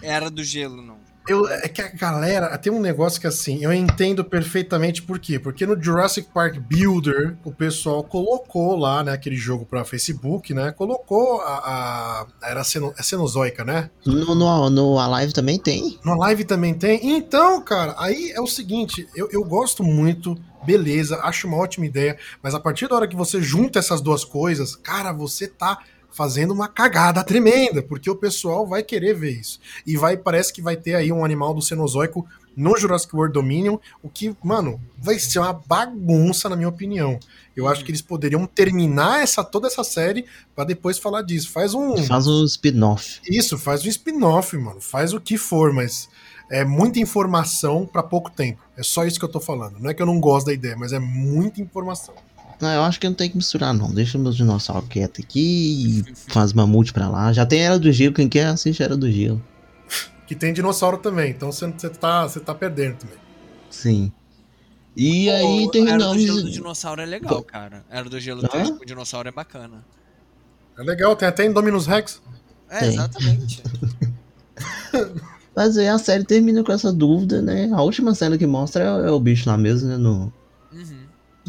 Era 0.02 0.30
do 0.30 0.42
gelo, 0.42 0.80
não. 0.82 0.97
Eu, 1.28 1.46
é 1.48 1.68
que 1.68 1.82
a 1.82 1.88
galera. 1.88 2.56
Tem 2.58 2.72
um 2.72 2.80
negócio 2.80 3.20
que 3.20 3.26
assim, 3.26 3.62
eu 3.62 3.72
entendo 3.72 4.24
perfeitamente 4.24 5.02
por 5.02 5.18
quê. 5.18 5.38
Porque 5.38 5.66
no 5.66 5.80
Jurassic 5.80 6.28
Park 6.32 6.56
Builder, 6.58 7.36
o 7.44 7.52
pessoal 7.52 8.02
colocou 8.02 8.76
lá, 8.76 9.04
né, 9.04 9.12
aquele 9.12 9.36
jogo 9.36 9.66
pra 9.66 9.84
Facebook, 9.84 10.54
né? 10.54 10.72
Colocou 10.72 11.40
a. 11.42 12.26
a 12.42 12.48
era 12.48 12.60
é 12.60 13.02
cenozoica, 13.02 13.64
né? 13.64 13.90
No, 14.06 14.34
no, 14.34 14.70
no 14.70 14.98
Alive 14.98 15.32
também 15.32 15.58
tem. 15.58 15.98
Na 16.04 16.16
live 16.16 16.44
também 16.44 16.74
tem. 16.74 17.16
Então, 17.16 17.62
cara, 17.62 17.94
aí 17.98 18.32
é 18.34 18.40
o 18.40 18.46
seguinte, 18.46 19.06
eu, 19.14 19.28
eu 19.30 19.44
gosto 19.44 19.82
muito, 19.82 20.36
beleza, 20.64 21.20
acho 21.22 21.46
uma 21.46 21.56
ótima 21.56 21.86
ideia, 21.86 22.16
mas 22.42 22.54
a 22.54 22.60
partir 22.60 22.88
da 22.88 22.96
hora 22.96 23.08
que 23.08 23.16
você 23.16 23.40
junta 23.42 23.78
essas 23.78 24.00
duas 24.00 24.24
coisas, 24.24 24.74
cara, 24.76 25.12
você 25.12 25.46
tá 25.46 25.78
fazendo 26.10 26.52
uma 26.52 26.68
cagada 26.68 27.22
tremenda, 27.22 27.82
porque 27.82 28.10
o 28.10 28.16
pessoal 28.16 28.66
vai 28.66 28.82
querer 28.82 29.14
ver 29.14 29.32
isso. 29.32 29.60
E 29.86 29.96
vai, 29.96 30.16
parece 30.16 30.52
que 30.52 30.62
vai 30.62 30.76
ter 30.76 30.94
aí 30.94 31.12
um 31.12 31.24
animal 31.24 31.54
do 31.54 31.62
Cenozoico 31.62 32.26
no 32.56 32.76
Jurassic 32.76 33.14
World 33.14 33.32
Dominion, 33.32 33.78
o 34.02 34.08
que, 34.08 34.36
mano, 34.42 34.80
vai 34.98 35.16
ser 35.16 35.38
uma 35.38 35.52
bagunça, 35.52 36.48
na 36.48 36.56
minha 36.56 36.68
opinião. 36.68 37.20
Eu 37.54 37.68
acho 37.68 37.84
que 37.84 37.90
eles 37.92 38.02
poderiam 38.02 38.46
terminar 38.46 39.22
essa 39.22 39.44
toda 39.44 39.68
essa 39.68 39.84
série 39.84 40.26
pra 40.56 40.64
depois 40.64 40.98
falar 40.98 41.22
disso. 41.22 41.50
Faz 41.52 41.72
um. 41.72 41.96
Faz 42.04 42.26
um 42.26 42.44
spin-off. 42.44 43.20
Isso, 43.28 43.56
faz 43.56 43.84
um 43.84 43.88
spin-off, 43.88 44.56
mano. 44.56 44.80
Faz 44.80 45.12
o 45.12 45.20
que 45.20 45.38
for, 45.38 45.72
mas 45.72 46.08
é 46.50 46.64
muita 46.64 46.98
informação 46.98 47.86
pra 47.86 48.02
pouco 48.02 48.28
tempo. 48.30 48.60
É 48.76 48.82
só 48.82 49.04
isso 49.04 49.20
que 49.20 49.24
eu 49.24 49.30
tô 49.30 49.40
falando. 49.40 49.78
Não 49.78 49.90
é 49.90 49.94
que 49.94 50.02
eu 50.02 50.06
não 50.06 50.18
gosto 50.18 50.46
da 50.46 50.52
ideia, 50.52 50.76
mas 50.76 50.92
é 50.92 50.98
muita 50.98 51.60
informação. 51.60 52.14
Não, 52.60 52.68
eu 52.72 52.82
acho 52.82 52.98
que 52.98 53.06
não 53.06 53.14
tem 53.14 53.30
que 53.30 53.36
misturar, 53.36 53.72
não. 53.72 53.90
Deixa 53.92 54.18
meus 54.18 54.36
dinossauros 54.36 54.88
quietos 54.88 55.24
aqui 55.24 56.00
e 56.08 56.14
faz 56.32 56.52
mamute 56.52 56.92
pra 56.92 57.08
lá. 57.08 57.32
Já 57.32 57.46
tem 57.46 57.60
Era 57.60 57.78
do 57.78 57.90
Gelo, 57.92 58.14
quem 58.14 58.28
quer 58.28 58.46
assiste 58.46 58.82
Era 58.82 58.96
do 58.96 59.10
Gelo. 59.10 59.42
Que 60.26 60.34
tem 60.34 60.52
dinossauro 60.52 60.98
também, 60.98 61.30
então 61.30 61.50
você 61.50 61.66
você 61.68 61.88
tá, 61.88 62.28
você 62.28 62.38
tá 62.38 62.54
perdendo 62.54 62.96
também. 62.96 63.16
Sim. 63.70 64.12
E 64.94 65.30
aí 65.30 65.42
Pô, 65.42 65.48
Era 65.56 65.64
do 65.64 65.70
terminamos. 65.70 66.22
gelo 66.22 66.42
do 66.42 66.50
dinossauro 66.50 67.00
é 67.00 67.06
legal, 67.06 67.42
cara. 67.42 67.82
Era 67.88 68.10
do 68.10 68.20
gelo 68.20 68.42
Ah? 68.44 68.48
3 68.48 68.70
com 68.72 68.82
o 68.82 68.84
dinossauro 68.84 69.26
é 69.26 69.32
bacana. 69.32 69.82
É 70.78 70.82
legal, 70.82 71.16
tem 71.16 71.26
até 71.28 71.46
Indominus 71.46 71.86
Rex. 71.86 72.20
É, 72.68 72.80
Tem. 72.80 72.88
exatamente. 72.90 73.62
Mas 75.56 75.76
aí 75.78 75.88
a 75.88 75.98
série 75.98 76.24
termina 76.24 76.62
com 76.62 76.72
essa 76.72 76.92
dúvida, 76.92 77.40
né? 77.42 77.70
A 77.72 77.80
última 77.82 78.14
cena 78.14 78.36
que 78.38 78.46
mostra 78.46 78.84
é, 78.84 79.08
é 79.08 79.10
o 79.10 79.18
bicho 79.18 79.48
lá 79.48 79.56
mesmo, 79.56 79.88
né? 79.88 79.96
No. 79.96 80.32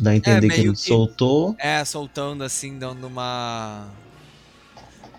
Dá 0.01 0.11
a 0.11 0.15
entender 0.15 0.41
que 0.41 0.47
meio 0.47 0.61
ele 0.69 0.71
que- 0.73 0.87
soltou. 0.87 1.55
É, 1.59 1.83
soltando 1.85 2.43
assim, 2.43 2.77
dando 2.77 3.07
uma. 3.07 3.87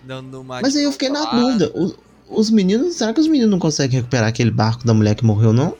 Dando 0.02 0.40
uma. 0.40 0.60
Mas 0.62 0.74
aí 0.76 0.84
eu 0.84 0.92
fiquei 0.92 1.08
na 1.08 1.24
dúvida. 1.26 1.70
o- 1.74 1.94
os 2.28 2.48
meninos, 2.50 2.94
será 2.94 3.12
que 3.12 3.20
os 3.20 3.26
meninos 3.26 3.50
não 3.50 3.58
conseguem 3.58 3.98
recuperar 3.98 4.28
aquele 4.28 4.50
barco 4.50 4.86
da 4.86 4.94
mulher 4.94 5.14
que 5.14 5.24
morreu, 5.24 5.52
não? 5.52 5.76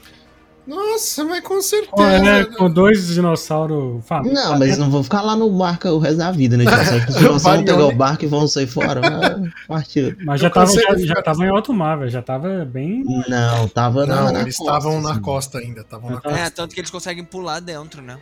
Nossa, 0.67 1.25
mas 1.25 1.43
com 1.43 1.61
certeza. 1.61 1.91
Pô, 1.97 2.05
é, 2.05 2.45
com 2.45 2.71
dois 2.71 3.09
dinossauros 3.09 4.05
famosos. 4.07 4.33
Não, 4.33 4.53
mas 4.53 4.63
eles 4.63 4.79
não 4.79 4.89
vão 4.91 5.03
ficar 5.03 5.21
lá 5.23 5.35
no 5.35 5.51
barco 5.51 5.89
o 5.89 5.99
resto 5.99 6.19
da 6.19 6.31
vida, 6.31 6.57
né? 6.57 6.65
Tipo, 6.65 7.07
que 7.07 7.11
os 7.13 7.17
dinossauros 7.17 7.43
vão 7.43 7.65
pegar 7.65 7.87
o 7.87 7.95
barco 7.97 8.25
e 8.25 8.29
vão 8.29 8.47
sair 8.47 8.67
fora? 8.69 9.01
Ah, 9.05 9.51
Partiu. 9.67 10.15
Mas 10.23 10.41
já 10.41 10.47
Eu 10.49 10.53
tava, 10.53 10.73
já, 10.73 10.97
já 10.99 11.23
tava 11.23 11.45
em 11.45 11.49
alto 11.49 11.73
mar, 11.73 11.99
velho. 11.99 12.11
Já 12.11 12.23
tava 12.23 12.65
bem. 12.65 13.03
Não, 13.29 13.67
tava 13.69 14.07
na, 14.07 14.17
Não, 14.27 14.33
na 14.33 14.41
eles 14.43 14.57
costa, 14.59 14.77
estavam 14.77 15.01
na 15.03 15.11
assim. 15.13 15.21
costa 15.23 15.59
ainda, 15.59 15.81
estavam 15.81 16.11
na 16.11 16.17
É, 16.19 16.21
costa. 16.21 16.39
É, 16.39 16.51
tanto 16.51 16.75
que 16.75 16.81
eles 16.81 16.91
conseguem 16.91 17.25
pular 17.25 17.59
dentro, 17.61 18.01
né? 18.03 18.19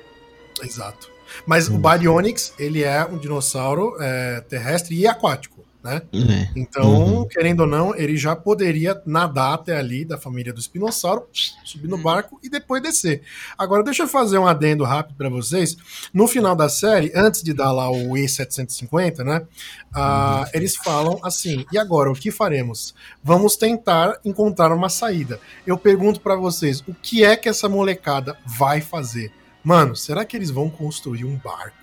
Exato. 0.63 1.11
Mas 1.47 1.69
o 1.69 1.77
Baryonyx, 1.79 2.55
ele 2.59 2.83
é 2.83 3.05
um 3.05 3.19
dinossauro 3.19 3.97
é, 4.01 4.41
terrestre 4.49 4.97
e 4.97 5.07
aquático, 5.07 5.63
né? 5.85 6.01
É. 6.13 6.49
Então, 6.57 6.91
Uhum. 6.91 7.29
querendo 7.29 7.61
ou 7.61 7.67
não, 7.67 7.95
ele 7.95 8.17
já 8.17 8.35
poderia 8.35 9.01
nadar 9.05 9.53
até 9.55 9.77
ali 9.77 10.07
da 10.07 10.17
família 10.17 10.55
do 10.55 10.59
espinossauro, 10.59 11.27
subir 11.65 11.87
no 11.87 11.97
Uhum. 11.97 12.03
barco 12.03 12.41
e 12.43 12.49
depois 12.49 12.83
descer. 12.83 13.21
Agora, 13.59 13.83
deixa 13.85 14.05
eu 14.05 14.09
fazer 14.09 14.39
um 14.39 14.47
adendo 14.47 14.85
rápido 14.85 15.17
para 15.17 15.29
vocês. 15.29 15.77
No 16.15 16.27
final 16.27 16.57
da 16.57 16.69
série, 16.71 17.13
antes 17.15 17.43
de 17.43 17.53
dar 17.53 17.73
lá 17.73 17.91
o 17.91 18.17
E750, 18.17 19.23
né? 19.23 19.47
ah, 19.95 20.45
Uhum. 20.47 20.51
Eles 20.55 20.77
falam 20.77 21.21
assim: 21.23 21.67
e 21.71 21.79
agora, 21.79 22.11
o 22.11 22.15
que 22.15 22.31
faremos? 22.31 22.95
Vamos 23.23 23.55
tentar 23.55 24.19
encontrar 24.25 24.73
uma 24.73 24.89
saída. 24.89 25.39
Eu 25.67 25.77
pergunto 25.77 26.21
para 26.23 26.37
vocês: 26.37 26.81
o 26.89 26.95
que 26.95 27.23
é 27.23 27.37
que 27.37 27.51
essa 27.51 27.69
molecada 27.69 28.37
vai 28.47 28.81
fazer? 28.81 29.31
Mano, 29.63 29.95
será 29.97 30.25
que 30.25 30.37
eles 30.37 30.51
vão 30.51 30.71
construir 30.71 31.25
um 31.25 31.37
barco? 31.37 31.77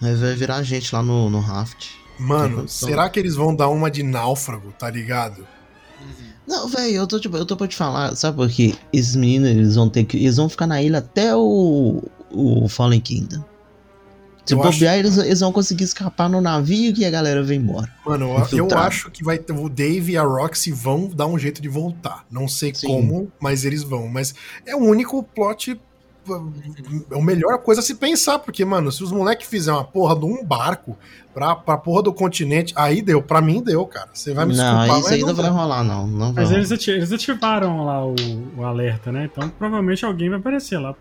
Aí 0.00 0.14
vai 0.14 0.34
virar 0.34 0.62
gente 0.62 0.92
lá 0.94 1.02
no, 1.02 1.30
no 1.30 1.40
raft. 1.40 1.90
Mano, 2.18 2.68
será 2.68 3.08
que 3.08 3.18
eles 3.18 3.34
vão 3.36 3.54
dar 3.54 3.68
uma 3.68 3.90
de 3.90 4.02
náufrago, 4.02 4.72
tá 4.78 4.90
ligado? 4.90 5.46
Não, 6.46 6.68
velho, 6.68 6.94
eu 6.96 7.06
tô 7.06 7.20
tipo, 7.20 7.36
eu 7.36 7.46
tô 7.46 7.56
pra 7.56 7.68
te 7.68 7.76
falar, 7.76 8.14
sabe 8.16 8.36
por 8.36 8.48
quê? 8.50 8.74
Esses 8.92 9.14
meninos, 9.14 9.48
eles 9.50 9.74
vão 9.76 9.88
ter 9.88 10.04
que. 10.04 10.16
Eles 10.16 10.36
vão 10.36 10.48
ficar 10.48 10.66
na 10.66 10.82
ilha 10.82 10.98
até 10.98 11.34
o. 11.36 12.02
o 12.30 12.68
Fallen 12.68 13.00
Kingdom. 13.00 13.44
Se 14.44 14.54
Eu 14.54 14.58
bobear, 14.58 14.98
eles, 14.98 15.16
eles 15.18 15.38
vão 15.38 15.52
conseguir 15.52 15.84
escapar 15.84 16.28
no 16.28 16.40
navio 16.40 16.92
que 16.92 17.04
a 17.04 17.10
galera 17.10 17.44
vem 17.44 17.60
embora. 17.60 17.88
Mano, 18.04 18.34
eu- 18.50 18.68
eu 18.68 18.78
acho 18.78 19.08
que 19.08 19.22
vai 19.22 19.38
ter, 19.38 19.52
o 19.52 19.68
Dave 19.68 20.12
e 20.12 20.16
a 20.16 20.24
Roxy 20.24 20.72
vão 20.72 21.06
dar 21.06 21.26
um 21.28 21.38
jeito 21.38 21.62
de 21.62 21.68
voltar. 21.68 22.26
Não 22.28 22.48
sei 22.48 22.74
Sim. 22.74 22.88
como, 22.88 23.30
mas 23.40 23.64
eles 23.64 23.84
vão. 23.84 24.08
Mas 24.08 24.34
é 24.66 24.74
o 24.74 24.80
único 24.80 25.22
plot 25.22 25.80
é 26.28 27.18
a 27.18 27.22
melhor 27.22 27.58
coisa 27.58 27.80
a 27.80 27.84
se 27.84 27.94
pensar, 27.96 28.38
porque, 28.38 28.64
mano, 28.64 28.90
se 28.92 29.02
os 29.02 29.12
moleques 29.12 29.46
fizerem 29.48 29.78
uma 29.78 29.84
porra 29.84 30.14
de 30.16 30.24
um 30.24 30.44
barco 30.44 30.96
pra, 31.34 31.54
pra 31.56 31.76
porra 31.76 32.02
do 32.02 32.12
continente, 32.12 32.72
aí 32.76 33.02
deu, 33.02 33.22
pra 33.22 33.40
mim 33.40 33.62
deu, 33.62 33.84
cara. 33.86 34.08
Você 34.12 34.32
vai 34.32 34.44
me 34.44 34.52
desculpar, 34.52 34.86
Não, 34.86 34.94
isso 34.98 35.02
mas 35.04 35.12
aí 35.12 35.20
não 35.20 35.28
não 35.28 35.34
vai 35.34 35.50
rolar, 35.50 35.84
não. 35.84 36.06
Não 36.06 36.32
vai 36.32 36.44
Mas 36.44 36.52
eles, 36.52 36.70
ati- 36.72 36.90
eles 36.90 37.12
ativaram 37.12 37.84
lá 37.84 38.04
o, 38.04 38.14
o 38.56 38.64
alerta, 38.64 39.10
né? 39.10 39.28
Então 39.32 39.48
provavelmente 39.48 40.04
alguém 40.04 40.28
vai 40.30 40.38
aparecer 40.38 40.78
lá, 40.78 40.92
pô. 40.92 41.00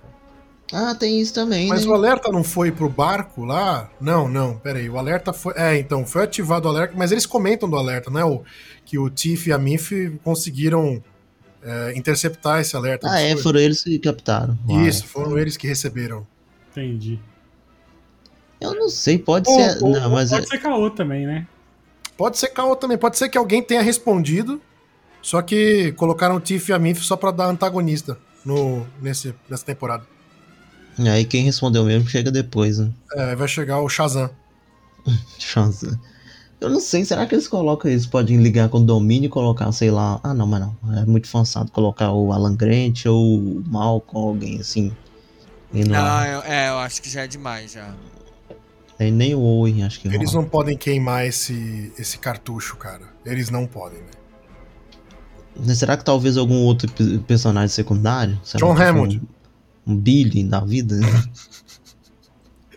Ah, 0.73 0.95
tem 0.95 1.19
isso 1.19 1.33
também, 1.33 1.67
Mas 1.67 1.85
né? 1.85 1.91
o 1.91 1.93
alerta 1.93 2.31
não 2.31 2.45
foi 2.45 2.71
pro 2.71 2.87
barco 2.87 3.43
lá? 3.43 3.89
Não, 3.99 4.29
não, 4.29 4.55
peraí. 4.57 4.89
O 4.89 4.97
alerta 4.97 5.33
foi. 5.33 5.53
É, 5.57 5.77
então, 5.77 6.05
foi 6.05 6.23
ativado 6.23 6.65
o 6.65 6.71
alerta, 6.71 6.93
mas 6.97 7.11
eles 7.11 7.25
comentam 7.25 7.69
do 7.69 7.75
alerta, 7.75 8.09
né? 8.09 8.23
O, 8.23 8.41
que 8.85 8.97
o 8.97 9.09
Tiff 9.09 9.49
e 9.49 9.53
a 9.53 9.57
Mif 9.57 10.17
conseguiram 10.23 11.03
é, 11.63 11.93
interceptar 11.95 12.59
esse 12.61 12.75
alerta. 12.75 13.07
Ah, 13.09 13.19
é, 13.21 13.35
foram 13.37 13.59
eles 13.59 13.83
que 13.83 13.97
captaram. 13.99 14.57
Isso, 14.87 15.05
foram 15.05 15.37
eles 15.37 15.57
que 15.57 15.67
receberam. 15.67 16.25
Entendi. 16.71 17.19
Eu 18.59 18.75
não 18.75 18.89
sei, 18.89 19.17
pode 19.17 19.49
Ou- 19.49 19.59
ser. 19.59 19.83
ou- 19.83 19.91
não, 19.91 20.09
mas 20.11 20.29
pode 20.29 20.43
é- 20.45 20.47
ser 20.47 20.57
caô 20.59 20.89
também, 20.89 21.25
né? 21.25 21.47
Pode 22.15 22.37
ser 22.37 22.49
caô 22.49 22.75
também, 22.75 22.97
pode 22.97 23.17
ser 23.17 23.29
que 23.29 23.37
alguém 23.37 23.63
tenha 23.63 23.81
respondido, 23.81 24.61
só 25.21 25.41
que 25.41 25.91
colocaram 25.93 26.35
o 26.35 26.39
Tiff 26.39 26.69
e 26.69 26.73
a 26.73 26.77
Mif 26.79 27.01
só 27.03 27.15
pra 27.17 27.31
dar 27.31 27.45
antagonista 27.45 28.17
no, 28.45 28.85
nesse, 29.01 29.33
nessa 29.49 29.65
temporada. 29.65 30.05
aí 30.99 31.25
quem 31.25 31.43
respondeu 31.43 31.83
mesmo 31.83 32.07
chega 32.07 32.29
depois, 32.31 32.77
né? 32.77 32.91
É, 33.13 33.35
vai 33.35 33.47
chegar 33.47 33.79
o 33.79 33.89
Shazam. 33.89 34.29
Chance. 35.39 35.97
Eu 36.61 36.69
não 36.69 36.79
sei, 36.79 37.03
será 37.03 37.25
que 37.25 37.33
eles 37.33 37.47
colocam, 37.47 37.89
eles 37.89 38.05
podem 38.05 38.37
ligar 38.37 38.69
com 38.69 38.77
o 38.77 38.83
domínio 38.83 39.25
e 39.25 39.29
colocar, 39.29 39.71
sei 39.71 39.89
lá. 39.89 40.19
Ah, 40.23 40.31
não, 40.33 40.45
mas 40.45 40.61
não. 40.61 40.75
É 40.95 41.05
muito 41.05 41.27
forçado 41.27 41.71
colocar 41.71 42.11
o 42.11 42.31
Alan 42.31 42.55
Grant 42.55 43.05
ou 43.07 43.39
o 43.39 43.63
Malcolm, 43.67 44.27
alguém 44.29 44.59
assim. 44.59 44.91
Não, 45.73 45.95
Ah, 46.05 46.27
eu- 46.27 46.41
é, 46.43 46.69
eu 46.69 46.77
acho 46.77 47.01
que 47.01 47.09
já 47.09 47.21
é 47.23 47.27
demais 47.27 47.71
já. 47.71 47.93
aí 48.99 49.09
nem 49.09 49.33
o 49.33 49.39
Owen, 49.39 49.83
acho 49.83 49.99
que 49.99 50.07
Eles 50.07 50.31
rola. 50.33 50.43
não 50.43 50.49
podem 50.49 50.77
queimar 50.77 51.25
esse, 51.25 51.91
esse 51.97 52.19
cartucho, 52.19 52.77
cara. 52.77 53.05
Eles 53.25 53.49
não 53.49 53.65
podem, 53.65 53.97
velho. 55.57 55.75
Será 55.75 55.97
que 55.97 56.05
talvez 56.05 56.37
algum 56.37 56.63
outro 56.63 56.91
pe- 56.91 57.17
personagem 57.19 57.69
secundário? 57.69 58.39
Será 58.43 58.65
John 58.67 58.73
Hammond. 58.79 59.19
Um, 59.87 59.93
um 59.93 59.97
Billy 59.97 60.43
da 60.43 60.59
vida? 60.59 60.99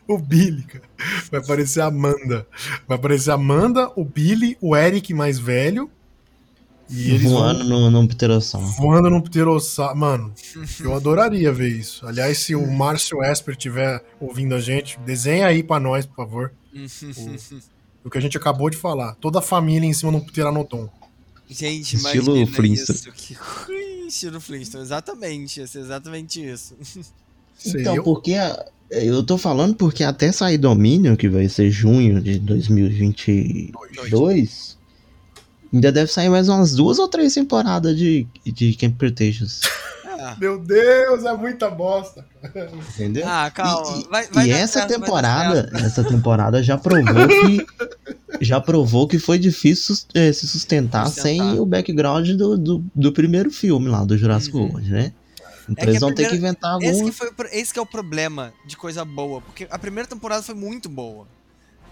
O 0.07 0.19
Billy, 0.19 0.63
cara. 0.65 0.85
Vai 1.31 1.41
aparecer 1.41 1.81
a 1.81 1.87
Amanda. 1.87 2.47
Vai 2.87 2.97
aparecer 2.97 3.31
a 3.31 3.35
Amanda, 3.35 3.91
o 3.97 4.05
Billy, 4.05 4.57
o 4.61 4.77
Eric 4.77 5.15
mais 5.15 5.39
velho. 5.39 5.91
E 6.91 7.13
eles 7.13 7.23
voando 7.23 7.67
vão 7.67 7.91
no, 7.91 8.03
no 8.03 8.09
pterossauro. 8.09 8.67
voando 8.67 9.09
num 9.09 9.21
pterossauro. 9.21 9.97
Mano, 9.97 10.35
eu 10.81 10.95
adoraria 10.95 11.51
ver 11.51 11.69
isso. 11.69 12.07
Aliás, 12.07 12.39
se 12.39 12.55
o 12.55 12.67
Márcio 12.71 13.23
Esper 13.25 13.55
estiver 13.55 14.05
ouvindo 14.21 14.55
a 14.55 14.61
gente, 14.61 14.99
desenha 15.01 15.47
aí 15.47 15.63
pra 15.63 15.81
nós, 15.81 16.05
por 16.07 16.17
favor. 16.17 16.53
O 18.05 18.11
que 18.11 18.19
a 18.19 18.21
gente 18.21 18.37
acabou 18.37 18.69
de 18.69 18.77
falar. 18.77 19.15
Toda 19.15 19.39
a 19.39 19.43
família 19.43 19.89
em 19.89 19.93
cima 19.95 20.13
de 20.13 20.19
um 20.19 20.21
pteranodon. 20.21 20.91
Gente, 21.49 21.97
Estilo 21.97 22.47
Flintstone. 22.47 22.99
isso. 22.99 23.13
Que... 23.13 23.35
Estilo 24.07 24.39
Flintstone, 24.43 24.85
exatamente. 24.85 25.61
Ia 25.61 25.67
ser 25.67 25.79
exatamente 25.79 26.45
isso. 26.45 26.77
Sei 27.57 27.81
Então, 27.83 27.95
eu. 27.97 28.03
porque 28.03 28.35
a- 28.35 28.65
eu 28.91 29.23
tô 29.25 29.37
falando 29.39 29.75
porque 29.75 30.03
até 30.05 30.31
sair 30.33 30.59
Dominion, 30.59 31.17
que 31.17 31.29
vai 31.29 31.49
ser 31.49 31.71
junho 31.71 32.21
de 32.21 32.39
2022, 32.39 34.77
ainda 35.73 35.91
deve 35.93 36.11
sair 36.13 36.29
mais 36.29 36.49
umas 36.49 36.75
duas 36.75 36.99
ou 36.99 37.09
três 37.09 37.33
temporadas 37.35 37.97
de, 37.97 38.27
de 38.47 38.75
Camp 38.75 38.97
Cretaceous. 38.99 39.61
Ah, 40.07 40.37
Meu 40.41 40.59
Deus, 40.61 41.25
é 41.25 41.37
muita 41.37 41.69
bosta. 41.71 42.25
Entendeu? 42.95 43.25
ah, 43.27 43.51
calma. 43.51 43.97
E- 43.97 44.01
e- 44.03 44.09
vai, 44.09 44.27
vai 44.29 44.47
e 44.47 44.51
essa 44.51 44.81
certo, 44.81 44.95
temporada, 44.95 45.71
essa 45.75 46.05
temporada 46.05 46.63
já 46.63 46.77
provou 46.79 47.27
que 47.29 47.67
já 48.41 48.61
provou 48.61 49.09
que 49.09 49.19
foi 49.19 49.39
difícil 49.39 49.95
sus- 49.97 50.07
eh, 50.15 50.33
se 50.33 50.47
sustentar, 50.47 51.07
Sustentar. 51.07 51.23
sem 51.23 51.59
o 51.59 51.67
background 51.67 52.29
do, 52.31 52.57
do, 52.59 52.85
do 52.95 53.13
primeiro 53.13 53.51
filme 53.51 53.89
lá 53.89 54.05
do 54.05 54.17
Jurassic 54.17 54.55
Uhum. 54.57 54.63
World, 54.69 54.91
né? 54.91 55.13
Então 55.69 55.75
É 55.77 55.85
que 55.85 55.91
eles 55.91 55.97
a 56.03 56.07
vão 56.07 56.15
ter 56.15 56.23
que 56.25 56.29
primeira- 56.31 56.49
inventar 56.53 56.79
Esse, 56.79 56.89
alguma 56.91 57.11
que 57.11 57.17
foi, 57.17 57.31
esse 57.53 57.73
que 57.73 57.79
é 57.79 57.83
o 57.83 57.87
problema 57.87 58.53
de 58.67 58.77
coisa 58.77 59.05
boa, 59.05 59.41
porque 59.41 59.67
a 59.71 59.79
primeira 59.79 60.09
temporada 60.09 60.43
foi 60.43 60.55
muito 60.55 60.89
boa. 60.89 61.27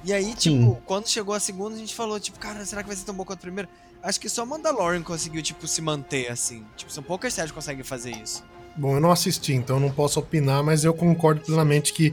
E 0.04 0.12
aí, 0.12 0.34
tipo, 0.34 0.56
Sim. 0.56 0.76
quando 0.84 1.08
chegou 1.08 1.34
a 1.34 1.40
segunda, 1.40 1.76
a 1.76 1.78
gente 1.78 1.94
falou, 1.94 2.18
tipo, 2.18 2.38
cara, 2.38 2.64
será 2.66 2.82
que 2.82 2.88
vai 2.88 2.96
ser 2.96 3.04
tão 3.04 3.14
boa 3.14 3.24
quanto 3.26 3.38
a 3.38 3.42
primeira? 3.42 3.68
Acho 4.02 4.18
que 4.20 4.28
só 4.28 4.44
Mandalorian 4.44 5.00
conseguiu, 5.02 5.40
tipo, 5.42 5.66
se 5.68 5.80
manter 5.80 6.28
assim. 6.30 6.64
Tipo, 6.76 6.90
são 6.92 7.02
poucas 7.04 7.32
séries 7.32 7.50
que 7.52 7.54
conseguem 7.54 7.84
fazer 7.84 8.10
isso. 8.10 8.42
Bom, 8.76 8.94
eu 8.96 9.00
não 9.00 9.12
assisti, 9.12 9.52
então 9.54 9.76
eu 9.76 9.80
não 9.80 9.92
posso 9.92 10.18
opinar, 10.18 10.62
mas 10.64 10.82
eu 10.82 10.92
concordo 10.92 11.40
plenamente 11.42 11.92
que 11.92 12.12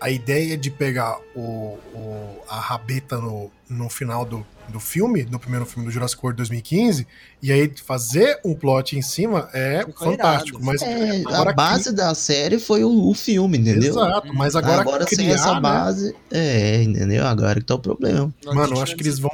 a 0.00 0.10
ideia 0.10 0.56
de 0.58 0.70
pegar 0.70 1.18
o, 1.36 1.78
o- 1.94 2.42
a 2.48 2.58
rabeta 2.58 3.18
no, 3.18 3.50
no 3.68 3.88
final 3.88 4.24
do, 4.24 4.44
do 4.68 4.80
filme, 4.80 5.24
no 5.30 5.38
primeiro 5.38 5.64
filme 5.66 5.86
do 5.86 5.92
Jurassic 5.92 6.20
World 6.22 6.36
2015, 6.38 7.06
e 7.42 7.52
aí 7.52 7.70
fazer 7.84 8.40
um 8.44 8.54
plot 8.54 8.96
em 8.96 9.02
cima 9.02 9.48
é 9.52 9.84
Ficou 9.84 10.10
fantástico. 10.10 10.58
irado. 10.58 10.64
Mas 10.64 10.82
É, 10.82 11.22
a 11.28 11.52
base 11.52 11.92
da 11.92 12.14
série 12.14 12.58
foi 12.58 12.82
o, 12.82 13.08
o 13.08 13.14
filme, 13.14 13.58
entendeu? 13.58 13.90
Exato, 13.90 14.34
mas 14.34 14.56
agora, 14.56 14.80
Agora, 14.80 15.06
sem 15.06 15.18
criar, 15.18 15.34
essa 15.34 15.54
né? 15.54 15.60
base, 15.60 16.14
é, 16.30 16.82
entendeu? 16.82 17.26
Agora 17.26 17.60
que 17.60 17.66
tá 17.66 17.74
o 17.74 17.78
problema. 17.78 18.32
Nós 18.44 18.54
Mano, 18.54 18.76
eu 18.76 18.82
acho 18.82 18.96
que 18.96 19.02
eles 19.02 19.18
vão. 19.18 19.30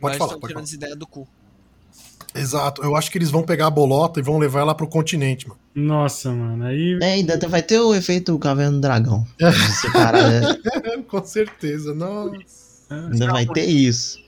Pode 0.00 0.18
falar, 0.18 0.36
pode 0.38 0.52
falar. 0.52 0.66
ideia 0.66 0.96
do 0.96 1.06
cu. 1.06 1.26
Exato, 2.34 2.82
eu 2.82 2.94
acho 2.94 3.10
que 3.10 3.16
eles 3.16 3.30
vão 3.30 3.42
pegar 3.42 3.66
a 3.66 3.70
bolota 3.70 4.20
e 4.20 4.22
vão 4.22 4.36
levar 4.36 4.60
ela 4.60 4.74
pro 4.74 4.86
continente, 4.86 5.48
mano. 5.48 5.58
Nossa, 5.74 6.30
mano. 6.30 6.64
Aí. 6.64 6.98
É, 7.00 7.12
ainda 7.12 7.38
vai 7.48 7.62
ter 7.62 7.80
o 7.80 7.94
efeito 7.94 8.38
Caverna 8.38 8.72
do 8.72 8.80
Dragão. 8.80 9.26
Separar, 9.80 10.32
é, 10.32 11.00
Com 11.08 11.24
certeza, 11.24 11.94
nossa. 11.94 12.36
ainda 12.90 13.26
vai 13.32 13.46
ter 13.46 13.64
isso. 13.64 14.18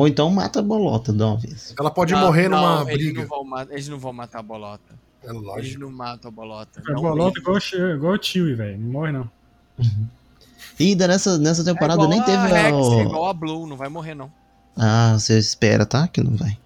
Ou 0.00 0.08
então 0.08 0.30
mata 0.30 0.60
a 0.60 0.62
bolota 0.62 1.12
de 1.12 1.22
uma 1.22 1.36
vez. 1.36 1.74
Ela 1.78 1.90
pode 1.90 2.12
Não, 2.12 2.20
morrer 2.20 2.48
não, 2.48 2.78
numa 2.80 2.90
eles 2.92 3.04
briga. 3.12 3.20
Não 3.20 3.28
vão 3.28 3.60
eles 3.70 3.88
não 3.88 3.98
vão 3.98 4.12
matar 4.12 4.38
a 4.38 4.42
bolota. 4.42 4.94
É 5.22 5.28
Eles 5.30 5.42
lógico. 5.42 5.80
não 5.80 5.90
matam 5.92 6.28
a 6.30 6.32
bolota. 6.32 6.80
É 6.88 6.92
Não 6.92 7.02
bolota 7.02 7.38
mesmo. 7.38 7.38
igual, 7.40 7.56
o 7.56 7.94
igual 7.96 8.12
o 8.14 8.22
Chewie, 8.22 8.54
velho. 8.54 8.78
Não 8.78 8.90
morre, 8.92 9.12
não. 9.12 9.30
E 10.78 10.84
ainda 10.88 11.06
nessa, 11.06 11.36
nessa 11.38 11.62
temporada 11.62 12.02
é 12.04 12.06
nem 12.06 12.20
a 12.20 12.24
teve 12.24 12.46
Rex, 12.46 12.72
a. 12.88 12.94
é 12.94 13.02
igual 13.02 13.26
a 13.28 13.34
Blue, 13.34 13.66
não 13.66 13.76
vai 13.76 13.88
morrer, 13.90 14.14
não. 14.14 14.32
Ah, 14.76 15.12
você 15.18 15.38
espera, 15.38 15.84
tá? 15.84 16.08
Que 16.08 16.22
não 16.22 16.34
vai. 16.36 16.56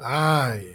Ai. 0.00 0.66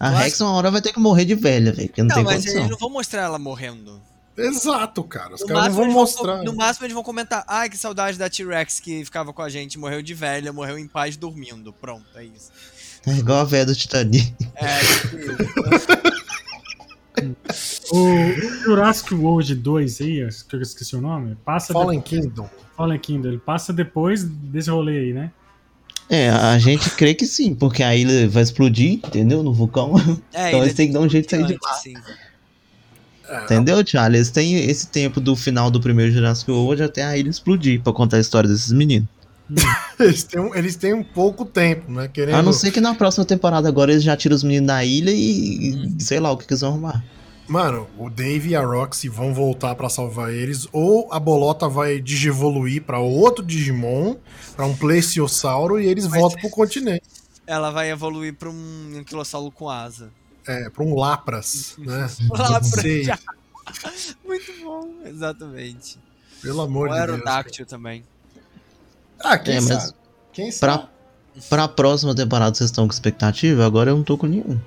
A 0.00 0.08
Rex 0.10 0.40
uma 0.40 0.52
hora 0.52 0.70
vai 0.70 0.80
ter 0.80 0.92
que 0.92 1.00
morrer 1.00 1.24
de 1.26 1.34
velha, 1.34 1.72
velho, 1.72 1.90
não, 1.98 2.06
Não, 2.06 2.14
tem 2.14 2.24
mas 2.24 2.34
condição. 2.36 2.60
eles 2.60 2.70
não 2.70 2.78
vão 2.78 2.88
mostrar 2.90 3.22
ela 3.22 3.38
morrendo. 3.38 4.00
Exato, 4.38 5.02
cara. 5.04 5.34
Os 5.34 5.40
No 5.42 5.46
caras 5.46 5.68
não 5.68 5.74
vão 5.74 5.90
mostrar. 5.92 6.42
no 6.42 6.54
máximo 6.54 6.86
eles 6.86 6.94
vão 6.94 7.02
comentar, 7.02 7.44
ai, 7.46 7.68
que 7.68 7.76
saudade 7.76 8.18
da 8.18 8.28
T-Rex 8.30 8.80
que 8.80 9.04
ficava 9.04 9.32
com 9.32 9.42
a 9.42 9.48
gente, 9.48 9.78
morreu 9.78 10.02
de 10.02 10.14
velha, 10.14 10.52
morreu 10.52 10.78
em 10.78 10.86
paz 10.86 11.16
dormindo. 11.16 11.72
Pronto, 11.72 12.06
é 12.16 12.24
isso. 12.24 12.50
É 13.06 13.12
igual 13.12 13.38
a 13.40 13.44
velha 13.44 13.66
do 13.66 13.74
Titanic. 13.74 14.34
É, 14.54 14.78
tipo 14.78 15.16
isso. 15.16 15.86
O 17.92 18.62
Jurassic 18.64 19.14
World 19.14 19.54
2 19.54 20.00
aí, 20.00 20.28
que 20.48 20.56
eu 20.56 20.62
esqueci 20.62 20.94
o 20.94 21.00
nome, 21.00 21.36
passa 21.44 21.72
Fallen 21.72 22.00
depois, 22.00 22.22
Kingdom. 22.22 22.50
Fallen 22.76 22.98
Kingdom, 22.98 23.28
ele 23.28 23.38
passa 23.38 23.72
depois 23.72 24.22
desse 24.24 24.70
rolê 24.70 24.98
aí, 24.98 25.12
né? 25.12 25.32
É, 26.10 26.30
a 26.30 26.58
gente 26.58 26.88
crê 26.90 27.14
que 27.14 27.26
sim, 27.26 27.54
porque 27.54 27.82
a 27.82 27.94
ilha 27.94 28.28
vai 28.28 28.42
explodir, 28.42 28.92
entendeu? 28.94 29.42
No 29.42 29.52
vulcão. 29.52 29.94
É, 30.32 30.48
então 30.48 30.60
ele 30.60 30.66
eles 30.68 30.74
têm 30.74 30.86
que 30.88 30.92
dar 30.94 31.00
um 31.00 31.08
jeito 31.08 31.26
de 31.26 31.30
sair 31.36 31.46
de 31.46 31.58
lá. 31.62 31.72
sim. 31.74 31.94
Entendeu, 33.44 33.84
Charlie? 33.86 34.18
Eles 34.18 34.30
têm 34.30 34.54
esse 34.56 34.88
tempo 34.88 35.20
do 35.20 35.36
final 35.36 35.70
do 35.70 35.80
primeiro 35.80 36.12
Jurassic 36.12 36.50
World 36.50 36.82
até 36.82 37.02
a 37.04 37.16
ilha 37.16 37.28
explodir 37.30 37.80
pra 37.82 37.92
contar 37.92 38.16
a 38.16 38.20
história 38.20 38.48
desses 38.48 38.72
meninos. 38.72 39.08
eles, 39.98 40.24
têm 40.24 40.40
um, 40.40 40.54
eles 40.54 40.76
têm 40.76 40.92
um 40.94 41.02
pouco 41.02 41.44
tempo, 41.44 41.90
né? 41.90 42.08
Querendo. 42.08 42.34
A 42.34 42.42
não 42.42 42.52
ser 42.52 42.70
que 42.70 42.80
na 42.80 42.94
próxima 42.94 43.24
temporada 43.24 43.66
agora 43.68 43.90
eles 43.92 44.02
já 44.02 44.16
tiram 44.16 44.36
os 44.36 44.42
meninos 44.42 44.66
da 44.66 44.84
ilha 44.84 45.10
e, 45.10 45.74
Hum. 45.74 45.96
e 45.98 46.02
sei 46.02 46.20
lá 46.20 46.30
o 46.30 46.36
que, 46.36 46.46
que 46.46 46.52
eles 46.52 46.60
vão 46.60 46.70
arrumar. 46.70 47.02
Mano, 47.48 47.86
o 47.96 48.10
Dave 48.10 48.50
e 48.50 48.54
a 48.56 48.62
Roxy 48.62 49.08
vão 49.08 49.32
voltar 49.32 49.74
pra 49.74 49.88
salvar 49.88 50.30
eles, 50.30 50.68
ou 50.70 51.08
a 51.10 51.18
bolota 51.18 51.66
vai 51.66 51.98
digievoluir 51.98 52.82
pra 52.82 52.98
outro 52.98 53.42
Digimon, 53.42 54.16
pra 54.54 54.66
um 54.66 54.76
Plesiosauro, 54.76 55.80
e 55.80 55.86
eles 55.86 56.06
Vai 56.06 56.20
voltam 56.20 56.38
pro 56.42 56.50
continente. 56.50 57.02
Ela 57.46 57.70
vai 57.70 57.90
evoluir 57.90 58.34
pra 58.34 58.50
um 58.50 58.98
anquilossauro 58.98 59.50
com 59.50 59.70
asa. 59.70 60.10
É, 60.48 60.70
pra 60.70 60.82
um 60.82 60.94
Lapras, 60.94 61.74
né? 61.78 62.08
Lá 62.30 62.58
pra 62.60 62.62
Sei, 62.64 63.04
já. 63.04 63.18
Muito 64.24 64.52
bom, 64.64 64.94
exatamente. 65.04 65.98
pelo 66.42 66.62
amor 66.62 66.88
O 66.88 66.92
de 66.92 66.94
Deus. 66.96 67.00
cara. 67.00 67.12
Aerodáctil 67.12 67.66
também. 67.66 68.04
Ah, 69.20 69.36
quem 69.38 69.56
É, 69.56 69.60
mas 69.60 69.82
sabe? 69.82 69.94
Quem 70.32 70.50
sabe? 70.50 70.82
Pra, 70.82 70.88
pra 71.48 71.68
próxima 71.68 72.14
temporada 72.14 72.54
vocês 72.56 72.70
estão 72.70 72.86
com 72.88 72.92
expectativa? 72.94 73.66
Agora 73.66 73.90
eu 73.90 73.96
não 73.96 74.02
tô 74.04 74.16
com 74.16 74.26
nenhum. 74.26 74.58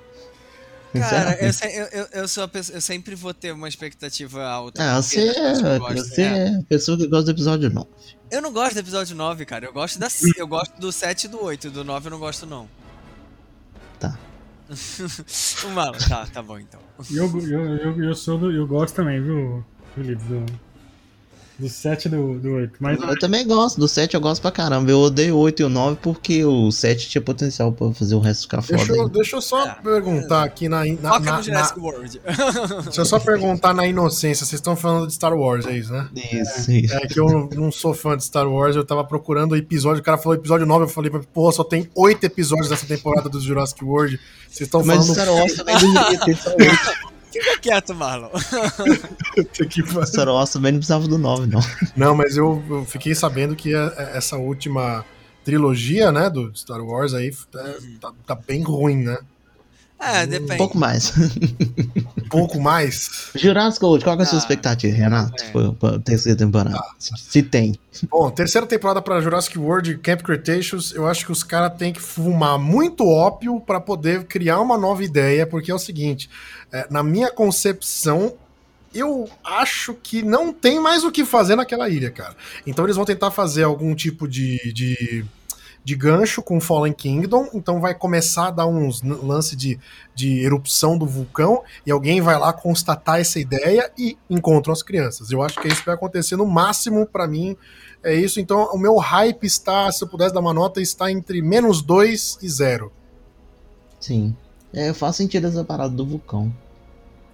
Cara, 0.93 1.35
eu, 1.41 1.53
se- 1.53 1.65
eu, 1.73 2.07
eu, 2.11 2.27
sou 2.27 2.45
pessoa, 2.49 2.77
eu 2.77 2.81
sempre 2.81 3.15
vou 3.15 3.33
ter 3.33 3.53
uma 3.53 3.69
expectativa 3.69 4.43
alta. 4.43 4.83
Porque 4.83 5.01
você 5.01 5.19
é, 5.29 5.53
eu 5.75 5.79
gosto. 5.79 5.95
você 5.95 6.21
É. 6.21 6.25
é 6.25 6.55
a 6.57 6.63
pessoa 6.63 6.97
que 6.97 7.07
gosta 7.07 7.25
do 7.25 7.31
episódio 7.31 7.69
9. 7.69 7.87
Eu 8.29 8.41
não 8.41 8.51
gosto 8.51 8.73
do 8.73 8.79
episódio 8.81 9.15
9, 9.15 9.45
cara. 9.45 9.65
Eu 9.65 9.71
gosto 9.73 9.97
da 9.97 10.09
eu 10.37 10.47
gosto 10.47 10.77
do 10.79 10.91
7 10.91 11.23
e 11.23 11.27
do 11.29 11.41
8, 11.41 11.69
do 11.71 11.83
9 11.85 12.07
eu 12.07 12.11
não 12.11 12.19
gosto 12.19 12.45
não. 12.45 12.67
Tá. 14.01 14.19
o 15.65 15.69
Marlon, 15.71 15.97
tá, 16.07 16.25
tá 16.27 16.41
bom 16.41 16.57
então. 16.57 16.79
Eu, 17.11 17.25
eu, 17.41 17.75
eu, 17.77 18.03
eu, 18.03 18.15
sou 18.15 18.37
do, 18.37 18.51
eu 18.51 18.65
gosto 18.65 18.95
também, 18.95 19.21
viu, 19.21 19.65
Felipe? 19.93 20.23
Do, 20.23 20.45
do 21.61 21.69
7 21.69 22.05
e 22.05 22.09
do, 22.09 22.39
do 22.39 22.53
8. 22.55 22.73
Mas 22.79 22.99
Eu 23.01 23.19
também 23.19 23.45
gosto, 23.47 23.79
do 23.79 23.87
7 23.87 24.15
eu 24.15 24.19
gosto 24.21 24.41
pra 24.41 24.51
caramba. 24.51 24.89
Eu 24.91 24.99
odeio 24.99 25.35
o 25.35 25.39
8 25.39 25.61
e 25.61 25.65
o 25.65 25.69
9 25.69 25.97
porque 26.01 26.43
o 26.43 26.71
7 26.71 27.07
tinha 27.09 27.21
potencial 27.21 27.71
pra 27.71 27.91
fazer 27.93 28.15
o 28.15 28.19
resto 28.19 28.41
ficar 28.43 28.61
foda. 28.61 28.77
Deixa 28.77 28.91
eu, 28.93 29.01
ainda. 29.03 29.13
deixa 29.13 29.35
eu 29.35 29.41
só 29.41 29.65
É. 29.65 29.75
perguntar 29.83 30.43
aqui 30.43 30.67
na, 30.67 30.83
na, 30.85 31.09
Foca 31.13 31.19
na- 31.19 31.37
no 31.37 31.43
Jurassic 31.43 31.79
World. 31.79 32.21
na- 32.25 32.81
Deixa 32.83 33.01
eu 33.01 33.05
só 33.05 33.19
perguntar 33.19 33.73
na 33.73 33.85
inocência. 33.85 34.45
Vocês 34.45 34.57
estão 34.59 34.75
falando 34.75 35.07
de 35.07 35.13
Star 35.13 35.33
Wars, 35.33 35.65
é 35.67 35.77
isso, 35.77 35.91
né? 35.93 36.07
Isso, 36.15 36.71
isso. 36.71 36.93
É 36.95 37.07
que 37.07 37.19
eu 37.19 37.49
não 37.55 37.71
sou 37.71 37.93
fã 37.93 38.17
de 38.17 38.23
Star 38.23 38.47
Wars, 38.49 38.75
eu 38.75 38.83
tava 38.83 39.03
procurando 39.03 39.51
o 39.51 39.55
episódio, 39.55 40.01
o 40.01 40.03
cara 40.03 40.17
falou 40.17 40.35
episódio 40.35 40.65
9, 40.65 40.85
eu 40.85 40.89
falei, 40.89 41.11
porra, 41.33 41.51
só 41.51 41.63
tem 41.63 41.87
oito 41.95 42.23
episódios 42.25 42.69
dessa 42.69 42.85
temporada 42.85 43.29
do 43.29 43.39
Jurassic 43.39 43.83
World. 43.83 44.19
Vocês 44.49 44.67
estão 44.67 44.83
Mas 44.83 45.05
falando. 45.07 45.13
Star 45.13 45.33
Wars 45.33 45.53
também 45.57 45.75
deveria 45.77 46.19
ter 46.19 46.37
só 46.37 46.49
8. 46.49 47.10
Fica 47.31 47.59
quieto, 47.59 47.93
Marlon. 47.95 48.29
Wars 50.29 50.49
também 50.51 50.71
não 50.73 50.79
precisava 50.79 51.07
do 51.07 51.17
9, 51.17 51.47
não. 51.47 51.59
Não, 51.95 52.15
mas 52.15 52.35
eu, 52.37 52.61
eu 52.69 52.85
fiquei 52.85 53.15
sabendo 53.15 53.55
que 53.55 53.73
a- 53.73 53.87
a- 53.97 54.01
essa 54.17 54.37
última 54.37 55.05
trilogia, 55.43 56.11
né, 56.11 56.29
do 56.29 56.53
Star 56.55 56.81
Wars 56.81 57.13
aí, 57.13 57.31
é, 57.55 57.77
tá, 57.99 58.11
tá 58.27 58.35
bem 58.35 58.61
ruim, 58.63 58.97
né? 59.03 59.17
É, 60.01 60.23
Um 60.23 60.27
depende. 60.27 60.57
pouco 60.57 60.77
mais. 60.77 61.13
Um 61.15 62.27
pouco 62.29 62.59
mais. 62.59 63.29
Jurassic 63.35 63.85
World, 63.85 64.03
qual 64.03 64.15
que 64.17 64.23
é 64.23 64.25
a 64.25 64.27
sua 64.27 64.37
Ah, 64.37 64.41
expectativa, 64.41 64.95
Renato? 64.95 65.43
é. 65.43 65.71
Pra, 65.79 65.99
terceira 65.99 66.37
temporada. 66.37 66.81
Se, 66.97 67.11
se 67.17 67.43
tem. 67.43 67.75
Bom, 68.09 68.29
terceira 68.31 68.65
temporada 68.65 69.01
pra 69.01 69.21
Jurassic 69.21 69.59
World 69.59 69.97
Camp 69.99 70.21
Cretaceous, 70.21 70.91
eu 70.93 71.07
acho 71.07 71.25
que 71.25 71.31
os 71.31 71.43
caras 71.43 71.77
têm 71.77 71.93
que 71.93 72.01
fumar 72.01 72.57
muito 72.57 73.05
ópio 73.05 73.59
pra 73.61 73.79
poder 73.79 74.23
criar 74.23 74.59
uma 74.59 74.77
nova 74.77 75.03
ideia, 75.03 75.45
porque 75.45 75.69
é 75.69 75.75
o 75.75 75.79
seguinte, 75.79 76.29
é, 76.71 76.87
na 76.89 77.03
minha 77.03 77.29
concepção, 77.31 78.33
eu 78.93 79.29
acho 79.43 79.93
que 79.93 80.21
não 80.23 80.51
tem 80.51 80.79
mais 80.79 81.03
o 81.03 81.11
que 81.11 81.23
fazer 81.23 81.55
naquela 81.55 81.87
ilha, 81.89 82.09
cara. 82.09 82.35
Então 82.65 82.85
eles 82.85 82.95
vão 82.95 83.05
tentar 83.05 83.29
fazer 83.29 83.63
algum 83.63 83.93
tipo 83.93 84.27
de, 84.27 84.57
de, 84.73 85.23
de 85.83 85.95
gancho 85.95 86.41
com 86.41 86.61
Fallen 86.61 86.93
Kingdom, 86.93 87.49
então 87.53 87.79
vai 87.79 87.95
começar 87.95 88.47
a 88.47 88.51
dar 88.51 88.67
uns 88.67 89.01
lance 89.01 89.55
de, 89.55 89.79
de 90.13 90.43
erupção 90.43 90.97
do 90.97 91.05
vulcão, 91.05 91.63
e 91.85 91.91
alguém 91.91 92.21
vai 92.21 92.37
lá 92.37 92.53
constatar 92.53 93.19
essa 93.19 93.39
ideia 93.39 93.91
e 93.97 94.17
encontram 94.29 94.71
as 94.71 94.83
crianças. 94.83 95.31
Eu 95.31 95.41
acho 95.41 95.59
que 95.59 95.67
é 95.67 95.71
isso 95.71 95.81
que 95.81 95.87
vai 95.87 95.95
acontecer 95.95 96.35
no 96.35 96.45
máximo 96.45 97.05
pra 97.05 97.27
mim. 97.27 97.57
É 98.03 98.13
isso, 98.13 98.39
então 98.39 98.65
o 98.73 98.77
meu 98.77 98.97
hype 98.97 99.43
está, 99.43 99.91
se 99.91 100.03
eu 100.03 100.07
pudesse 100.07 100.33
dar 100.33 100.39
uma 100.39 100.53
nota, 100.53 100.81
está 100.81 101.11
entre 101.11 101.41
menos 101.41 101.81
2 101.81 102.39
e 102.41 102.49
0. 102.49 102.91
Sim. 103.99 104.35
É, 104.73 104.93
faz 104.93 105.15
sentido 105.15 105.47
essa 105.47 105.63
parada 105.63 105.93
do 105.93 106.05
vulcão. 106.05 106.51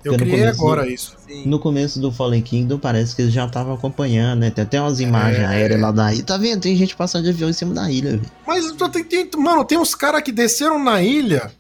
Eu 0.07 0.13
Porque 0.13 0.25
criei 0.25 0.39
começo- 0.41 0.61
agora 0.61 0.87
isso. 0.89 1.15
Sim. 1.27 1.45
No 1.45 1.59
começo 1.59 1.99
do 1.99 2.11
Fallen 2.11 2.41
Kingdom, 2.41 2.79
parece 2.79 3.15
que 3.15 3.21
eles 3.21 3.33
já 3.33 3.45
estavam 3.45 3.73
acompanhando, 3.73 4.39
né? 4.39 4.49
Tem 4.49 4.63
até 4.63 4.79
umas 4.81 4.99
imagens 4.99 5.43
É. 5.43 5.45
aéreas 5.45 5.79
lá 5.81 5.91
da 5.91 6.13
ilha. 6.13 6.23
Tá 6.23 6.37
vendo? 6.37 6.61
Tem 6.61 6.75
gente 6.75 6.95
passando 6.95 7.23
de 7.23 7.29
avião 7.29 7.49
em 7.49 7.53
cima 7.53 7.73
da 7.73 7.89
ilha, 7.91 8.11
velho. 8.11 8.21
Mas 8.45 8.71
tem, 8.91 9.03
tem- 9.03 9.29
mano, 9.37 9.63
tem 9.65 9.77
uns 9.77 9.93
caras 9.95 10.21
que 10.23 10.31
desceram 10.31 10.81
na 10.83 11.01
ilha 11.01 11.51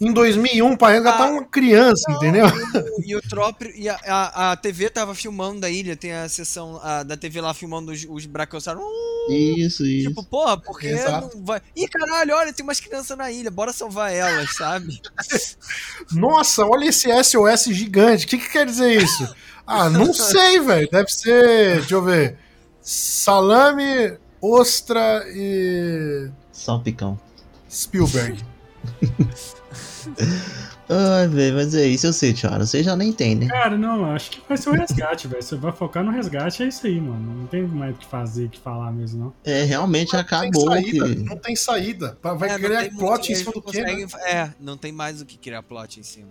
em 0.00 0.12
2001 0.12 0.76
pra 0.76 0.90
resgatar 0.90 1.24
Ah, 1.24 1.30
uma 1.32 1.44
criança, 1.44 2.02
Não, 2.08 2.16
entendeu? 2.16 2.46
E, 2.46 2.78
o- 2.78 3.08
e 3.08 3.16
o 3.16 3.22
próprio. 3.28 3.72
E 3.74 3.88
a, 3.88 3.98
a, 4.06 4.52
a 4.52 4.56
TV 4.56 4.88
tava 4.90 5.14
filmando 5.14 5.60
da 5.60 5.68
ilha, 5.68 5.96
tem 5.96 6.12
a 6.12 6.28
sessão 6.28 6.78
a, 6.82 7.02
da 7.02 7.16
TV 7.16 7.40
lá 7.40 7.52
filmando 7.52 7.90
os, 7.90 8.06
os 8.08 8.24
brachiosauros. 8.26 8.80
Uh, 8.82 9.07
Isso, 9.28 9.84
isso. 9.84 10.08
tipo, 10.08 10.24
porra, 10.24 10.58
porque 10.58 10.88
Exato. 10.88 11.36
não 11.36 11.44
vai. 11.44 11.60
Ih, 11.76 11.88
caralho, 11.88 12.34
olha, 12.34 12.52
tem 12.52 12.64
umas 12.64 12.80
crianças 12.80 13.16
na 13.16 13.30
ilha, 13.30 13.50
bora 13.50 13.72
salvar 13.72 14.12
elas, 14.12 14.54
sabe? 14.56 15.00
Nossa, 16.12 16.64
olha 16.64 16.86
esse 16.86 17.08
SOS 17.24 17.64
gigante. 17.74 18.26
O 18.26 18.28
que, 18.28 18.38
que 18.38 18.48
quer 18.50 18.66
dizer 18.66 19.02
isso? 19.02 19.34
Ah, 19.66 19.90
não 19.90 20.12
sei, 20.14 20.60
velho. 20.60 20.88
Deve 20.90 21.10
ser, 21.10 21.78
deixa 21.80 21.94
eu 21.94 22.02
ver. 22.02 22.38
Salame, 22.80 24.16
ostra 24.40 25.24
e 25.28 26.30
Só 26.52 26.78
picão. 26.78 27.20
Spielberg. 27.70 28.42
Ai, 30.90 31.28
velho, 31.28 31.56
mas 31.56 31.74
é 31.74 31.86
isso, 31.86 32.06
eu 32.06 32.12
sei, 32.14 32.32
Tiara. 32.32 32.64
Você 32.64 32.82
já 32.82 32.96
nem 32.96 33.12
tem, 33.12 33.34
né? 33.34 33.46
Cara, 33.46 33.76
não, 33.76 34.10
acho 34.10 34.30
que 34.30 34.40
vai 34.48 34.56
ser 34.56 34.70
o 34.70 34.72
resgate, 34.72 35.28
velho. 35.28 35.42
Você 35.42 35.54
vai 35.54 35.70
focar 35.70 36.02
no 36.02 36.10
resgate, 36.10 36.62
é 36.62 36.66
isso 36.68 36.86
aí, 36.86 36.98
mano. 36.98 37.40
Não 37.40 37.46
tem 37.46 37.62
mais 37.62 37.94
o 37.94 37.98
que 37.98 38.06
fazer, 38.06 38.46
o 38.46 38.48
que 38.48 38.58
falar 38.58 38.90
mesmo, 38.90 39.24
não. 39.24 39.34
É, 39.44 39.64
realmente 39.64 40.14
Não 40.14 40.20
acabou 40.20 40.70
tem 40.70 40.82
saída. 40.84 41.08
que. 41.08 41.14
Não 41.24 41.36
tem 41.36 41.56
saída. 41.56 42.18
Vai 42.22 42.48
É, 42.48 42.52
não 42.52 42.58
criar 42.64 42.90
plot 42.96 43.28
em 43.28 43.32
eles 43.32 43.38
cima 43.40 43.52
do 43.52 43.62
não 43.64 43.70
quê? 43.72 43.82
né? 43.82 44.06
É, 44.26 44.50
não 44.58 44.76
tem 44.78 44.90
mais 44.90 45.20
o 45.20 45.26
que 45.26 45.36
criar 45.36 45.62
plot 45.62 46.00
em 46.00 46.02
cima. 46.02 46.28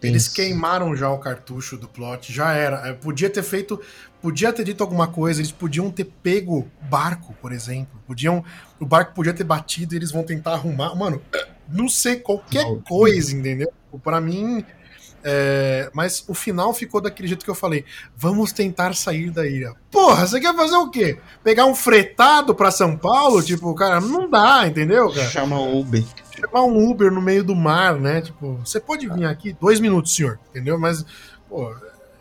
tem 0.00 0.10
Eles 0.10 0.24
isso. 0.24 0.34
queimaram 0.34 0.96
já 0.96 1.08
o 1.10 1.18
cartucho 1.18 1.76
do 1.76 1.86
plot, 1.86 2.32
já 2.32 2.52
era. 2.52 2.88
É, 2.88 2.92
Podia 2.92 3.30
ter 3.30 3.44
feito, 3.44 3.80
podia 4.20 4.52
ter 4.52 4.64
dito 4.64 4.82
alguma 4.82 5.06
coisa, 5.06 5.40
eles 5.40 5.52
podiam 5.52 5.88
ter 5.90 6.04
pego 6.04 6.68
barco, 6.82 7.32
por 7.40 7.52
exemplo. 7.52 8.00
Podiam, 8.08 8.42
o 8.80 8.86
barco 8.86 9.14
podia 9.14 9.32
ter 9.32 9.44
batido 9.44 9.94
e 9.94 9.98
eles 9.98 10.10
vão 10.10 10.24
tentar 10.24 10.52
arrumar. 10.54 10.94
Mano, 10.96 11.22
não 11.72 11.88
sei, 11.88 12.16
qualquer 12.16 12.64
Maldito. 12.64 12.84
coisa, 12.88 13.34
entendeu? 13.36 13.72
Pra 14.02 14.20
mim. 14.20 14.64
é, 15.22 15.90
mas 15.92 16.24
o 16.28 16.32
final 16.34 16.72
ficou 16.72 17.00
daquele 17.00 17.28
jeito 17.28 17.44
que 17.44 17.50
eu 17.50 17.54
falei. 17.54 17.84
Vamos 18.16 18.52
tentar 18.52 18.94
sair 18.94 19.30
da 19.30 19.46
ilha. 19.46 19.74
Porra, 19.90 20.26
você 20.26 20.40
quer 20.40 20.54
fazer 20.54 20.76
o 20.76 20.88
quê? 20.90 21.18
Pegar 21.44 21.66
um 21.66 21.74
fretado 21.74 22.54
pra 22.54 22.70
São 22.70 22.96
Paulo? 22.96 23.42
Tipo, 23.42 23.74
cara, 23.74 24.00
não 24.00 24.30
dá, 24.30 24.66
entendeu, 24.66 25.10
cara? 25.12 25.28
Chama 25.28 25.60
Uber. 25.60 26.02
chamar 26.34 26.62
um 26.64 26.88
Uber 26.90 27.10
no 27.12 27.20
meio 27.20 27.44
do 27.44 27.54
mar, 27.54 27.96
né? 27.96 28.22
Tipo, 28.22 28.54
você 28.64 28.80
pode 28.80 29.06
vir 29.08 29.26
aqui 29.26 29.52
dois 29.60 29.78
minutos, 29.80 30.14
senhor, 30.14 30.38
entendeu? 30.50 30.78
Mas, 30.78 31.04
pô, 31.48 31.74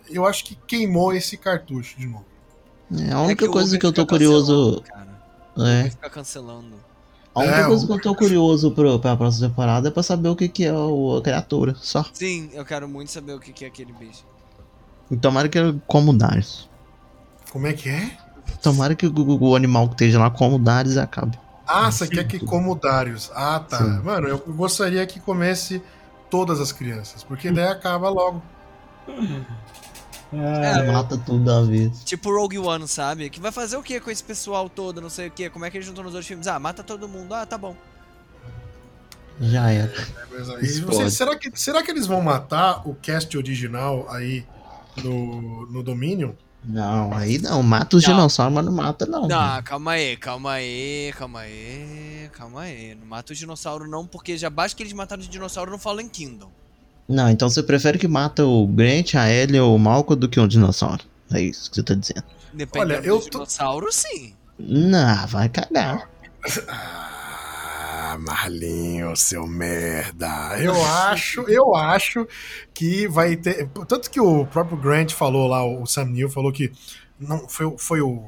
eu 0.10 0.26
acho 0.26 0.44
que 0.44 0.56
queimou 0.68 1.14
esse 1.14 1.38
cartucho 1.38 1.98
de 1.98 2.08
novo. 2.08 2.26
É, 2.92 3.14
a 3.14 3.18
É 3.18 3.18
única 3.18 3.46
o 3.46 3.52
coisa 3.52 3.70
Uber 3.70 3.80
que 3.80 3.86
eu 3.86 3.94
tô 3.94 4.06
curioso. 4.06 4.82
Cara. 4.82 5.08
É. 5.58 5.82
Vai 5.84 5.90
ficar 5.92 6.10
cancelando. 6.10 6.76
A 7.40 7.44
única 7.44 7.60
É, 7.62 7.66
coisa 7.66 7.86
que 7.88 7.94
eu 7.94 8.02
tô 8.02 8.16
curioso 8.16 8.72
pro, 8.72 9.00
pra 9.00 9.16
próxima 9.16 9.48
temporada 9.50 9.88
é 9.88 9.92
pra 9.92 10.04
saber 10.04 10.30
o 10.30 10.36
que, 10.36 10.48
que 10.50 10.66
é 10.66 10.74
o, 10.74 11.18
a 11.18 11.22
criatura. 11.22 11.76
Só. 11.80 12.06
Sim, 12.14 12.50
eu 12.54 12.66
quero 12.66 12.88
muito 12.88 13.12
saber 13.12 13.34
o 13.34 13.40
que 13.40 13.52
que 13.54 13.66
é 13.66 13.68
aquele 13.68 13.94
bicho. 13.94 14.26
E 15.10 15.18
tomara 15.18 15.48
que 15.50 15.58
ele 15.58 15.82
como 15.88 16.12
o 16.12 16.18
Darius. 16.18 16.70
Como 17.52 17.66
é 17.68 17.74
que 17.74 17.90
é? 17.90 18.12
Tomara 18.62 18.94
que 18.96 19.08
o, 19.08 19.14
o- 19.14 19.50
o 19.50 19.56
animal 19.56 19.88
que 19.88 19.94
esteja 19.94 20.20
lá 20.20 20.30
como 20.30 20.58
o 20.58 20.60
Darius 20.60 20.98
acabe. 20.98 21.38
Ah, 21.66 21.92
você 21.92 22.08
quer 22.08 22.26
que 22.28 22.40
como 22.40 22.72
o 22.72 22.76
Darius. 22.76 23.32
Ah, 23.34 23.60
tá. 23.60 23.78
Sim. 23.78 24.00
Mano, 24.04 24.28
eu 24.28 24.38
gostaria 24.40 25.06
que 25.06 25.20
comece 25.20 25.82
todas 26.30 26.60
as 26.60 26.72
crianças, 26.72 27.24
porque 27.24 27.52
daí 27.52 27.68
acaba 27.68 28.10
logo. 28.10 28.42
É, 30.32 30.92
Mata 30.92 31.18
tudo 31.18 31.44
da 31.44 31.62
vez. 31.64 32.04
Tipo 32.04 32.30
Rogue 32.32 32.60
One, 32.60 32.88
sabe? 32.88 33.30
Que 33.30 33.40
vai 33.40 33.52
fazer 33.52 33.78
o 33.78 33.84
que 33.84 34.00
com 34.00 34.12
esse 34.12 34.24
pessoal 34.24 34.70
todo, 34.70 35.02
não 35.02 35.10
sei 35.10 35.28
o 35.28 35.32
que. 35.32 35.50
Como 35.50 35.66
é 35.66 35.72
que 35.72 35.78
eles 35.78 35.88
juntam 35.88 36.04
nos 36.04 36.14
outros 36.14 36.28
filmes? 36.28 36.46
Ah, 36.48 36.60
mata 36.60 36.84
todo 36.84 37.08
mundo. 37.08 37.34
Ah, 37.34 37.46
tá 37.46 37.58
bom. 37.58 37.76
Já 39.42 39.72
era. 39.72 39.92
Vocês- 40.30 40.80
pode. 40.82 41.12
será, 41.12 41.36
que, 41.38 41.52
será 41.56 41.82
que 41.82 41.90
eles 41.90 42.06
vão 42.06 42.22
matar 42.22 42.88
o 42.88 42.94
cast 42.94 43.36
original 43.38 44.06
aí 44.10 44.46
no, 45.04 45.66
no 45.72 45.82
Dominion? 45.82 46.32
Não, 46.64 47.14
aí 47.14 47.40
não. 47.40 47.64
Mata 47.64 47.96
os 47.96 48.04
dinossauros, 48.04 48.54
mas 48.54 48.66
não 48.66 48.74
mata, 48.74 49.06
não. 49.06 49.28
Não, 49.28 49.64
calma 49.64 49.92
aí, 49.92 50.18
calma 50.18 50.52
aí, 50.52 51.14
calma 51.18 51.40
aí, 51.40 52.30
calma 52.34 52.62
aí. 52.64 52.96
Não 52.96 53.08
mata 53.08 53.32
o 53.32 53.36
dinossauro 53.36 53.88
não, 53.90 54.06
porque 54.06 54.38
já 54.38 54.50
basta 54.50 54.76
que 54.76 54.84
eles 54.84 54.92
mataram 54.94 55.22
os 55.22 55.30
dinossauros 55.30 55.72
no 55.72 55.80
Fallen 55.80 56.10
Kingdom. 56.10 56.52
Não, 57.10 57.28
então 57.30 57.50
você 57.50 57.64
prefere 57.64 57.98
que 57.98 58.08
mata 58.08 58.46
o 58.46 58.68
Grant, 58.68 59.16
a 59.16 59.28
Ellie 59.30 59.60
ou 59.60 59.76
o 59.76 59.80
Malcolm 59.80 60.20
do 60.20 60.30
que 60.30 60.40
um 60.40 60.48
dinossauro. 60.48 61.04
É 61.34 61.42
isso 61.42 61.70
que 61.70 61.76
você 61.78 61.84
tá 61.84 61.94
dizendo. 61.96 62.24
Dependendo 62.54 62.94
Olha, 63.00 63.06
eu 63.06 63.18
do 63.20 63.24
tô- 63.26 63.30
dinossauro, 63.40 63.92
sim. 63.92 64.34
Não, 64.60 65.26
vai 65.28 65.50
cagar. 65.50 66.08
Ah, 66.68 68.18
Marlinho, 68.20 69.16
seu 69.16 69.48
merda. 69.48 70.58
Eu 70.62 70.74
acho, 70.86 71.42
eu 71.42 71.76
acho 71.76 72.28
que 72.74 73.08
vai 73.08 73.36
ter. 73.36 73.68
Tanto 73.88 74.10
que 74.10 74.20
o 74.20 74.46
próprio 74.46 74.78
Grant 74.78 75.12
falou 75.14 75.48
lá, 75.48 75.66
o 75.66 75.86
Sam 75.86 76.06
Neill 76.06 76.30
falou 76.30 76.52
que 76.52 76.72
não 77.20 77.48
foi, 77.48 77.74
foi 77.78 78.02
o. 78.02 78.24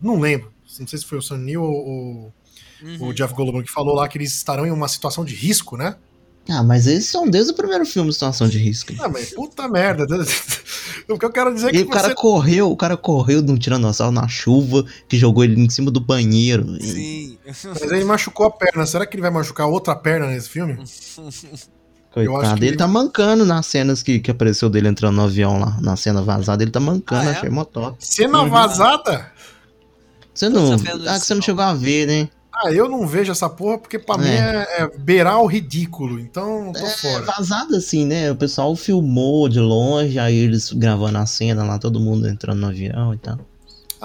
Não 0.00 0.18
lembro. 0.18 0.52
Não 0.78 0.86
sei 0.86 0.98
se 0.98 1.04
foi 1.06 1.18
o 1.18 1.22
Sam 1.22 1.38
Neill 1.38 1.62
ou, 1.62 1.72
ou 1.86 2.32
Uhum. 2.82 3.08
o 3.08 3.14
Jeff 3.14 3.32
Goldblum 3.32 3.62
que 3.62 3.70
falou 3.70 3.94
lá 3.94 4.06
que 4.08 4.18
eles 4.18 4.34
estarão 4.34 4.66
em 4.66 4.70
uma 4.70 4.88
situação 4.88 5.24
de 5.24 5.34
risco, 5.34 5.74
né? 5.76 5.96
Ah, 6.48 6.62
mas 6.62 6.86
eles 6.86 7.06
são 7.06 7.26
desde 7.28 7.52
o 7.52 7.54
primeiro 7.54 7.86
filme 7.86 8.12
situação 8.12 8.46
de 8.48 8.58
risco. 8.58 8.92
Ah, 9.00 9.08
mas 9.08 9.32
puta 9.32 9.66
merda. 9.66 10.04
o 11.08 11.18
que 11.18 11.24
eu 11.24 11.30
quero 11.32 11.54
dizer 11.54 11.68
é 11.68 11.70
E 11.70 11.72
que 11.78 11.82
o 11.84 11.88
cara 11.88 12.08
você. 12.08 12.14
correu, 12.14 12.70
o 12.70 12.76
cara 12.76 12.96
correu 12.98 13.40
de 13.40 13.50
um 13.50 13.56
tiranossauro 13.56 14.12
na 14.12 14.28
chuva, 14.28 14.84
que 15.08 15.16
jogou 15.16 15.42
ele 15.42 15.58
em 15.58 15.70
cima 15.70 15.90
do 15.90 16.00
banheiro. 16.00 16.76
E- 16.80 16.82
Sim. 16.82 17.38
Mas 17.46 17.82
ele 17.90 18.04
machucou 18.04 18.46
a 18.46 18.50
perna. 18.50 18.84
Será 18.84 19.06
que 19.06 19.14
ele 19.16 19.22
vai 19.22 19.30
machucar 19.30 19.66
outra 19.68 19.96
perna 19.96 20.26
nesse 20.26 20.48
filme? 20.50 20.74
Eu 22.16 22.22
acho 22.22 22.30
Coitado, 22.42 22.54
que 22.58 22.60
ele 22.60 22.70
ele- 22.70 22.76
tá 22.76 22.86
mancando 22.86 23.44
nas 23.44 23.66
cenas 23.66 24.00
que, 24.00 24.20
que 24.20 24.30
apareceu 24.30 24.70
dele 24.70 24.86
entrando 24.86 25.16
no 25.16 25.24
avião 25.24 25.58
lá, 25.58 25.76
na 25.80 25.96
cena 25.96 26.22
vazada, 26.22 26.62
ele 26.62 26.70
tá 26.70 26.78
mancando, 26.78 27.22
Ah, 27.28 27.32
é? 27.32 27.36
achei 27.36 27.50
top. 27.72 27.96
Cena 27.98 28.44
vazada? 28.46 29.32
Você 30.32 30.48
não. 30.48 30.74
Ah, 30.74 30.76
que 31.18 31.26
você 31.26 31.34
não 31.34 31.38
não. 31.38 31.42
chegou 31.42 31.64
a 31.64 31.74
ver, 31.74 32.06
né? 32.06 32.28
Ah, 32.56 32.70
eu 32.72 32.88
não 32.88 33.06
vejo 33.06 33.32
essa 33.32 33.48
porra 33.48 33.78
porque 33.78 33.98
pra 33.98 34.14
É. 34.14 34.18
mim 34.18 34.28
é, 34.28 34.82
é 34.82 34.98
beirar 34.98 35.40
o 35.40 35.46
ridículo. 35.46 36.20
Então, 36.20 36.72
tô 36.72 36.78
É 36.86 36.90
fora. 36.90 37.22
vazado 37.24 37.74
assim, 37.76 38.06
né? 38.06 38.30
O 38.30 38.36
pessoal 38.36 38.74
filmou 38.76 39.48
de 39.48 39.58
longe, 39.60 40.18
aí 40.18 40.36
eles 40.36 40.72
gravando 40.72 41.18
a 41.18 41.26
cena 41.26 41.64
lá, 41.64 41.78
todo 41.78 41.98
mundo 41.98 42.28
entrando 42.28 42.58
no 42.60 42.68
avião 42.68 43.12
e 43.12 43.18
tal. 43.18 43.38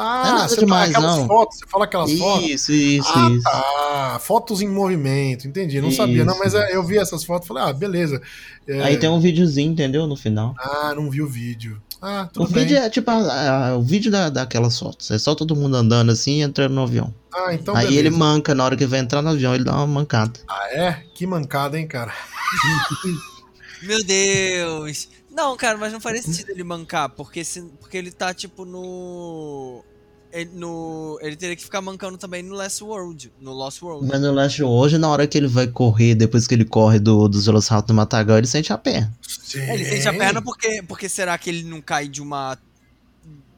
Ah, 0.02 0.24
Não 0.32 0.43
é 0.45 0.47
você 0.47 0.60
demais, 0.62 0.89
aquelas 0.95 1.18
não. 1.18 1.28
fotos, 1.28 1.58
você 1.60 1.66
fala 1.68 1.84
aquelas 1.84 2.14
fotos. 2.14 2.45
Isso, 2.50 2.72
isso, 2.72 3.12
ah, 3.14 3.30
isso. 3.32 3.43
tá. 3.43 4.18
Fotos 4.22 4.62
em 4.62 4.68
movimento, 4.68 5.45
entendi. 5.45 5.82
Não 5.82 5.91
sabia, 5.91 6.24
não, 6.24 6.34
Isso. 6.36 6.41
mas 6.43 6.56
é, 6.56 6.74
eu 6.74 6.82
vi 6.84 6.97
essas 6.97 7.24
fotos 7.26 7.45
e 7.45 7.47
falei, 7.50 7.64
ah, 7.64 7.74
beleza. 7.74 8.22
É, 8.66 8.82
Aí 8.82 8.97
tem 8.97 9.10
um 9.10 9.20
videozinho, 9.20 9.74
entendeu? 9.74 10.08
No 10.08 10.16
final. 10.16 10.56
Ah, 10.58 10.93
não 10.95 11.10
vi 11.12 11.22
o 11.22 11.28
vídeo. 11.28 11.82
Ah, 12.02 12.24
O 12.24 12.34
tudo 12.34 12.52
bem. 12.52 12.64
vídeo 12.64 12.78
é 12.78 12.89
tipo 12.89 13.12
a- 13.12 13.68
a- 13.72 13.78
o 13.78 13.82
vídeo 13.82 14.10
da, 14.12 14.30
daquelas 14.30 14.80
fotos. 14.80 15.12
É 15.12 15.18
só 15.18 15.36
todo 15.36 15.56
mundo 15.56 15.76
andando 15.76 16.12
assim 16.12 16.39
e 16.39 16.41
entrando 16.41 16.74
no 16.74 16.84
avião. 16.84 17.14
Ah, 17.34 17.54
então 17.54 17.76
Aí 17.76 17.88
beleza. 17.88 18.00
ele 18.08 18.10
manca, 18.12 18.56
na 18.56 18.64
hora 18.64 18.78
que 18.78 18.86
vai 18.86 19.00
entrar 19.00 19.22
no 19.22 19.30
avião, 19.30 19.54
ele 19.54 19.64
dá 19.66 19.76
uma 19.76 19.86
mancada. 19.88 20.39
Ah, 20.47 20.68
é? 20.72 21.04
Que 21.14 21.28
mancada, 21.28 21.78
hein, 21.78 21.88
cara? 21.88 22.14
Meu 23.84 24.04
Deus! 24.04 25.10
Não, 25.32 25.56
cara, 25.56 25.78
mas 25.78 25.93
não 25.93 26.02
faria 26.02 26.22
sentido 26.22 26.50
ele 26.50 26.64
mancar, 26.64 27.10
porque, 27.10 27.43
se, 27.45 27.62
porque 27.80 27.97
ele 27.97 28.12
tá, 28.12 28.34
tipo, 28.34 28.66
no. 28.66 29.84
Ele, 30.32 30.52
no. 30.54 31.18
Ele 31.22 31.36
teria 31.36 31.56
que 31.56 31.64
ficar 31.64 31.82
mancando 31.82 32.18
também 32.18 32.44
no 32.44 32.54
Last 32.54 32.84
World. 32.84 33.32
No 33.42 33.52
Lost 33.52 33.82
World. 33.82 34.08
Mas 34.08 34.22
no 34.22 34.32
Last 34.32 34.62
hoje, 34.64 34.98
na 34.98 35.08
hora 35.10 35.26
que 35.26 35.38
ele 35.38 35.48
vai 35.48 35.66
correr, 35.68 36.14
depois 36.16 36.46
que 36.46 36.54
ele 36.54 36.66
corre 36.66 37.00
do, 37.00 37.28
dos 37.28 37.46
Velociraptor 37.48 37.88
do 37.88 37.94
Matagal, 37.96 38.38
ele 38.38 38.46
sente 38.48 38.72
a 38.72 38.78
perna. 38.78 39.12
Sim. 39.28 39.60
É, 39.60 39.74
ele 39.74 39.86
sente 39.86 40.08
a 40.08 40.14
perna 40.14 40.42
porque, 40.42 40.84
porque 40.88 41.10
será 41.10 41.38
que 41.38 41.50
ele 41.50 41.64
não 41.64 41.82
cai 41.82 42.08
de 42.08 42.22
uma. 42.22 42.58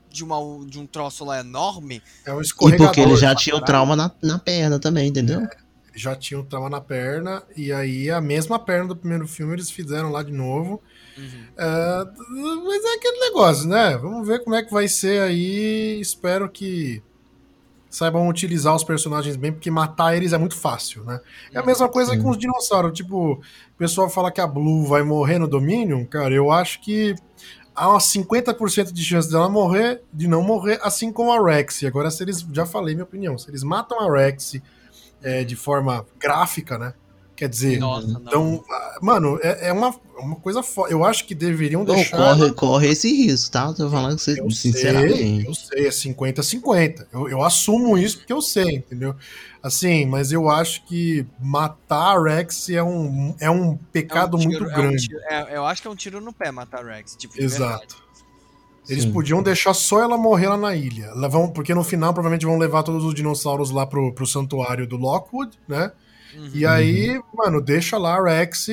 De, 0.10 0.24
uma, 0.26 0.38
de 0.66 0.78
um 0.80 0.86
troço 0.86 1.24
lá 1.26 1.40
enorme? 1.40 2.02
É 2.26 2.34
um 2.34 2.40
E 2.40 2.44
escorregador. 2.44 2.88
porque 2.88 3.02
ele 3.02 3.16
já 3.16 3.34
tinha 3.36 3.56
o 3.56 3.62
trauma 3.62 3.96
na, 3.96 4.12
na 4.22 4.38
perna 4.40 4.78
também, 4.80 5.08
entendeu? 5.08 5.48
Já 5.96 6.16
tinha 6.16 6.40
o 6.40 6.44
trauma 6.44 6.70
na 6.70 6.80
perna, 6.82 7.44
e 7.56 7.72
aí 7.72 8.10
a 8.10 8.20
mesma 8.22 8.58
perna 8.60 8.88
do 8.90 8.96
primeiro 8.96 9.28
filme 9.28 9.54
eles 9.54 9.70
fizeram 9.70 10.10
lá 10.12 10.22
de 10.24 10.32
novo. 10.32 10.82
Uhum. 11.22 11.46
É, 11.58 12.06
mas 12.66 12.84
é 12.84 12.96
aquele 12.96 13.20
negócio, 13.20 13.68
né? 13.68 13.98
Vamos 13.98 14.28
ver 14.28 14.44
como 14.44 14.56
é 14.56 14.64
que 14.64 14.74
vai 14.74 14.88
ser 14.88 15.22
aí. 15.22 16.00
Espero 16.02 16.50
que 16.50 17.02
saibam 17.90 18.28
utilizar 18.28 18.74
os 18.74 18.84
personagens 18.84 19.36
bem, 19.36 19.52
porque 19.52 19.70
matar 19.70 20.16
eles 20.16 20.32
é 20.34 20.38
muito 20.38 20.56
fácil, 20.56 21.04
né? 21.04 21.20
É 21.54 21.60
a 21.60 21.66
mesma 21.66 21.90
coisa 21.90 22.14
Sim. 22.14 22.22
com 22.22 22.30
os 22.30 22.38
dinossauros. 22.38 22.94
Tipo, 22.94 23.34
o 23.34 23.78
pessoal 23.78 24.10
fala 24.10 24.32
que 24.32 24.40
a 24.40 24.48
Blue 24.48 24.86
vai 24.86 25.04
morrer 25.04 25.38
no 25.38 25.48
Dominion. 25.48 26.06
Cara, 26.06 26.34
eu 26.34 26.52
acho 26.52 26.82
que 26.82 27.14
há 27.76 27.90
umas 27.90 28.06
50% 28.06 28.92
de 28.92 29.04
chance 29.04 29.30
dela 29.30 29.50
morrer, 29.50 30.02
de 30.12 30.28
não 30.28 30.42
morrer, 30.42 30.80
assim 30.82 31.12
como 31.12 31.34
a 31.34 31.44
Rex. 31.44 31.84
Agora, 31.84 32.10
se 32.10 32.24
eles. 32.24 32.46
Já 32.52 32.66
falei 32.66 32.96
minha 32.96 33.04
opinião. 33.04 33.38
Se 33.38 33.50
eles 33.50 33.62
matam 33.62 34.00
a 34.00 34.12
Rex 34.12 34.56
é, 35.22 35.44
de 35.44 35.58
forma 35.58 36.06
gráfica, 36.18 36.78
né? 36.78 36.94
Quer 37.36 37.50
dizer. 37.50 37.80
Nossa, 37.80 38.08
não. 38.08 38.22
Então, 38.22 38.64
mano, 39.02 39.40
é, 39.42 39.68
é 39.70 39.74
uma, 39.74 39.94
uma 40.18 40.36
coisa 40.38 40.62
foda. 40.64 40.92
Eu 40.92 41.04
acho 41.04 41.26
que 41.26 41.34
deveriam 41.36 41.84
deixar. 41.84 42.18
corre, 42.18 42.52
corre 42.54 42.88
esse 42.90 43.12
risco, 43.12 43.52
tá? 43.52 43.74
Tô 43.74 43.90
falando 43.90 44.16
que 44.18 44.22
você, 44.24 44.40
Eu 44.40 44.50
sei, 44.52 44.72
sinceramente. 44.72 45.46
eu 45.46 45.54
sei, 45.54 45.88
é 45.88 45.90
50-50. 45.90 47.08
Eu, 47.12 47.30
eu 47.30 47.44
assumo 47.44 47.98
isso 47.98 48.20
porque 48.20 48.32
eu 48.34 48.42
sei, 48.42 48.78
entendeu? 48.78 49.16
Assim, 49.64 50.06
mas 50.06 50.32
eu 50.32 50.50
acho 50.50 50.84
que 50.86 51.26
matar 51.40 52.18
a 52.18 52.24
Rex 52.24 52.70
é 52.70 52.82
um, 52.82 53.36
é 53.40 53.50
um 53.50 53.76
pecado 53.78 54.38
É 54.38 54.40
um 54.40 54.44
muito 54.44 54.58
tiro- 54.58 54.70
é 54.70 54.74
um 54.74 54.76
grande. 54.82 55.08
tiro- 55.08 55.20
é- 55.30 55.56
eu 55.58 55.66
acho 55.66 55.82
que 55.82 55.88
é 55.88 55.92
um 55.92 55.96
tiro 55.96 56.20
no 56.22 56.34
pé 56.34 56.52
matar 56.52 56.84
Rex. 56.86 57.16
Tipo. 57.16 57.40
Exato. 57.42 58.02
Eles 58.90 59.04
Sim. 59.04 59.12
podiam 59.12 59.44
deixar 59.44 59.74
só 59.76 60.00
ela 60.02 60.18
morrer 60.18 60.48
lá 60.50 60.58
na 60.58 60.76
ilha. 60.76 61.06
Ela 61.06 61.30
vão- 61.30 61.48
porque 61.50 61.74
no 61.74 61.84
final 61.84 62.12
provavelmente 62.14 62.46
vão 62.46 62.58
levar 62.58 62.82
todos 62.82 63.04
os 63.06 63.14
dinossauros 63.14 63.70
lá 63.70 63.86
pro, 63.86 64.12
pro 64.14 64.26
santuário 64.26 64.88
do 64.88 64.98
Lockwood, 64.98 65.52
né? 65.68 65.92
Uhum. 66.36 66.52
E 66.54 66.66
aí, 66.66 67.22
mano, 67.34 67.62
deixa 67.62 67.98
lá 67.98 68.18
a 68.18 68.24
Rex 68.24 68.68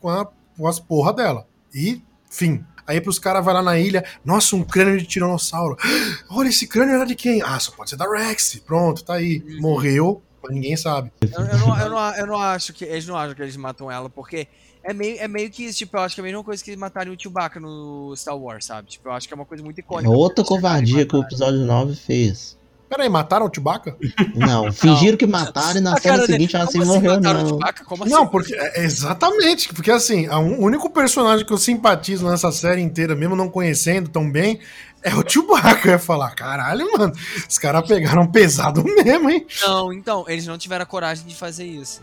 com, 0.00 0.08
a, 0.08 0.26
com 0.56 0.66
as 0.66 0.78
porra 0.78 1.12
dela. 1.12 1.46
E, 1.74 2.02
fim. 2.30 2.64
Aí 2.86 3.00
pros 3.00 3.18
caras 3.18 3.44
vai 3.44 3.54
lá 3.54 3.62
na 3.62 3.78
ilha, 3.78 4.04
nossa, 4.24 4.54
um 4.54 4.62
crânio 4.62 4.98
de 4.98 5.06
tiranossauro. 5.06 5.76
Olha, 6.28 6.48
esse 6.48 6.66
crânio 6.66 6.94
era 6.94 7.06
de 7.06 7.14
quem? 7.14 7.40
Ah, 7.42 7.58
só 7.58 7.72
pode 7.72 7.90
ser 7.90 7.96
da 7.96 8.06
Rex. 8.06 8.60
Pronto, 8.66 9.02
tá 9.04 9.14
aí. 9.14 9.42
Uhum. 9.46 9.60
Morreu, 9.60 10.22
mas 10.42 10.52
ninguém 10.52 10.76
sabe. 10.76 11.10
Eu, 11.20 11.28
eu 11.30 11.58
não, 11.58 11.80
eu, 11.80 11.90
não, 11.90 12.14
eu 12.16 12.26
não 12.26 12.38
acho 12.38 12.72
que. 12.72 12.84
Eles 12.84 13.06
não 13.06 13.16
acham 13.16 13.34
que 13.34 13.42
eles 13.42 13.56
matam 13.56 13.90
ela, 13.90 14.10
porque 14.10 14.46
é 14.82 14.92
meio, 14.92 15.18
é 15.18 15.26
meio 15.26 15.50
que 15.50 15.64
isso, 15.64 15.78
tipo, 15.78 15.96
eu 15.96 16.02
acho 16.02 16.14
que 16.14 16.20
é 16.20 16.24
a 16.24 16.26
mesma 16.26 16.44
coisa 16.44 16.62
que 16.62 16.70
eles 16.70 16.78
matarem 16.78 17.10
o 17.10 17.18
Chewbacca 17.18 17.58
no 17.58 18.14
Star 18.14 18.36
Wars, 18.36 18.66
sabe? 18.66 18.90
Tipo, 18.90 19.08
eu 19.08 19.12
acho 19.12 19.26
que 19.26 19.32
é 19.32 19.36
uma 19.36 19.46
coisa 19.46 19.64
muito 19.64 19.78
É 19.78 19.80
icônica. 19.80 20.10
outra 20.10 20.44
chegarem 20.44 20.56
e 20.56 20.60
covardia 20.60 21.06
que 21.06 21.16
o 21.16 21.22
episódio 21.22 21.60
9 21.60 21.96
fez. 21.96 22.58
Pera 22.88 23.02
aí, 23.02 23.08
mataram 23.08 23.46
o 23.46 23.50
Chewbacca? 23.52 23.96
Não, 24.34 24.70
fingiram 24.72 25.16
que 25.16 25.26
mataram 25.26 25.78
e 25.78 25.80
na 25.80 25.94
A 25.94 26.00
cena 26.00 26.24
seguinte 26.26 26.54
ela 26.54 26.64
assim 26.64 26.78
como 26.78 26.92
assim 26.92 27.00
morreu, 27.02 27.14
mataram 27.16 27.38
o 27.38 27.42
não. 27.42 27.48
Chewbacca? 27.48 27.84
Como 27.84 28.04
Não, 28.06 28.22
assim? 28.22 28.30
porque 28.30 28.54
é, 28.54 28.84
exatamente, 28.84 29.72
porque 29.74 29.90
assim, 29.90 30.28
o 30.28 30.62
único 30.62 30.90
personagem 30.90 31.44
que 31.46 31.52
eu 31.52 31.58
simpatizo 31.58 32.28
nessa 32.28 32.52
série 32.52 32.80
inteira, 32.82 33.16
mesmo 33.16 33.34
não 33.34 33.48
conhecendo 33.48 34.08
tão 34.08 34.30
bem, 34.30 34.60
é 35.02 35.14
o 35.14 35.24
Chewbacca. 35.28 35.88
Eu 35.88 35.92
ia 35.92 35.98
falar, 35.98 36.30
caralho, 36.34 36.86
mano, 36.96 37.12
os 37.48 37.58
caras 37.58 37.86
pegaram 37.86 38.26
pesado 38.26 38.84
mesmo, 38.84 39.30
hein? 39.30 39.46
Não, 39.62 39.92
então, 39.92 40.24
eles 40.28 40.46
não 40.46 40.58
tiveram 40.58 40.82
a 40.82 40.86
coragem 40.86 41.26
de 41.26 41.34
fazer 41.34 41.64
isso. 41.64 42.00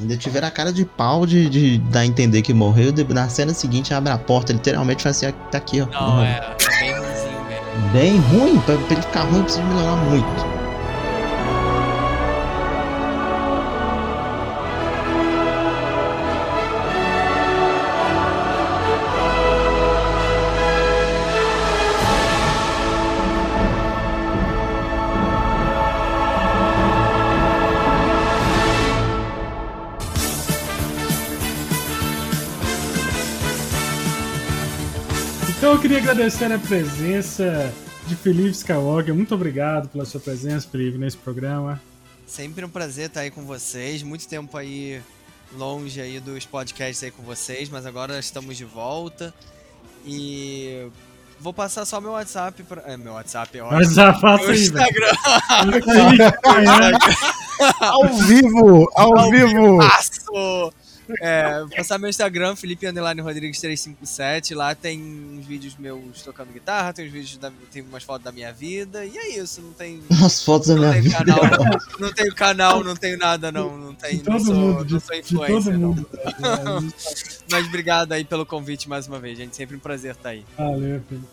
Ainda 0.00 0.16
tiveram 0.16 0.46
a 0.46 0.50
cara 0.50 0.72
de 0.72 0.84
pau 0.84 1.26
de, 1.26 1.48
de 1.48 1.78
dar 1.78 2.00
a 2.00 2.06
entender 2.06 2.42
que 2.42 2.52
morreu. 2.54 2.92
e 2.96 3.14
Na 3.14 3.28
cena 3.28 3.52
seguinte 3.54 3.92
abre 3.92 4.12
a 4.12 4.18
porta, 4.18 4.52
literalmente 4.52 5.02
faz 5.02 5.22
assim, 5.22 5.34
tá 5.50 5.58
aqui, 5.58 5.80
ó. 5.80 5.86
Não, 5.86 6.22
é 6.22 6.56
bem 7.92 8.18
ruim, 8.18 8.58
pra 8.60 8.74
ele 8.74 9.02
ficar 9.02 9.22
ruim 9.22 9.42
precisa 9.42 9.64
melhorar 9.64 9.96
muito. 9.96 10.61
Queria 35.82 35.98
agradecer 35.98 36.50
a 36.52 36.58
presença 36.60 37.74
de 38.06 38.14
Felipe 38.14 38.50
Skywalker. 38.50 39.12
Muito 39.12 39.34
obrigado 39.34 39.88
pela 39.88 40.04
sua 40.04 40.20
presença, 40.20 40.68
Felipe, 40.68 40.96
nesse 40.96 41.16
programa. 41.16 41.82
Sempre 42.24 42.64
um 42.64 42.68
prazer 42.68 43.06
estar 43.06 43.22
aí 43.22 43.32
com 43.32 43.44
vocês. 43.44 44.00
Muito 44.04 44.28
tempo 44.28 44.56
aí 44.56 45.02
longe 45.56 46.00
aí 46.00 46.20
dos 46.20 46.46
podcasts 46.46 47.02
aí 47.02 47.10
com 47.10 47.24
vocês, 47.24 47.68
mas 47.68 47.84
agora 47.84 48.16
estamos 48.16 48.56
de 48.56 48.64
volta. 48.64 49.34
E 50.06 50.86
vou 51.40 51.52
passar 51.52 51.84
só 51.84 52.00
meu 52.00 52.12
WhatsApp 52.12 52.62
pra... 52.62 52.82
É, 52.86 52.96
meu 52.96 53.14
WhatsApp, 53.14 53.60
ó. 53.60 53.72
Mas 53.72 53.92
já 53.92 54.14
faça 54.14 54.44
Meu 54.44 54.52
aí, 54.52 54.68
velho. 54.68 54.86
Instagram. 54.86 55.12
Ao 57.80 58.08
vivo, 58.08 58.88
ao 58.94 59.30
vivo. 59.30 59.78
Passo! 59.78 60.72
É, 61.20 61.60
vou 61.60 61.68
passar 61.70 61.98
meu 61.98 62.08
Instagram, 62.08 62.56
Felipe 62.56 62.86
Underline 62.86 63.20
Rodrigues 63.20 63.60
357. 63.60 64.54
Lá 64.54 64.74
tem 64.74 65.00
uns 65.00 65.46
vídeos 65.46 65.76
meus 65.76 66.22
tocando 66.22 66.52
guitarra, 66.52 66.92
tem 66.92 67.06
uns 67.06 67.12
vídeos 67.12 67.36
da, 67.38 67.50
tem 67.70 67.82
umas 67.82 68.02
fotos 68.02 68.24
da 68.24 68.32
minha 68.32 68.52
vida. 68.52 69.04
E 69.04 69.16
é 69.16 69.38
isso, 69.38 69.60
não 69.60 69.72
tem. 69.72 70.00
As 70.24 70.44
fotos 70.44 70.68
da 70.68 70.74
Não 70.76 70.82
minha 70.90 71.02
vida. 71.02 71.16
canal, 71.16 71.42
não 71.98 72.12
tenho 72.12 72.34
canal, 72.34 72.84
não 72.84 72.96
tenho 72.96 73.18
nada, 73.18 73.52
não. 73.52 73.76
Não 73.76 73.94
tenho. 73.94 74.22
De 74.22 74.28
não 74.28 74.36
todo 74.36 74.46
sou, 74.46 74.54
mundo, 74.54 74.84
de, 74.84 74.92
não 74.94 75.00
sou 75.00 75.16
influencer, 75.16 75.64
todo 75.64 75.78
mundo. 75.78 76.08
velho. 76.12 76.94
Mas 77.50 77.66
obrigado 77.66 78.12
aí 78.12 78.24
pelo 78.24 78.46
convite 78.46 78.88
mais 78.88 79.06
uma 79.06 79.18
vez, 79.18 79.36
gente. 79.36 79.54
Sempre 79.56 79.76
um 79.76 79.80
prazer 79.80 80.12
estar 80.12 80.30
aí. 80.30 80.44
Valeu, 80.56 81.00
Felipe. 81.08 81.26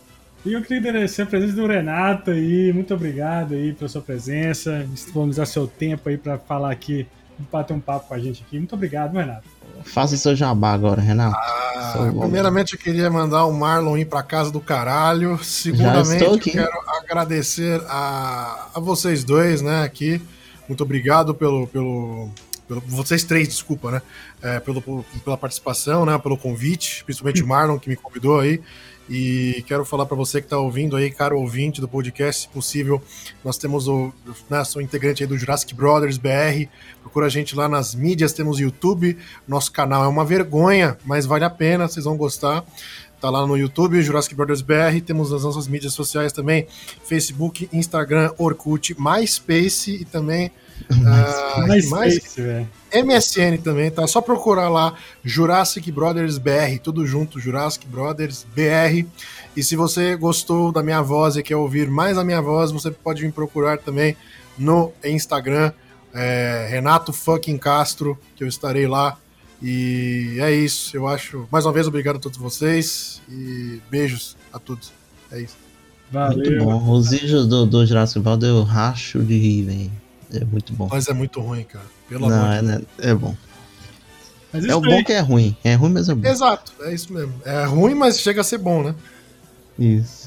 E 0.44 0.54
eu 0.54 0.62
queria 0.62 0.78
agradecer 0.78 1.22
a 1.22 1.26
presença 1.26 1.52
do 1.54 1.66
Renato 1.66 2.30
aí. 2.30 2.72
Muito 2.72 2.94
obrigado 2.94 3.52
aí 3.54 3.74
pela 3.74 3.88
sua 3.90 4.00
presença, 4.00 4.86
disponibilizar 4.90 5.46
seu 5.46 5.66
tempo 5.66 6.08
aí 6.08 6.16
pra 6.16 6.38
falar 6.38 6.70
aqui, 6.70 7.06
bater 7.50 7.72
um 7.72 7.80
papo 7.80 8.08
com 8.08 8.14
a 8.14 8.18
gente 8.18 8.42
aqui. 8.46 8.56
Muito 8.58 8.74
obrigado, 8.74 9.12
Renato. 9.14 9.44
Faça 9.84 10.16
seu 10.16 10.36
jabá 10.36 10.72
agora, 10.72 11.00
Renato. 11.00 11.36
Ah, 11.36 12.12
primeiramente, 12.20 12.74
eu 12.74 12.78
queria 12.78 13.10
mandar 13.10 13.46
o 13.46 13.52
Marlon 13.52 13.96
ir 13.96 14.04
pra 14.04 14.22
casa 14.22 14.50
do 14.50 14.60
caralho. 14.60 15.38
Segundamente, 15.42 16.50
quero 16.50 16.70
agradecer 17.02 17.80
a, 17.88 18.68
a 18.74 18.80
vocês 18.80 19.24
dois, 19.24 19.62
né, 19.62 19.82
aqui. 19.84 20.20
Muito 20.68 20.82
obrigado 20.82 21.34
pelo. 21.34 21.66
pelo, 21.66 22.28
pelo 22.68 22.80
vocês 22.86 23.24
três, 23.24 23.48
desculpa, 23.48 23.90
né? 23.90 24.02
É, 24.42 24.60
pelo- 24.60 24.82
pela 25.24 25.36
participação, 25.36 26.04
né? 26.06 26.16
Pelo 26.18 26.36
convite, 26.36 27.02
principalmente 27.04 27.42
o 27.42 27.46
Marlon 27.46 27.78
que 27.78 27.88
me 27.88 27.96
convidou 27.96 28.38
aí. 28.40 28.60
E 29.10 29.64
quero 29.66 29.84
falar 29.84 30.06
para 30.06 30.16
você 30.16 30.40
que 30.40 30.46
está 30.46 30.56
ouvindo 30.56 30.94
aí, 30.94 31.10
caro 31.10 31.36
ouvinte 31.36 31.80
do 31.80 31.88
podcast, 31.88 32.42
se 32.42 32.48
possível, 32.48 33.02
nós 33.44 33.58
temos 33.58 33.88
o, 33.88 34.12
né, 34.48 34.62
sou 34.62 34.80
integrante 34.80 35.24
aí 35.24 35.26
do 35.26 35.36
Jurassic 35.36 35.74
Brothers 35.74 36.16
BR, 36.16 36.68
procura 37.02 37.26
a 37.26 37.28
gente 37.28 37.56
lá 37.56 37.68
nas 37.68 37.92
mídias, 37.92 38.32
temos 38.32 38.60
YouTube, 38.60 39.18
nosso 39.48 39.72
canal 39.72 40.04
é 40.04 40.06
uma 40.06 40.24
vergonha, 40.24 40.96
mas 41.04 41.26
vale 41.26 41.44
a 41.44 41.50
pena, 41.50 41.88
vocês 41.88 42.04
vão 42.04 42.16
gostar. 42.16 42.64
Tá 43.20 43.28
lá 43.28 43.46
no 43.46 43.54
YouTube, 43.54 44.00
Jurassic 44.00 44.34
Brothers 44.34 44.62
BR. 44.62 44.98
Temos 45.04 45.30
as 45.30 45.44
nossas 45.44 45.68
mídias 45.68 45.92
sociais 45.92 46.32
também: 46.32 46.66
Facebook, 47.04 47.68
Instagram, 47.70 48.32
Orkut, 48.38 48.96
MySpace 48.98 49.90
e 49.90 50.06
também. 50.06 50.50
Mais 51.68 51.84
que 51.84 51.90
mais? 51.90 52.34
Velho. 52.34 52.79
MSN 52.92 53.58
também, 53.62 53.90
tá? 53.90 54.06
Só 54.06 54.20
procurar 54.20 54.68
lá 54.68 54.94
Jurassic 55.24 55.90
Brothers 55.90 56.38
BR, 56.38 56.78
tudo 56.82 57.06
junto, 57.06 57.40
Jurassic 57.40 57.86
Brothers 57.86 58.46
BR. 58.54 59.06
E 59.56 59.62
se 59.62 59.76
você 59.76 60.16
gostou 60.16 60.72
da 60.72 60.82
minha 60.82 61.02
voz 61.02 61.36
e 61.36 61.42
quer 61.42 61.56
ouvir 61.56 61.88
mais 61.88 62.18
a 62.18 62.24
minha 62.24 62.40
voz, 62.40 62.70
você 62.70 62.90
pode 62.90 63.24
me 63.24 63.32
procurar 63.32 63.78
também 63.78 64.16
no 64.58 64.92
Instagram, 65.04 65.72
é, 66.14 66.68
Renato 66.70 67.12
fucking 67.12 67.58
Castro, 67.58 68.18
que 68.36 68.44
eu 68.44 68.48
estarei 68.48 68.86
lá. 68.86 69.16
E 69.62 70.38
é 70.40 70.52
isso, 70.52 70.96
eu 70.96 71.06
acho. 71.06 71.46
Mais 71.50 71.66
uma 71.66 71.72
vez, 71.72 71.86
obrigado 71.86 72.16
a 72.16 72.18
todos 72.18 72.38
vocês 72.38 73.20
e 73.28 73.80
beijos 73.90 74.36
a 74.52 74.58
todos. 74.58 74.92
É 75.30 75.40
isso. 75.40 75.56
Muito 76.10 76.42
Valeu. 76.50 76.64
bom. 76.64 76.92
Os 76.92 77.10
vídeos 77.10 77.46
do, 77.46 77.66
do 77.66 77.86
Jurassic 77.86 78.18
World 78.26 78.44
eu 78.44 78.62
racho 78.62 79.22
de 79.22 79.38
rir, 79.38 79.62
velho. 79.62 79.90
É 80.32 80.44
muito 80.44 80.72
bom. 80.72 80.88
Mas 80.90 81.08
é 81.08 81.12
muito 81.12 81.40
ruim, 81.40 81.64
cara. 81.64 81.84
Pelo 82.08 82.28
Não, 82.28 82.36
amor 82.42 82.52
é, 82.54 82.60
de 82.60 82.66
né, 82.66 82.80
é 82.98 83.14
bom. 83.14 83.34
Mas 84.52 84.64
É 84.64 84.74
o 84.74 84.80
bom 84.80 84.96
aí. 84.96 85.04
que 85.04 85.12
é 85.12 85.20
ruim. 85.20 85.56
É 85.62 85.74
ruim, 85.74 85.92
mas 85.92 86.08
é 86.08 86.14
bom. 86.14 86.28
Exato, 86.28 86.72
é 86.82 86.92
isso 86.94 87.12
mesmo. 87.12 87.32
É 87.44 87.64
ruim, 87.64 87.94
mas 87.94 88.18
chega 88.20 88.40
a 88.40 88.44
ser 88.44 88.58
bom, 88.58 88.82
né? 88.82 88.94
Isso. 89.78 90.24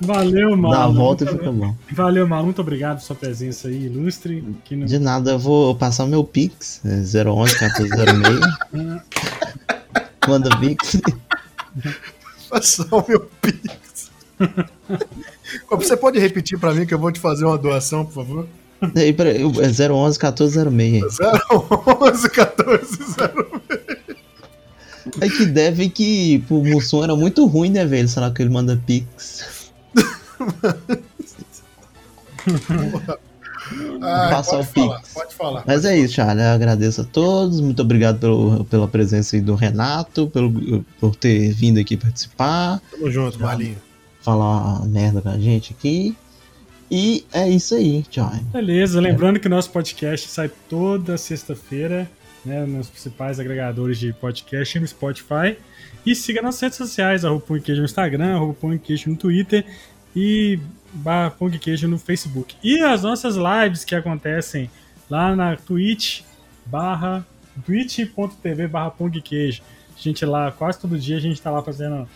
Valeu, 0.00 0.56
mano. 0.56 0.74
Dá 0.74 0.84
a 0.84 0.88
volta 0.88 1.24
e 1.24 1.26
Muito- 1.26 1.38
fica 1.40 1.52
bom. 1.52 1.76
Valeu, 1.92 2.26
Malu. 2.26 2.44
Muito 2.46 2.60
obrigado 2.62 2.96
pela 2.96 3.00
sua 3.06 3.14
presença 3.16 3.68
aí, 3.68 3.84
ilustre. 3.84 4.42
Não... 4.70 4.86
De 4.86 4.98
nada, 4.98 5.32
eu 5.32 5.38
vou 5.38 5.74
passar 5.74 6.06
meu 6.06 6.24
Pix. 6.24 6.80
É 6.86 6.88
011 6.96 7.54
1406. 7.60 8.40
Manda 10.26 10.56
Pix. 10.58 11.00
Passar 12.48 12.86
o 12.94 13.04
meu 13.06 13.20
Pix. 13.42 14.10
Você 15.70 15.96
pode 15.96 16.18
repetir 16.18 16.58
pra 16.58 16.72
mim 16.72 16.86
que 16.86 16.94
eu 16.94 16.98
vou 16.98 17.12
te 17.12 17.20
fazer 17.20 17.44
uma 17.44 17.58
doação, 17.58 18.04
por 18.06 18.14
favor? 18.14 18.48
Aí, 18.96 19.12
peraí, 19.12 19.40
eu- 19.42 19.52
É 19.62 19.68
011 19.92 20.18
1406. 20.18 21.18
011 21.50 22.30
14 22.30 22.98
0. 23.12 23.62
É 25.20 25.28
que 25.28 25.44
deve 25.46 25.88
que 25.88 26.38
pro 26.46 26.62
Mussum 26.64 27.02
era 27.02 27.16
muito 27.16 27.44
ruim, 27.46 27.70
né, 27.70 27.84
velho? 27.84 28.08
Será 28.08 28.30
que 28.30 28.42
ele 28.42 28.50
manda 28.50 28.80
Pix? 28.86 29.70
Ah, 34.02 34.28
Passar 34.30 34.58
o 34.60 34.64
falar, 34.64 34.98
Pix. 35.00 35.12
pode 35.14 35.34
falar. 35.34 35.62
Mas 35.66 35.84
é 35.84 35.96
isso, 35.98 36.14
Charlie. 36.14 36.42
Eu 36.44 36.50
agradeço 36.50 37.02
a 37.02 37.04
todos. 37.04 37.60
Muito 37.60 37.80
obrigado 37.82 38.18
pelo, 38.18 38.64
pela 38.64 38.88
presença 38.88 39.36
aí 39.36 39.42
do 39.42 39.54
Renato, 39.54 40.26
pelo, 40.28 40.84
por 40.98 41.14
ter 41.14 41.52
vindo 41.52 41.78
aqui 41.78 41.96
participar, 41.96 42.80
Tamo 42.90 43.10
junto, 43.10 43.38
Marlinho. 43.40 43.76
falar 44.22 44.78
uma 44.78 44.86
merda 44.86 45.20
com 45.20 45.28
a 45.28 45.38
gente 45.38 45.74
aqui. 45.78 46.16
E 46.90 47.24
é 47.32 47.48
isso 47.48 47.74
aí, 47.74 48.04
Charlie. 48.10 48.42
Beleza, 48.44 49.00
lembrando 49.00 49.38
que 49.38 49.48
nosso 49.48 49.70
podcast 49.70 50.28
sai 50.28 50.50
toda 50.68 51.16
sexta-feira, 51.16 52.10
né, 52.44 52.64
nos 52.66 52.88
principais 52.88 53.38
agregadores 53.38 53.98
de 53.98 54.12
podcast 54.12 54.78
no 54.80 54.86
Spotify. 54.88 55.56
E 56.04 56.14
siga 56.14 56.42
nas 56.42 56.58
redes 56.60 56.78
sociais, 56.78 57.24
arroba 57.24 57.44
Pão 57.46 57.60
Queijo 57.60 57.80
no 57.80 57.84
Instagram, 57.84 58.34
arroba 58.34 58.54
Pão 58.54 58.76
Queijo 58.78 59.08
no 59.10 59.16
Twitter 59.16 59.64
e 60.16 60.58
barra 60.92 61.30
Pão 61.30 61.48
Queijo 61.50 61.86
no 61.86 61.98
Facebook. 61.98 62.56
E 62.62 62.80
as 62.80 63.02
nossas 63.02 63.36
lives 63.36 63.84
que 63.84 63.94
acontecem 63.94 64.68
lá 65.08 65.36
na 65.36 65.56
Twitch, 65.56 66.22
barra 66.66 67.24
twitch.tv 67.64 68.66
barra 68.66 68.90
Pão 68.90 69.08
Queijo. 69.10 69.62
A 69.96 70.00
gente 70.02 70.24
lá, 70.24 70.50
quase 70.50 70.80
todo 70.80 70.98
dia, 70.98 71.18
a 71.18 71.20
gente 71.20 71.40
tá 71.40 71.50
lá 71.50 71.62
fazendo 71.62 72.08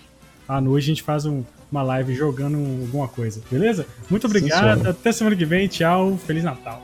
à 0.48 0.60
noite, 0.60 0.84
a 0.84 0.88
gente 0.88 1.02
faz 1.02 1.26
um- 1.26 1.44
uma 1.70 1.82
live 1.82 2.14
jogando 2.14 2.56
alguma 2.56 3.08
coisa, 3.08 3.40
beleza? 3.50 3.86
Muito 4.08 4.26
obrigado, 4.26 4.88
até 4.88 5.12
semana 5.12 5.36
que 5.36 5.44
vem, 5.44 5.66
tchau, 5.68 6.18
Feliz 6.26 6.44
Natal. 6.44 6.82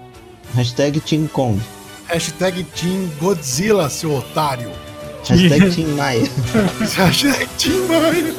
Hashtag 0.55 1.01
Team 1.01 1.27
Kong. 1.29 1.61
Hashtag 2.07 2.65
Team 2.65 3.09
Godzilla, 3.21 3.89
seu 3.89 4.15
otário. 4.17 4.71
Hashtag 5.29 5.71
Team 5.75 5.89
Maia. 5.97 6.23
Hashtag 6.97 7.47
Team 7.57 7.87
Mario. 7.87 8.35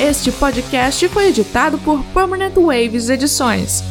Este 0.00 0.30
podcast 0.30 1.08
foi 1.08 1.28
editado 1.28 1.76
por 1.78 2.02
Permanent 2.14 2.54
Waves 2.54 3.08
Edições. 3.08 3.82